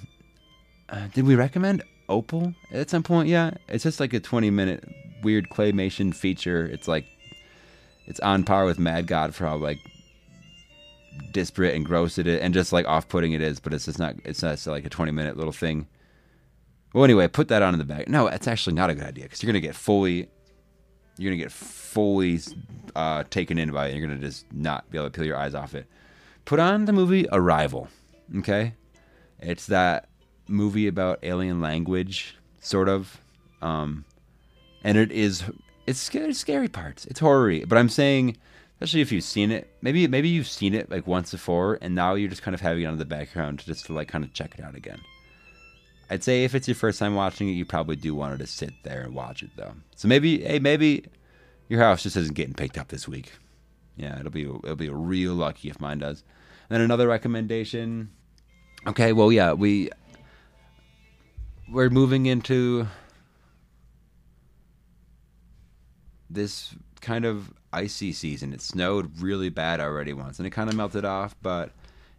uh, 0.88 1.08
did 1.14 1.26
we 1.26 1.34
recommend 1.34 1.82
Opal 2.08 2.54
at 2.72 2.90
some 2.90 3.02
point? 3.02 3.28
Yeah, 3.28 3.52
it's 3.68 3.84
just 3.84 4.00
like 4.00 4.12
a 4.12 4.20
20 4.20 4.50
minute 4.50 4.84
weird 5.22 5.48
claymation 5.48 6.14
feature. 6.14 6.66
It's 6.66 6.86
like 6.86 7.06
it's 8.06 8.20
on 8.20 8.44
par 8.44 8.64
with 8.64 8.78
Mad 8.78 9.06
God 9.06 9.34
for 9.34 9.46
how 9.46 9.56
like 9.56 9.78
disparate 11.32 11.74
and 11.74 11.84
gross 11.84 12.18
it 12.18 12.26
is, 12.26 12.40
and 12.40 12.54
just 12.54 12.72
like 12.72 12.86
off-putting 12.86 13.32
it 13.32 13.42
is. 13.42 13.60
But 13.60 13.74
it's 13.74 13.86
just 13.86 13.98
not. 13.98 14.16
It's 14.24 14.42
not 14.42 14.64
like 14.66 14.84
a 14.84 14.90
20 14.90 15.12
minute 15.12 15.36
little 15.36 15.52
thing. 15.52 15.86
Well, 16.92 17.04
anyway, 17.04 17.28
put 17.28 17.48
that 17.48 17.62
on 17.62 17.74
in 17.74 17.78
the 17.78 17.84
back. 17.84 18.08
No, 18.08 18.26
it's 18.26 18.48
actually 18.48 18.74
not 18.74 18.90
a 18.90 18.94
good 18.94 19.04
idea 19.04 19.24
because 19.24 19.42
you're 19.42 19.52
gonna 19.52 19.60
get 19.60 19.74
fully, 19.74 20.28
you're 21.18 21.30
gonna 21.30 21.42
get 21.42 21.52
fully 21.52 22.40
uh, 22.94 23.24
taken 23.28 23.58
in 23.58 23.70
by 23.70 23.88
it. 23.88 23.96
You're 23.96 24.06
gonna 24.06 24.20
just 24.20 24.46
not 24.52 24.90
be 24.90 24.98
able 24.98 25.08
to 25.08 25.10
peel 25.10 25.26
your 25.26 25.36
eyes 25.36 25.54
off 25.54 25.74
it. 25.74 25.86
Put 26.44 26.58
on 26.58 26.86
the 26.86 26.92
movie 26.92 27.26
Arrival. 27.32 27.88
Okay, 28.38 28.74
it's 29.40 29.66
that 29.66 30.08
movie 30.48 30.86
about 30.86 31.18
alien 31.22 31.60
language, 31.60 32.36
sort 32.60 32.88
of, 32.88 33.20
um, 33.62 34.04
and 34.82 34.96
it 34.96 35.12
is 35.12 35.44
it's 35.86 36.00
scary, 36.00 36.34
scary 36.34 36.68
parts. 36.68 37.04
It's 37.06 37.20
horror 37.20 37.60
but 37.66 37.78
I'm 37.78 37.88
saying 37.88 38.36
especially 38.76 39.00
if 39.00 39.10
you've 39.10 39.24
seen 39.24 39.50
it. 39.50 39.74
Maybe 39.80 40.06
maybe 40.06 40.28
you've 40.28 40.48
seen 40.48 40.74
it 40.74 40.90
like 40.90 41.06
once 41.06 41.30
before, 41.30 41.78
and 41.80 41.94
now 41.94 42.14
you're 42.14 42.28
just 42.28 42.42
kind 42.42 42.54
of 42.54 42.60
having 42.60 42.82
it 42.82 42.86
on 42.86 42.98
the 42.98 43.04
background 43.04 43.62
just 43.64 43.86
to 43.86 43.92
like 43.92 44.08
kind 44.08 44.24
of 44.24 44.32
check 44.32 44.54
it 44.58 44.64
out 44.64 44.74
again. 44.74 45.00
I'd 46.10 46.22
say 46.22 46.44
if 46.44 46.54
it's 46.54 46.68
your 46.68 46.74
first 46.74 46.98
time 46.98 47.14
watching 47.14 47.48
it, 47.48 47.52
you 47.52 47.64
probably 47.64 47.96
do 47.96 48.14
want 48.14 48.38
to 48.38 48.46
sit 48.46 48.72
there 48.84 49.02
and 49.02 49.14
watch 49.14 49.42
it 49.42 49.50
though. 49.56 49.72
So 49.96 50.08
maybe 50.08 50.42
hey 50.42 50.58
maybe 50.58 51.06
your 51.68 51.80
house 51.80 52.02
just 52.02 52.16
isn't 52.16 52.34
getting 52.34 52.54
picked 52.54 52.78
up 52.78 52.88
this 52.88 53.08
week. 53.08 53.32
Yeah, 53.96 54.18
it'll 54.20 54.30
be 54.30 54.44
it'll 54.44 54.76
be 54.76 54.90
real 54.90 55.34
lucky 55.34 55.70
if 55.70 55.80
mine 55.80 55.98
does. 55.98 56.22
And 56.68 56.76
then 56.76 56.82
another 56.82 57.08
recommendation. 57.08 58.10
Okay, 58.86 59.12
well 59.12 59.32
yeah, 59.32 59.52
we 59.54 59.90
we're 61.70 61.90
moving 61.90 62.26
into 62.26 62.86
this 66.28 66.74
kind 67.00 67.24
of 67.24 67.52
icy 67.76 68.12
season. 68.12 68.52
It 68.52 68.62
snowed 68.62 69.20
really 69.20 69.50
bad 69.50 69.80
already 69.80 70.12
once, 70.12 70.38
and 70.38 70.46
it 70.46 70.50
kind 70.50 70.70
of 70.70 70.76
melted 70.76 71.04
off. 71.04 71.36
But 71.42 71.70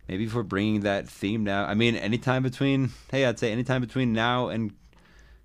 maybe 0.07 0.25
if 0.25 0.33
we're 0.33 0.43
bringing 0.43 0.81
that 0.81 1.07
theme 1.07 1.43
now, 1.43 1.65
I 1.65 1.73
mean, 1.73 1.95
anytime 1.95 2.43
between 2.43 2.91
hey, 3.11 3.25
I'd 3.25 3.39
say 3.39 3.51
anytime 3.51 3.81
between 3.81 4.13
now 4.13 4.49
and 4.49 4.73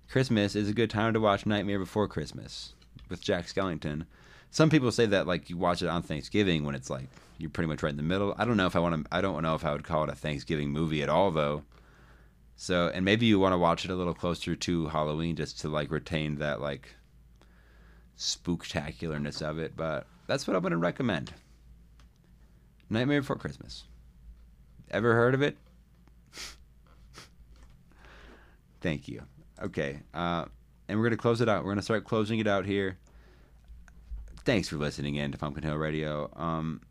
Christmas 0.09 0.55
is 0.55 0.69
a 0.69 0.73
good 0.73 0.89
time 0.89 1.13
to 1.13 1.19
watch 1.19 1.45
Nightmare 1.45 1.79
Before 1.79 2.07
Christmas 2.07 2.73
with 3.09 3.21
Jack 3.21 3.47
Skellington. 3.47 4.05
Some 4.51 4.69
people 4.69 4.91
say 4.91 5.07
that 5.07 5.25
like 5.25 5.49
you 5.49 5.57
watch 5.57 5.81
it 5.81 5.87
on 5.87 6.03
Thanksgiving 6.03 6.63
when 6.63 6.75
it's 6.75 6.89
like 6.89 7.07
you're 7.39 7.49
pretty 7.49 7.67
much 7.67 7.81
right 7.81 7.89
in 7.89 7.97
the 7.97 8.03
middle. 8.03 8.35
I 8.37 8.45
don't 8.45 8.57
know 8.57 8.67
if 8.67 8.75
I 8.75 8.79
want 8.79 9.03
to. 9.03 9.15
I 9.15 9.21
don't 9.21 9.41
know 9.41 9.55
if 9.55 9.65
I 9.65 9.71
would 9.73 9.83
call 9.83 10.03
it 10.03 10.09
a 10.11 10.15
Thanksgiving 10.15 10.69
movie 10.69 11.01
at 11.01 11.09
all 11.09 11.31
though. 11.31 11.63
So 12.55 12.91
and 12.93 13.03
maybe 13.03 13.25
you 13.25 13.39
want 13.39 13.53
to 13.53 13.57
watch 13.57 13.83
it 13.83 13.91
a 13.91 13.95
little 13.95 14.13
closer 14.13 14.55
to 14.55 14.87
Halloween 14.87 15.35
just 15.35 15.59
to 15.61 15.69
like 15.69 15.89
retain 15.89 16.35
that 16.35 16.61
like 16.61 16.95
spooktacularness 18.23 19.41
of 19.41 19.59
it, 19.59 19.75
but 19.75 20.07
that's 20.27 20.47
what 20.47 20.55
I'm 20.55 20.61
going 20.61 20.71
to 20.71 20.77
recommend. 20.77 21.33
Nightmare 22.89 23.21
Before 23.21 23.35
Christmas. 23.35 23.83
Ever 24.91 25.13
heard 25.13 25.33
of 25.33 25.41
it? 25.41 25.57
Thank 28.81 29.07
you. 29.07 29.23
Okay, 29.61 29.99
uh, 30.13 30.45
and 30.87 30.97
we're 30.97 31.05
going 31.05 31.17
to 31.17 31.21
close 31.21 31.41
it 31.41 31.49
out. 31.49 31.63
We're 31.63 31.71
going 31.71 31.77
to 31.77 31.83
start 31.83 32.05
closing 32.05 32.39
it 32.39 32.47
out 32.47 32.65
here. 32.65 32.97
thanks 34.45 34.67
for 34.67 34.75
listening 34.75 35.15
in 35.15 35.31
to 35.31 35.37
Pumpkin 35.37 35.63
Hill 35.63 35.77
Radio. 35.77 36.29
Um, 36.35 36.81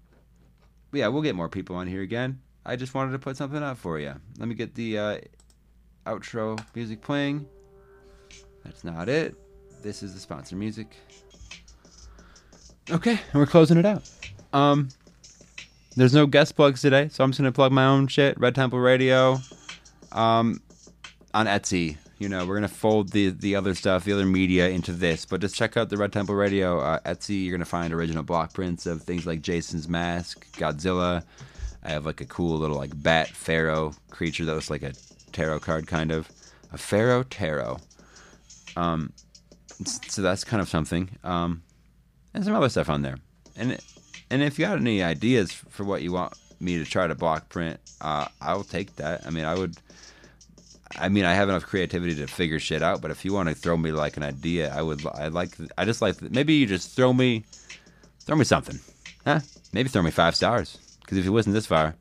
yeah, 0.92 1.08
we'll 1.08 1.22
get 1.22 1.34
more 1.34 1.48
people 1.48 1.76
on 1.76 1.86
here 1.86 2.02
again. 2.02 2.40
I 2.64 2.76
just 2.76 2.94
wanted 2.94 3.12
to 3.12 3.18
put 3.18 3.36
something 3.36 3.62
up 3.62 3.78
for 3.78 3.98
you. 3.98 4.14
Let 4.38 4.48
me 4.48 4.54
get 4.54 4.74
the 4.74 4.98
uh, 4.98 5.18
outro 6.06 6.62
music 6.74 7.02
playing. 7.02 7.46
That's 8.64 8.84
not 8.84 9.08
it. 9.08 9.41
This 9.82 10.02
is 10.02 10.14
the 10.14 10.20
sponsor 10.20 10.54
music. 10.54 10.96
Okay, 12.90 13.12
and 13.12 13.34
we're 13.34 13.46
closing 13.46 13.78
it 13.78 13.86
out. 13.86 14.08
Um, 14.52 14.88
there's 15.96 16.14
no 16.14 16.26
guest 16.26 16.56
plugs 16.56 16.80
today, 16.80 17.08
so 17.08 17.24
I'm 17.24 17.30
just 17.30 17.40
gonna 17.40 17.52
plug 17.52 17.72
my 17.72 17.84
own 17.84 18.06
shit. 18.06 18.38
Red 18.38 18.54
Temple 18.54 18.78
Radio, 18.78 19.38
um, 20.12 20.60
on 21.34 21.46
Etsy. 21.46 21.96
You 22.18 22.28
know, 22.28 22.46
we're 22.46 22.54
gonna 22.54 22.68
fold 22.68 23.10
the 23.10 23.30
the 23.30 23.56
other 23.56 23.74
stuff, 23.74 24.04
the 24.04 24.12
other 24.12 24.24
media 24.24 24.68
into 24.68 24.92
this, 24.92 25.24
but 25.24 25.40
just 25.40 25.56
check 25.56 25.76
out 25.76 25.90
the 25.90 25.96
Red 25.96 26.12
Temple 26.12 26.36
Radio 26.36 26.78
uh, 26.78 27.00
Etsy. 27.00 27.44
You're 27.44 27.56
gonna 27.56 27.64
find 27.64 27.92
original 27.92 28.22
block 28.22 28.54
prints 28.54 28.86
of 28.86 29.02
things 29.02 29.26
like 29.26 29.42
Jason's 29.42 29.88
mask, 29.88 30.46
Godzilla. 30.56 31.24
I 31.82 31.90
have 31.90 32.06
like 32.06 32.20
a 32.20 32.26
cool 32.26 32.58
little 32.58 32.76
like 32.76 32.90
bat 33.02 33.28
pharaoh 33.28 33.92
creature 34.10 34.44
that 34.44 34.54
looks 34.54 34.70
like 34.70 34.82
a 34.84 34.92
tarot 35.32 35.60
card, 35.60 35.88
kind 35.88 36.12
of 36.12 36.30
a 36.72 36.78
pharaoh 36.78 37.24
tarot. 37.24 37.78
Um, 38.76 39.12
so 40.08 40.22
that's 40.22 40.44
kind 40.44 40.60
of 40.60 40.68
something. 40.68 41.10
Um, 41.24 41.62
and 42.34 42.44
some 42.44 42.54
other 42.54 42.68
stuff 42.68 42.88
on 42.88 43.02
there. 43.02 43.16
And 43.56 43.78
and 44.30 44.42
if 44.42 44.58
you 44.58 44.64
got 44.64 44.78
any 44.78 45.02
ideas 45.02 45.52
for 45.52 45.84
what 45.84 46.02
you 46.02 46.12
want 46.12 46.34
me 46.60 46.78
to 46.78 46.84
try 46.84 47.06
to 47.06 47.14
block 47.14 47.48
print, 47.48 47.78
uh, 48.00 48.28
I'll 48.40 48.64
take 48.64 48.96
that. 48.96 49.26
I 49.26 49.30
mean, 49.30 49.44
I 49.44 49.54
would. 49.54 49.76
I 50.98 51.08
mean, 51.08 51.24
I 51.24 51.34
have 51.34 51.48
enough 51.48 51.64
creativity 51.64 52.14
to 52.16 52.26
figure 52.26 52.58
shit 52.58 52.82
out. 52.82 53.00
But 53.00 53.10
if 53.10 53.24
you 53.24 53.32
want 53.32 53.48
to 53.48 53.54
throw 53.54 53.76
me 53.76 53.92
like 53.92 54.16
an 54.16 54.22
idea, 54.22 54.74
I 54.74 54.82
would. 54.82 55.04
I 55.06 55.28
like. 55.28 55.50
I 55.76 55.84
just 55.84 56.00
like. 56.00 56.20
Maybe 56.22 56.54
you 56.54 56.66
just 56.66 56.96
throw 56.96 57.12
me, 57.12 57.44
throw 58.20 58.36
me 58.36 58.44
something, 58.44 58.78
huh? 59.26 59.40
Maybe 59.72 59.88
throw 59.88 60.02
me 60.02 60.10
five 60.10 60.34
stars. 60.34 60.78
Because 61.00 61.18
if 61.18 61.24
you 61.24 61.32
listen 61.32 61.52
this 61.52 61.66
far, 61.66 61.94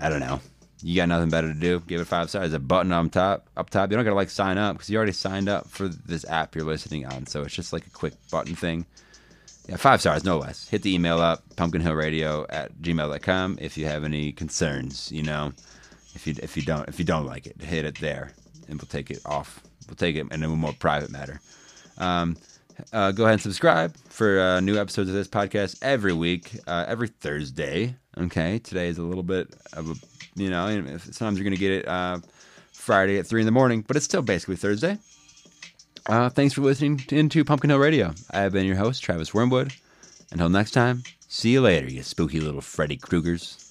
I 0.00 0.08
don't 0.08 0.20
know. 0.20 0.40
You 0.82 0.96
got 0.96 1.08
nothing 1.08 1.30
better 1.30 1.48
to 1.48 1.58
do. 1.58 1.80
Give 1.80 2.00
it 2.00 2.06
five 2.06 2.28
stars. 2.30 2.50
There's 2.50 2.54
a 2.54 2.60
button 2.60 2.92
on 2.92 3.10
top. 3.10 3.48
Up 3.56 3.68
top. 3.70 3.90
You 3.90 3.96
don't 3.96 4.04
gotta 4.04 4.16
like 4.16 4.30
sign 4.30 4.58
up 4.58 4.76
because 4.76 4.88
you 4.88 4.96
already 4.96 5.12
signed 5.12 5.48
up 5.48 5.68
for 5.68 5.88
this 5.88 6.24
app 6.26 6.54
you're 6.54 6.64
listening 6.64 7.06
on. 7.06 7.26
So 7.26 7.42
it's 7.42 7.54
just 7.54 7.72
like 7.72 7.86
a 7.86 7.90
quick 7.90 8.14
button 8.30 8.54
thing. 8.54 8.86
Yeah, 9.68 9.76
five 9.76 10.00
stars, 10.00 10.24
no 10.24 10.38
less. 10.38 10.68
Hit 10.68 10.82
the 10.82 10.94
email 10.94 11.20
up, 11.20 11.42
pumpkinhillradio 11.56 12.46
at 12.48 12.74
gmail.com 12.80 13.58
if 13.60 13.76
you 13.76 13.84
have 13.86 14.04
any 14.04 14.32
concerns, 14.32 15.12
you 15.12 15.22
know. 15.22 15.52
If 16.14 16.26
you 16.26 16.34
if 16.42 16.56
you 16.56 16.62
don't 16.62 16.88
if 16.88 16.98
you 16.98 17.04
don't 17.04 17.26
like 17.26 17.46
it, 17.46 17.60
hit 17.60 17.84
it 17.84 17.98
there 17.98 18.32
and 18.68 18.80
we'll 18.80 18.88
take 18.88 19.10
it 19.10 19.20
off. 19.26 19.62
We'll 19.88 19.96
take 19.96 20.16
it 20.16 20.32
in 20.32 20.42
a 20.42 20.48
more 20.48 20.72
private 20.72 21.10
matter. 21.10 21.40
Um, 21.98 22.36
uh, 22.92 23.12
go 23.12 23.24
ahead 23.24 23.34
and 23.34 23.42
subscribe 23.42 23.96
for 24.08 24.40
uh, 24.40 24.60
new 24.60 24.78
episodes 24.78 25.08
of 25.08 25.14
this 25.14 25.28
podcast 25.28 25.78
every 25.82 26.12
week, 26.12 26.52
uh, 26.66 26.84
every 26.88 27.08
Thursday. 27.08 27.94
Okay, 28.16 28.58
today 28.58 28.88
is 28.88 28.98
a 28.98 29.02
little 29.02 29.22
bit 29.22 29.54
of 29.72 29.90
a, 29.90 29.94
you 30.34 30.50
know, 30.50 30.68
sometimes 30.98 31.38
you're 31.38 31.44
going 31.44 31.54
to 31.54 31.60
get 31.60 31.72
it 31.72 31.88
uh, 31.88 32.18
Friday 32.72 33.18
at 33.18 33.26
3 33.26 33.42
in 33.42 33.46
the 33.46 33.52
morning, 33.52 33.84
but 33.86 33.96
it's 33.96 34.04
still 34.04 34.22
basically 34.22 34.56
Thursday. 34.56 34.98
Uh, 36.06 36.30
thanks 36.30 36.54
for 36.54 36.62
listening 36.62 36.96
to, 36.96 37.16
into 37.16 37.44
Pumpkin 37.44 37.70
Hill 37.70 37.78
Radio. 37.78 38.14
I 38.30 38.40
have 38.40 38.52
been 38.52 38.66
your 38.66 38.76
host, 38.76 39.02
Travis 39.02 39.30
Wyrmwood. 39.30 39.76
Until 40.32 40.48
next 40.48 40.72
time, 40.72 41.02
see 41.28 41.50
you 41.50 41.60
later, 41.60 41.88
you 41.90 42.02
spooky 42.02 42.40
little 42.40 42.60
Freddy 42.60 42.96
Kruegers. 42.96 43.67